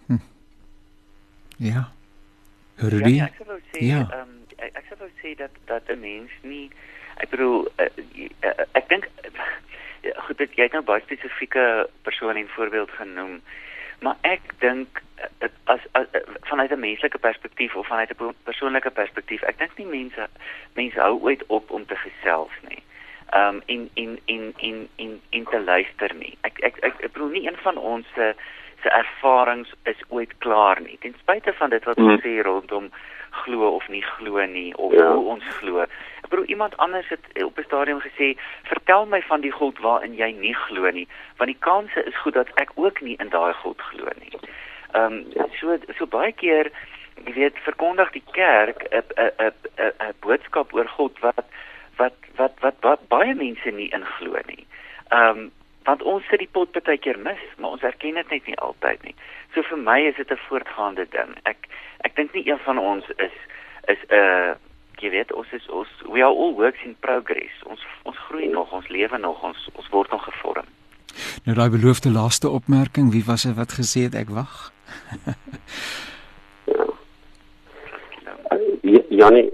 Hm. 0.06 0.20
Ja. 1.56 1.88
Rudy? 2.78 3.16
Ja, 3.16 3.26
ek 3.32 3.40
sou 3.42 3.58
sê, 3.72 3.82
ja. 3.82 4.04
Um, 4.14 4.36
ek, 4.58 4.76
ek 4.78 4.92
sou 4.92 5.10
sê 5.22 5.34
dat 5.38 5.54
dat 5.66 5.90
'n 5.90 5.98
mens 6.00 6.30
nie 6.42 6.70
ek 7.22 7.30
bedoel 7.34 7.68
uh, 7.78 7.90
uh, 8.44 8.66
ek 8.72 8.88
dink 8.88 9.08
uh, 9.24 9.46
goed 10.26 10.38
dit 10.38 10.58
jy 10.58 10.68
het 10.68 10.76
nou 10.76 10.84
baie 10.86 11.04
spesifieke 11.04 11.88
persone 12.02 12.40
en 12.40 12.50
voorbeeld 12.56 12.90
genoem. 12.90 13.40
Maar 14.00 14.16
ek 14.22 14.52
dink 14.62 15.02
uh, 15.42 15.48
as, 15.64 15.86
as 15.92 16.06
vanuit 16.50 16.72
'n 16.72 16.80
menslike 16.80 17.18
perspektief 17.18 17.74
of 17.74 17.86
vanuit 17.86 18.10
'n 18.10 18.34
persoonlike 18.44 18.90
perspektief, 18.90 19.42
ek 19.42 19.58
dink 19.58 19.78
nie 19.78 19.86
mense 19.86 20.28
mense 20.74 21.00
hou 21.00 21.18
ooit 21.22 21.42
op 21.46 21.70
om 21.70 21.86
te 21.86 21.96
gesels 21.96 22.54
nie 22.68 22.82
um 23.34 23.62
in 23.66 23.90
in 23.94 24.20
in 24.24 24.54
in 24.56 24.88
in 24.96 25.20
in 25.30 25.44
te 25.44 25.60
luister 25.60 26.14
nie. 26.14 26.36
Ek 26.40 26.58
ek 26.58 26.76
ek, 26.80 26.94
ek 27.00 27.12
bedoel 27.12 27.28
nie 27.28 27.46
een 27.46 27.56
van 27.56 27.76
ons 27.76 28.06
se 28.14 28.34
se 28.82 28.88
ervarings 28.88 29.72
is 29.82 30.00
ooit 30.08 30.32
klaar 30.38 30.80
nie. 30.80 30.96
Ten 31.00 31.14
spyte 31.18 31.52
van 31.52 31.70
dit 31.70 31.84
wat 31.84 31.98
ons 31.98 32.22
hmm. 32.22 32.22
sê 32.22 32.42
rondom 32.42 32.90
glo 33.30 33.74
of 33.74 33.88
nie 33.88 34.02
glo 34.02 34.44
nie 34.46 34.76
of 34.76 34.92
ja. 34.92 35.12
hoe 35.12 35.24
ons 35.34 35.44
glo. 35.60 35.84
Bedoel 36.28 36.44
iemand 36.44 36.76
anders 36.76 37.08
het 37.08 37.42
op 37.44 37.58
'n 37.58 37.64
stadium 37.64 38.00
gesê, 38.00 38.36
"Vertel 38.62 39.06
my 39.06 39.22
van 39.22 39.40
die 39.40 39.50
God 39.50 39.78
waarin 39.78 40.14
jy 40.14 40.30
nie 40.30 40.54
glo 40.54 40.90
nie, 40.90 41.08
want 41.36 41.50
die 41.50 41.60
kanse 41.60 42.04
is 42.04 42.16
goed 42.16 42.34
dat 42.34 42.48
ek 42.54 42.70
ook 42.74 43.00
nie 43.00 43.16
in 43.16 43.28
daai 43.28 43.52
God 43.52 43.80
glo 43.80 44.08
nie." 44.20 44.38
Um 44.92 45.26
so 45.60 45.78
so 45.96 46.06
baie 46.06 46.32
keer 46.32 46.70
jy 47.24 47.32
weet 47.32 47.58
verkondig 47.58 48.10
die 48.10 48.24
kerk 48.32 48.82
'n 48.90 49.02
'n 49.16 49.52
'n 49.76 49.92
'n 50.00 50.14
boodskap 50.20 50.74
oor 50.74 50.88
God 50.88 51.18
wat 51.18 51.44
wat 51.96 52.14
wat 52.36 52.52
wat, 52.60 52.74
wat 52.80 53.08
baie 53.08 53.34
mense 53.34 53.70
nie 53.70 53.90
inglo 53.90 54.40
nie. 54.46 54.66
Ehm 55.08 55.38
um, 55.38 55.50
want 55.88 56.02
ons 56.02 56.26
sit 56.28 56.38
die 56.38 56.52
pot 56.52 56.72
baie 56.72 56.98
keer 56.98 57.18
mis, 57.18 57.40
maar 57.56 57.70
ons 57.70 57.82
erken 57.82 58.14
dit 58.14 58.30
net 58.30 58.46
nie 58.46 58.58
altyd 58.58 59.02
nie. 59.02 59.14
So 59.54 59.62
vir 59.62 59.78
my 59.78 60.00
is 60.06 60.16
dit 60.16 60.30
'n 60.30 60.46
voortgaande 60.48 61.06
ding. 61.10 61.36
Ek 61.42 61.68
ek 62.04 62.16
dink 62.16 62.32
nie 62.32 62.48
een 62.48 62.58
van 62.58 62.78
ons 62.78 63.04
is 63.16 63.36
is 63.86 63.98
'n 64.08 64.14
uh, 64.14 64.54
jy 65.02 65.12
weet 65.14 65.32
ons 65.32 65.52
is 65.56 65.68
ons 65.68 65.88
we 66.08 66.24
are 66.24 66.34
all 66.34 66.54
works 66.58 66.82
in 66.84 66.96
progress. 67.04 67.54
Ons 67.66 67.84
ons 68.08 68.18
groei 68.28 68.48
nog, 68.48 68.72
ons 68.72 68.88
lewe 68.88 69.18
nog, 69.18 69.42
ons 69.42 69.68
ons 69.74 69.90
word 69.94 70.10
nog 70.10 70.24
gevorm. 70.24 70.68
Nou 71.44 71.56
daai 71.56 71.70
beloofde 71.72 72.10
laaste 72.10 72.50
opmerking, 72.50 73.12
wie 73.12 73.24
was 73.26 73.46
dit 73.48 73.56
wat 73.56 73.74
gesê 73.78 74.08
het 74.08 74.16
ek 74.18 74.30
wag? 74.34 74.72
ja, 76.74 76.86
Janie, 79.08 79.48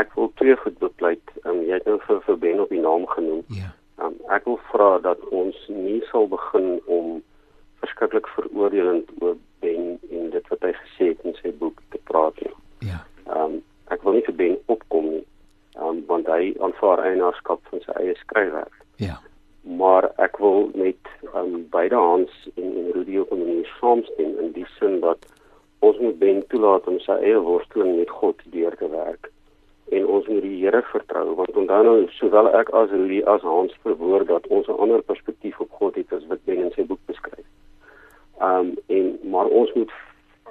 ek 0.00 0.12
wil 0.16 0.30
twee 0.40 0.56
goed 0.62 0.78
bepleit. 0.78 1.32
Um, 1.44 1.62
jy 1.66 1.78
het 1.78 1.88
nou 1.88 1.98
vir, 2.06 2.20
vir 2.26 2.38
Ben 2.44 2.62
op 2.62 2.72
die 2.72 2.82
naam 2.82 3.06
genoem. 3.12 3.42
Ja. 3.54 3.72
Um, 4.02 4.16
ek 4.32 4.46
wil 4.48 4.58
vra 4.70 4.90
dat 5.04 5.22
ons 5.34 5.58
nie 5.72 6.00
sal 6.10 6.28
begin 6.32 6.76
om 6.86 7.18
verskriklik 7.82 8.28
veroordelend 8.34 9.10
oor 9.20 9.36
Ben 9.64 9.96
en 10.10 10.30
dit 10.34 10.52
wat 10.52 10.68
hy 10.68 10.72
gesê 10.80 11.12
het 11.12 11.28
in 11.28 11.36
sy 11.42 11.52
boek 11.60 11.82
te 11.94 12.00
praat 12.08 12.38
nie. 12.44 12.54
Ja. 12.90 13.02
Um, 13.32 13.60
ek 13.94 14.02
wil 14.02 14.12
nie 14.12 14.26
vir 14.26 14.34
Ben 14.34 14.58
opkom 14.66 15.10
nie. 15.10 15.24
Um, 15.76 16.02
want 16.08 16.26
hy 16.26 16.54
aanvaar 16.64 17.02
eienaarskap 17.04 17.60
van 17.70 17.82
sy 17.84 17.92
eie 18.00 18.14
skryfwerk. 18.16 18.76
Ja. 18.96 19.18
Maar 19.62 20.08
ek 20.22 20.38
wil 20.40 20.70
met 20.74 21.10
um, 21.34 21.66
beide 21.70 21.96
Hans 21.96 22.32
en, 22.54 22.70
en 22.70 22.92
Rudy 22.94 23.18
op 23.18 23.32
'n 23.32 23.42
manier 23.44 23.68
saamstem 23.80 24.38
in 24.40 24.52
die 24.52 24.66
sin 24.78 25.00
dat 25.00 25.26
ons 25.78 25.98
moet 25.98 26.18
Ben 26.18 26.46
toelaat 26.48 26.86
om 26.86 26.98
sy 26.98 27.12
eie 27.12 27.40
worsteling 27.40 27.96
met 27.98 28.10
God 28.10 28.40
deur 28.52 28.76
te 28.76 28.88
werk 28.88 29.30
ons 30.16 30.26
moet 30.26 30.42
die 30.42 30.56
Here 30.62 30.82
vertrou 30.90 31.34
want 31.38 31.58
onthou 31.60 31.82
nou 31.84 31.96
sowel 32.16 32.48
ek 32.58 32.72
as 32.80 32.92
Lee 32.92 33.24
as 33.30 33.44
Hans 33.46 33.74
verwoord 33.84 34.28
dat 34.32 34.46
ons 34.56 34.68
'n 34.68 34.80
ander 34.84 35.02
perspektief 35.02 35.60
op 35.60 35.70
God 35.80 35.94
het 35.94 36.12
as 36.12 36.26
wat 36.30 36.44
Ben 36.44 36.62
in 36.64 36.72
sy 36.72 36.84
boek 36.84 37.02
beskryf. 37.06 37.46
Um 38.40 38.74
en 38.86 39.18
maar 39.22 39.46
ons 39.46 39.72
moet 39.74 39.92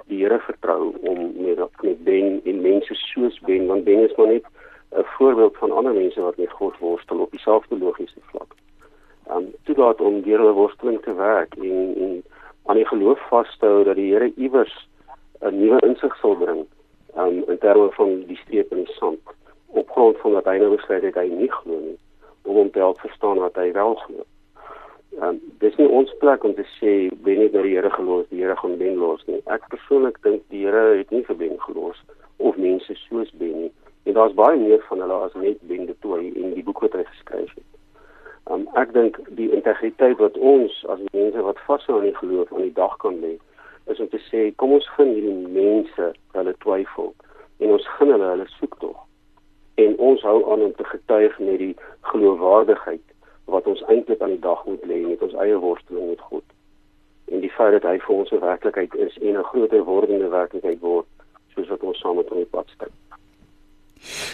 die 0.06 0.22
Here 0.22 0.38
vertrou 0.38 0.94
om 1.00 1.32
met 1.36 1.58
met 1.82 2.04
Ben 2.04 2.40
en 2.44 2.60
mense 2.60 2.94
soos 2.94 3.40
Ben 3.40 3.66
want 3.66 3.84
Ben 3.84 4.04
is 4.08 4.14
maar 4.16 4.26
net 4.26 4.44
'n 4.90 5.04
voorbeeld 5.04 5.56
van 5.56 5.72
ander 5.72 5.94
mense 5.94 6.20
wat 6.20 6.36
met 6.36 6.50
God 6.50 6.78
worstel 6.78 7.18
op 7.18 7.30
dieselfde 7.30 7.78
logiese 7.78 8.20
vlak. 8.20 8.54
Um 9.30 9.54
toelaat 9.64 10.00
om 10.00 10.22
deur 10.22 10.38
hulle 10.38 10.52
worsteling 10.52 11.02
te 11.02 11.14
werk 11.14 11.54
en 11.54 11.94
en 11.96 12.22
aan 12.66 12.76
die 12.76 12.86
geloof 12.86 13.28
vashou 13.28 13.84
dat 13.84 13.96
die 13.96 14.12
Here 14.12 14.32
iewers 14.36 14.88
'n 15.40 15.58
nuwe 15.58 15.80
insig 15.80 16.16
sal 16.16 16.36
bring 16.36 16.66
um, 17.16 17.44
in 17.46 17.58
terme 17.58 17.90
van 17.90 18.24
die 18.26 18.36
streep 18.36 18.72
in 18.72 18.84
die 18.84 18.92
sand 18.92 19.20
op 19.66 19.90
grond 19.90 20.18
van 20.18 20.32
dat 20.32 20.44
hy 20.44 20.56
nou 20.58 20.76
besluit 20.76 21.02
het 21.02 21.14
hy 21.14 21.28
nie 21.28 21.50
glo 21.52 21.78
nie 21.80 21.98
om 22.42 22.54
hom 22.54 22.70
te 22.70 22.78
help 22.78 23.00
verstaan 23.00 23.38
wat 23.42 23.56
hy 23.58 23.72
wel 23.72 23.94
glo. 23.94 24.24
Um, 25.24 25.38
dis 25.62 25.76
nie 25.80 25.88
ons 25.88 26.12
plek 26.20 26.44
om 26.44 26.52
te 26.54 26.64
sê 26.76 26.94
ben 27.24 27.40
nie 27.40 27.48
dat 27.52 27.64
die 27.64 27.76
Here 27.76 27.90
gelos, 27.94 28.26
die 28.28 28.42
Here 28.42 28.56
gaan 28.56 28.76
ben 28.78 28.98
los 29.00 29.22
nie. 29.30 29.40
Ek 29.48 29.64
persoonlik 29.72 30.20
dink 30.26 30.44
die 30.52 30.66
Here 30.66 30.98
het 30.98 31.14
nie 31.14 31.24
vir 31.24 31.38
ben 31.40 31.56
gelos 31.64 32.02
of 32.36 32.58
mense 32.60 32.98
soos 33.06 33.32
ben 33.40 33.54
nie. 33.62 33.72
En 34.04 34.18
daar's 34.18 34.36
baie 34.36 34.60
meer 34.60 34.84
van 34.90 35.00
hulle 35.00 35.22
as 35.24 35.34
net 35.40 35.62
ben 35.70 35.86
de 35.88 35.96
toe 36.04 36.20
in 36.20 36.52
die 36.54 36.64
boek 36.66 36.84
wat 36.84 36.98
hy 37.00 37.06
geskryf 37.08 37.54
het. 37.54 37.70
Um, 38.46 38.68
ek 38.78 38.92
dink 38.94 39.16
die 39.38 39.48
integriteit 39.56 40.20
wat 40.20 40.36
ons 40.38 40.74
as 40.92 41.00
mense 41.10 41.42
wat 41.42 41.58
vashou 41.66 41.96
aan 41.98 42.04
die 42.06 42.18
geloof 42.20 42.52
aan 42.52 42.68
die 42.68 42.76
dag 42.76 42.92
kan 43.02 43.16
lê 43.24 43.32
is 43.90 43.98
om 44.02 44.08
te 44.12 44.20
sê 44.28 44.52
kom 44.62 44.76
ons 44.76 44.86
gun 44.94 45.10
hierdie 45.16 45.48
mense 45.56 46.12
hulle 46.36 46.54
twyfel 46.62 47.10
en 47.58 47.74
ons 47.74 47.88
gun 47.96 48.12
hulle 48.14 48.28
hulle 48.34 48.46
soek 48.52 48.76
tog 48.84 49.00
en 49.82 49.98
ons 50.10 50.22
hou 50.28 50.36
aan 50.52 50.62
om 50.68 50.76
te 50.78 50.86
getuig 50.92 51.34
met 51.42 51.58
die 51.64 51.72
geloofwaardigheid 52.12 53.02
wat 53.46 53.66
ons 53.66 53.82
eintlik 53.86 54.20
aan 54.20 54.34
die 54.34 54.46
dag 54.50 54.64
moet 54.66 54.84
lê 54.90 55.00
met 55.06 55.22
ons 55.22 55.34
eie 55.42 55.58
worsteling 55.58 56.08
met 56.08 56.20
God 56.20 56.44
en 57.32 57.40
die 57.40 57.50
feit 57.50 57.72
dat 57.72 57.88
hy 57.90 57.98
vir 58.06 58.14
ons 58.16 58.30
'n 58.32 58.40
werklikheid 58.40 58.94
is 58.94 59.18
en 59.18 59.38
'n 59.38 59.50
groter 59.50 59.84
wordende 59.84 60.28
werklikheid 60.28 60.80
word 60.80 61.06
soos 61.54 61.68
wat 61.68 61.82
ons 61.82 61.98
saam 61.98 62.16
met 62.16 62.28
hom 62.28 62.38
op 62.38 62.50
pad 62.50 62.68
stap. 62.74 62.92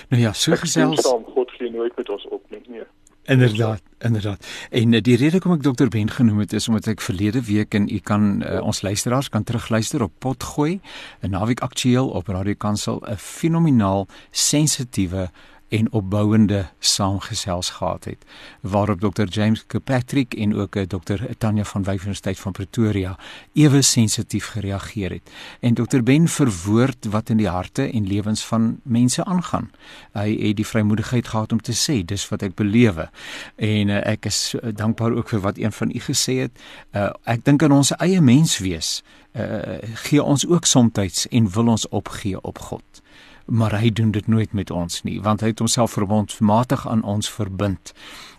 Nou 0.08 0.22
ja, 0.22 0.32
so 0.32 0.56
gesels. 0.56 1.06
God 1.34 1.50
gee 1.50 1.70
nooit 1.70 1.96
met 1.96 2.08
ons 2.08 2.26
op 2.28 2.50
nie. 2.50 2.62
Nee. 2.66 2.84
Inderdaad, 3.24 3.82
inderdaad. 3.98 4.46
En 4.70 4.92
uh, 4.92 5.00
die 5.00 5.16
rede 5.16 5.38
hoekom 5.38 5.52
ek 5.52 5.62
dokter 5.62 5.88
Ben 5.88 6.10
genoem 6.10 6.38
het 6.42 6.52
is 6.52 6.66
omdat 6.68 6.88
ek 6.90 7.04
verlede 7.04 7.44
week 7.46 7.74
en 7.78 7.86
u 7.86 7.98
kan 8.02 8.42
uh, 8.42 8.58
ons 8.66 8.82
luisteraars 8.82 9.28
kan 9.30 9.44
terugluister 9.46 10.02
op 10.02 10.12
Potgooi, 10.18 10.80
'n 11.22 11.30
naweek 11.30 11.60
aktueel 11.60 12.08
op 12.08 12.26
Radio 12.26 12.54
Kansel, 12.58 12.98
'n 13.06 13.16
fenomenaal 13.16 14.06
sensitiewe 14.30 15.30
en 15.72 15.92
opbouende 15.92 16.66
saamgesels 16.78 17.70
gehad 17.70 18.04
het 18.04 18.24
waarop 18.60 19.00
Dr 19.00 19.24
James 19.24 19.66
Kirkpatrick 19.66 20.34
en 20.34 20.54
ook 20.54 20.76
eh, 20.76 20.86
Dr 20.86 21.24
Tanya 21.38 21.64
van 21.64 21.84
Universiteit 21.88 22.38
van 22.38 22.52
Pretoria 22.52 23.18
ewe 23.52 23.82
sensitief 23.82 24.46
gereageer 24.46 25.10
het 25.10 25.30
en 25.60 25.74
Dr 25.74 26.02
Ben 26.02 26.28
verwoord 26.28 27.06
wat 27.10 27.28
in 27.28 27.36
die 27.36 27.48
harte 27.48 27.90
en 27.90 28.06
lewens 28.06 28.44
van 28.46 28.80
mense 28.82 29.24
aangaan. 29.24 29.70
Hy 30.12 30.36
het 30.36 30.56
die 30.56 30.66
vrymoedigheid 30.66 31.28
gehad 31.28 31.52
om 31.52 31.60
te 31.60 31.72
sê 31.72 32.02
dis 32.04 32.28
wat 32.28 32.42
ek 32.42 32.54
belewe 32.54 33.08
en 33.56 33.88
uh, 33.88 34.00
ek 34.12 34.28
is 34.28 34.54
uh, 34.54 34.68
dankbaar 34.76 35.16
ook 35.16 35.32
vir 35.32 35.40
wat 35.40 35.58
een 35.58 35.72
van 35.72 35.90
u 35.94 36.00
gesê 36.00 36.38
het. 36.44 36.62
Uh, 36.92 37.10
ek 37.24 37.44
dink 37.44 37.62
aan 37.62 37.72
ons 37.72 37.94
eie 37.96 38.20
menswees 38.20 39.00
uh, 39.32 39.80
gee 40.04 40.22
ons 40.22 40.46
ook 40.46 40.68
soms 40.68 41.26
en 41.30 41.50
wil 41.50 41.72
ons 41.76 41.88
opgee 41.88 42.40
op 42.40 42.58
God 42.58 43.01
maar 43.46 43.78
hy 43.80 43.90
doen 43.90 44.10
dit 44.10 44.26
nooit 44.26 44.52
met 44.52 44.70
ons 44.70 45.02
nie 45.02 45.20
want 45.22 45.40
hy 45.40 45.52
het 45.52 45.58
homself 45.58 45.96
verbondmatig 45.98 46.86
aan 46.88 47.02
ons 47.02 47.30
verbind. 47.30 47.92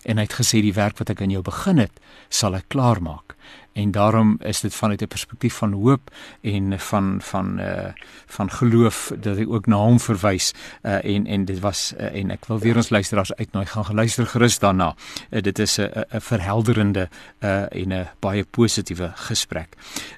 En 0.03 0.17
hy 0.17 0.27
het 0.27 0.39
gesê 0.39 0.61
die 0.61 0.73
werk 0.73 0.97
wat 0.97 1.09
ek 1.09 1.21
aan 1.21 1.31
jou 1.31 1.43
begin 1.43 1.77
het 1.77 1.99
sal 2.29 2.55
ek 2.55 2.69
klaarmaak 2.73 3.37
en 3.73 3.91
daarom 3.91 4.37
is 4.39 4.61
dit 4.61 4.75
vanuit 4.75 5.01
'n 5.01 5.07
perspektief 5.07 5.53
van 5.53 5.71
hoop 5.71 6.11
en 6.41 6.79
van 6.79 7.21
van 7.21 7.59
uh 7.59 7.91
van 8.25 8.51
geloof 8.51 9.11
dat 9.19 9.37
ek 9.37 9.49
ook 9.49 9.65
na 9.65 9.75
hom 9.75 9.99
verwys 9.99 10.53
uh 10.83 11.05
en 11.05 11.25
en 11.25 11.45
dit 11.45 11.59
was 11.59 11.93
uh, 11.97 12.15
en 12.15 12.31
ek 12.31 12.45
wil 12.45 12.59
weer 12.59 12.75
ons 12.75 12.89
luisteraars 12.89 13.35
uitnooi 13.35 13.65
gaan 13.65 13.85
geluister 13.85 14.25
gerus 14.25 14.59
daarna. 14.59 14.95
Uh, 15.29 15.41
dit 15.41 15.59
is 15.59 15.77
'n 15.77 15.89
'n 16.11 16.21
verhelderende 16.21 17.09
uh 17.39 17.65
en 17.69 17.93
'n 17.93 18.07
baie 18.19 18.43
positiewe 18.43 19.11
gesprek. 19.15 19.75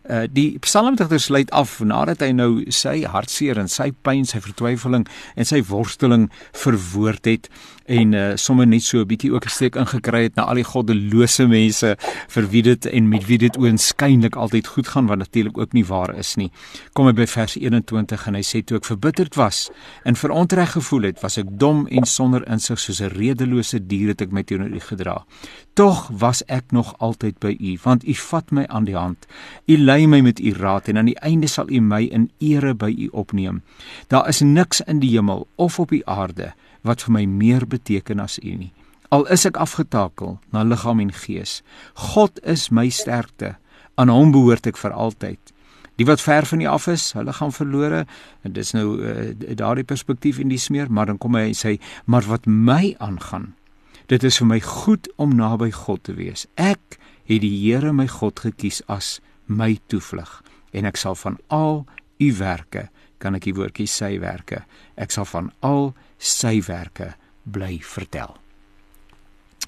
Uh 0.09 0.23
die 0.31 0.59
psalmdigter 0.59 1.19
sluit 1.19 1.51
af 1.51 1.79
nadat 1.79 2.19
hy 2.19 2.31
nou 2.31 2.65
sy 2.67 3.03
hartseer 3.03 3.57
en 3.57 3.67
sy 3.67 3.91
pyn 4.01 4.25
sy 4.25 4.39
vertwyfeling 4.39 5.07
en 5.35 5.45
sy 5.45 5.63
worsteling 5.63 6.31
verwoord 6.51 7.25
het 7.25 7.49
en 7.85 8.13
uh, 8.13 8.31
sommer 8.35 8.65
net 8.67 8.83
so 8.83 8.99
'n 8.99 9.07
bietjie 9.07 9.31
ook 9.31 9.45
'n 9.45 9.49
steek 9.49 9.75
ingekry 9.75 10.23
het 10.23 10.35
na 10.35 10.43
al 10.43 10.55
die 10.55 10.63
goddelose 10.63 11.47
mense 11.47 11.95
vir 12.27 12.49
wie 12.49 12.61
dit 12.61 12.85
en 12.85 13.09
met 13.09 13.25
wie 13.25 13.37
dit 13.37 13.57
oënskynlik 13.57 14.35
altyd 14.35 14.67
goed 14.67 14.87
gaan 14.87 15.07
wat 15.07 15.17
natuurlik 15.17 15.57
ook 15.57 15.73
nie 15.73 15.85
waar 15.85 16.15
is 16.17 16.35
nie. 16.35 16.51
Kom 16.93 17.05
hy 17.05 17.13
by 17.13 17.25
vers 17.25 17.55
21 17.55 18.27
en 18.27 18.33
hy 18.35 18.41
sê 18.41 18.63
toe 18.63 18.77
ek 18.77 18.85
verbitterd 18.85 19.35
was 19.35 19.69
en 20.03 20.15
verontreg 20.15 20.71
gevoel 20.71 21.01
het, 21.01 21.21
was 21.21 21.37
ek 21.37 21.45
dom 21.49 21.87
en 21.87 22.05
sonder 22.05 22.47
insig 22.47 22.79
soos 22.79 23.01
'n 23.01 23.09
redelose 23.09 23.87
dier 23.87 24.07
het 24.07 24.21
ek 24.21 24.31
my 24.31 24.43
teenoor 24.43 24.69
u 24.69 24.79
gedra. 24.79 25.25
Tog 25.73 26.09
was 26.11 26.43
ek 26.47 26.71
nog 26.71 26.95
altyd 26.99 27.39
by 27.39 27.55
u, 27.59 27.77
want 27.83 28.07
u 28.07 28.13
vat 28.13 28.51
my 28.51 28.65
aan 28.65 28.85
die 28.85 28.95
hand. 28.95 29.27
U 29.67 29.77
lei 29.77 30.07
my 30.07 30.21
met 30.21 30.39
u 30.39 30.53
raad 30.53 30.87
en 30.87 30.97
aan 30.97 31.05
die 31.05 31.19
einde 31.19 31.47
sal 31.47 31.69
u 31.69 31.79
my 31.79 32.03
in 32.03 32.31
ere 32.39 32.73
by 32.73 32.95
u 32.97 33.07
opneem. 33.11 33.61
Daar 34.07 34.27
is 34.27 34.41
niks 34.41 34.81
in 34.81 34.99
die 34.99 35.09
hemel 35.09 35.47
of 35.55 35.79
op 35.79 35.89
die 35.89 36.05
aarde 36.07 36.53
wat 36.85 37.03
vir 37.05 37.15
my 37.17 37.25
meer 37.25 37.65
beteken 37.67 38.21
as 38.23 38.37
U 38.43 38.53
nie. 38.53 38.71
Al 39.13 39.25
is 39.31 39.45
ek 39.47 39.57
afgetakel 39.61 40.37
na 40.53 40.63
liggaam 40.65 41.01
en 41.03 41.11
gees, 41.13 41.61
God 42.13 42.39
is 42.43 42.69
my 42.69 42.87
sterkte. 42.89 43.55
Aan 43.95 44.11
hom 44.11 44.33
behoort 44.35 44.67
ek 44.67 44.77
vir 44.77 44.91
altyd. 44.91 45.39
Die 45.95 46.07
wat 46.07 46.21
ver 46.21 46.45
van 46.45 46.61
U 46.61 46.67
af 46.67 46.87
is, 46.91 47.11
hulle 47.15 47.33
gaan 47.33 47.53
verlore. 47.55 48.03
En 48.43 48.55
dis 48.55 48.73
nou 48.75 48.87
uh, 48.99 49.31
daardie 49.55 49.87
perspektief 49.87 50.41
in 50.43 50.51
die 50.51 50.59
smeer, 50.59 50.91
maar 50.91 51.07
dan 51.07 51.19
kom 51.21 51.37
hy 51.37 51.47
en 51.51 51.55
sê, 51.57 51.77
maar 52.05 52.27
wat 52.27 52.49
my 52.49 52.95
aangaan, 52.99 53.53
dit 54.11 54.23
is 54.23 54.41
vir 54.41 54.49
my 54.49 54.59
goed 54.59 55.07
om 55.21 55.37
naby 55.37 55.71
God 55.71 56.03
te 56.03 56.17
wees. 56.17 56.43
Ek 56.59 56.99
het 57.25 57.41
die 57.41 57.55
Here 57.63 57.93
my 57.93 58.07
God 58.11 58.43
gekies 58.43 58.83
as 58.91 59.19
my 59.47 59.77
toevlug 59.87 60.41
en 60.75 60.89
ek 60.89 60.99
sal 60.99 61.15
van 61.19 61.37
al 61.53 61.83
u 62.21 62.29
werke 62.37 62.89
kan 63.21 63.37
ek 63.37 63.47
die 63.47 63.55
woordjie 63.57 63.87
sy 63.89 64.15
werke 64.23 64.63
ek 64.99 65.13
sal 65.13 65.27
van 65.29 65.51
al 65.65 65.93
sy 66.17 66.61
werke 66.67 67.13
bly 67.43 67.79
vertel. 67.81 68.35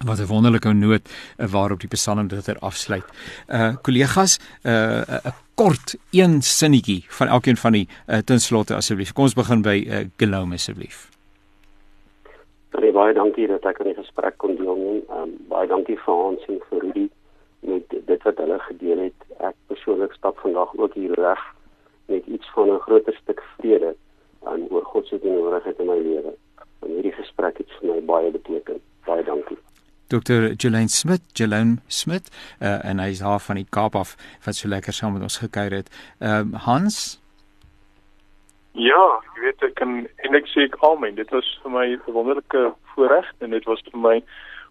Wat 0.06 0.20
'n 0.20 0.28
wonderlike 0.30 0.74
noot 0.74 1.10
eh, 1.38 1.48
waarop 1.48 1.80
die 1.80 1.90
psalmdigter 1.90 2.60
afsluit. 2.60 3.06
Uh 3.48 3.76
kollegas, 3.82 4.40
uh 4.64 5.02
'n 5.02 5.34
kort 5.58 5.96
een 6.12 6.42
sinnetjie 6.42 7.06
van 7.08 7.28
elkeen 7.28 7.58
van 7.58 7.72
die 7.72 7.88
uh, 8.08 8.18
ten 8.18 8.40
slotte 8.40 8.76
asseblief. 8.76 9.14
Kom 9.14 9.24
ons 9.24 9.34
begin 9.34 9.62
by 9.66 9.78
uh, 9.88 10.04
Gelome 10.22 10.54
asseblief. 10.54 11.08
Baie 12.78 12.92
baie 12.94 13.14
dankie 13.18 13.48
dat 13.50 13.66
ek 13.66 13.82
aan 13.82 13.90
die 13.90 13.98
gesprek 13.98 14.38
kon 14.38 14.54
deelneem. 14.60 15.02
Um, 15.10 15.34
baie 15.50 15.68
dankie 15.68 15.98
vir 16.06 16.20
Hans 16.22 16.46
en 16.46 16.62
vir 16.70 16.84
Rudy 16.84 17.08
met 17.66 17.96
dit 18.12 18.28
wat 18.30 18.38
hulle 18.44 18.60
gedeel 18.68 19.02
het. 19.08 19.26
Ek 19.50 19.58
persoonlik 19.74 20.14
stap 20.14 20.38
vandag 20.46 20.76
ook 20.78 20.94
hier 20.94 21.18
reg 21.18 21.42
met 22.06 22.30
iets 22.30 22.54
van 22.54 22.70
'n 22.76 22.84
groter 22.86 23.18
stuk 23.24 23.42
vrede 23.58 23.96
aan 24.44 24.68
oor 24.70 24.86
God 24.86 25.08
se 25.08 25.20
teenwoordigheid 25.20 25.80
in 25.80 25.86
my 25.86 25.98
lewe. 25.98 26.34
En 26.86 26.90
hierdie 26.90 27.14
gesprek 27.14 27.58
het 27.58 27.72
vir 27.80 27.94
my 27.94 28.02
baie 28.06 28.32
beteken. 28.32 28.82
Baie 29.06 29.24
dankie. 29.24 29.58
Dr. 30.08 30.54
Jolene 30.56 30.88
Smit, 30.88 31.22
Jolene 31.34 31.78
Smit, 31.88 32.30
uh, 32.62 32.86
en 32.86 33.00
hy 33.00 33.10
is 33.12 33.20
daar 33.20 33.42
van 33.44 33.60
die 33.60 33.68
Kaap 33.70 33.96
af 33.96 34.16
wat 34.46 34.56
so 34.56 34.70
lekker 34.72 34.96
saam 34.96 35.18
met 35.18 35.26
ons 35.28 35.40
gekuier 35.44 35.82
het. 35.82 35.90
Ehm 36.20 36.54
uh, 36.54 36.68
Hans 36.68 37.20
Ja, 38.78 39.04
jy 39.36 39.42
weet 39.42 39.64
ek 39.66 39.74
kan 39.80 40.04
en 40.06 40.38
ek 40.38 40.48
sê 40.52 40.68
ek 40.68 40.78
almal, 40.86 41.16
dit 41.18 41.32
was 41.34 41.48
vir 41.64 41.72
my 41.74 41.86
'n 41.96 42.14
wonderlike 42.14 42.62
voorreg 42.94 43.32
en 43.42 43.50
dit 43.50 43.66
was 43.66 43.82
vir 43.92 44.00
my 44.00 44.22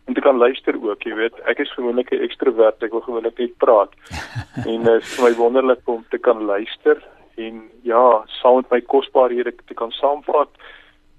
om 0.07 0.15
te 0.15 0.23
kan 0.23 0.39
luister 0.39 0.77
ook, 0.79 1.03
jy 1.03 1.15
weet. 1.19 1.35
Ek 1.51 1.59
is 1.59 1.73
gewoonlik 1.75 2.13
'n 2.13 2.23
ekstrovert, 2.23 2.83
ek 2.83 2.93
wil 2.95 3.03
gewoonlik 3.03 3.39
net 3.39 3.59
praat. 3.59 3.93
en 4.71 4.85
dit 4.85 5.03
is 5.03 5.15
vir 5.17 5.25
my 5.25 5.35
wonderlik 5.35 5.83
om 5.85 6.05
te 6.11 6.19
kan 6.19 6.41
luister 6.47 7.03
en 7.37 7.63
ja, 7.83 8.25
saam 8.41 8.63
met 8.63 8.71
my 8.71 8.81
kosbarehede 8.81 9.55
te 9.65 9.75
kan 9.75 9.93
saamvat 9.93 10.51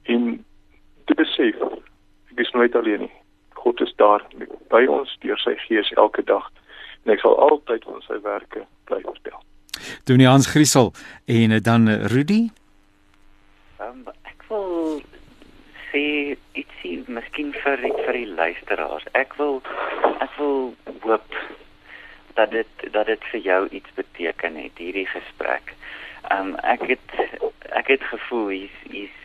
en 0.03 0.45
te 1.05 1.15
besef 1.18 1.61
ek 2.32 2.45
is 2.45 2.51
nooit 2.53 2.76
alleen 2.76 3.05
nie. 3.05 3.13
God 3.57 3.82
is 3.82 3.93
daar 4.01 4.24
by 4.70 4.86
ons 4.89 5.13
deur 5.26 5.39
sy 5.41 5.55
gees 5.65 5.91
elke 5.97 6.24
dag 6.24 6.49
en 7.05 7.13
ek 7.13 7.22
sal 7.24 7.38
altyd 7.49 7.86
van 7.88 8.01
sy 8.05 8.20
werke 8.26 8.65
bly 8.89 9.01
vertel. 9.05 9.41
Doen 10.09 10.22
nie 10.22 10.30
Hans 10.30 10.49
Griesel 10.51 10.91
en 11.26 11.53
dan 11.63 11.89
Rudy? 12.13 12.47
Um, 13.82 14.03
ek 14.26 14.43
wil 14.49 15.01
sê 15.91 16.03
ietsie 16.57 16.97
miskien 17.07 17.53
vir 17.63 17.86
vir 18.03 18.18
die 18.18 18.30
luisteraars. 18.30 19.05
Ek 19.13 19.38
wil 19.39 19.61
ek 20.24 20.34
wil 20.39 20.74
hoop 21.05 21.39
dat 22.38 22.51
dit 22.51 22.88
dat 22.91 23.09
dit 23.09 23.30
vir 23.32 23.45
jou 23.49 23.61
iets 23.80 23.93
beteken 23.95 24.59
het 24.61 24.82
hierdie 24.82 25.07
gesprek. 25.09 25.74
Ehm 26.28 26.47
um, 26.47 26.55
ek 26.55 26.82
het 26.88 27.15
ek 27.69 27.88
het 27.88 28.03
gevoel 28.03 28.47
hier's 28.47 28.80
hier's 28.91 29.19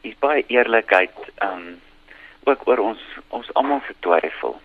hier's 0.00 0.18
baie 0.22 0.44
eerlikheid 0.46 1.16
um 1.42 1.80
ook 2.46 2.62
oor 2.70 2.78
ons 2.78 3.02
ons 3.34 3.50
almal 3.54 3.82
se 3.86 3.94
twyfel. 4.06 4.60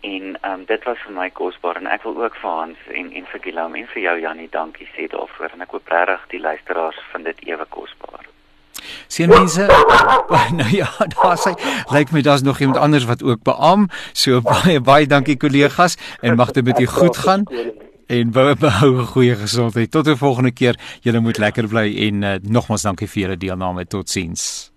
En 0.00 0.36
um 0.50 0.64
dit 0.68 0.84
was 0.84 1.00
vir 1.06 1.14
my 1.16 1.30
kosbaar 1.30 1.80
en 1.80 1.88
ek 1.88 2.04
wil 2.04 2.20
ook 2.24 2.36
vir 2.42 2.50
Hans 2.50 2.90
en 3.00 3.12
en 3.12 3.30
vir 3.32 3.44
Gilam 3.46 3.74
en 3.74 3.88
vir 3.94 4.02
jou 4.02 4.16
Jannie 4.20 4.50
dankie 4.52 4.88
sê 4.92 5.08
daarvoor 5.14 5.56
en 5.56 5.64
ek 5.64 5.72
hoop 5.76 5.94
regtig 5.94 6.28
die 6.34 6.44
luisteraars 6.44 7.00
vind 7.12 7.30
dit 7.32 7.44
ewe 7.54 7.66
kosbaar. 7.68 8.28
Sien 9.08 9.32
mense, 9.32 9.64
nou 10.60 10.70
ja, 10.70 10.92
daar 11.16 11.40
sê 11.40 11.56
lyk 11.90 12.12
my 12.12 12.20
daar's 12.22 12.44
nog 12.44 12.60
iemand 12.60 12.78
anders 12.84 13.08
wat 13.08 13.24
ook 13.24 13.42
beam. 13.42 13.88
So 14.12 14.42
baie 14.52 14.80
baie 14.80 15.08
dankie 15.08 15.40
kollegas 15.40 15.96
en 16.20 16.36
mag 16.36 16.52
dit 16.52 16.64
met 16.64 16.80
u 16.80 16.86
goed 16.86 17.16
gaan 17.16 17.48
en 18.08 18.32
bou 18.32 18.54
behou 18.56 19.04
goeie 19.12 19.36
gesondheid. 19.36 19.90
Tot 19.90 20.08
'n 20.08 20.16
volgende 20.16 20.52
keer. 20.52 20.78
Julle 21.04 21.20
moet 21.20 21.38
lekker 21.38 21.68
bly 21.68 21.86
en 22.08 22.22
uh, 22.22 22.34
nogmaals 22.42 22.82
dankie 22.82 23.08
vir 23.08 23.22
julle 23.22 23.36
deelname. 23.36 23.86
Totsiens. 23.86 24.72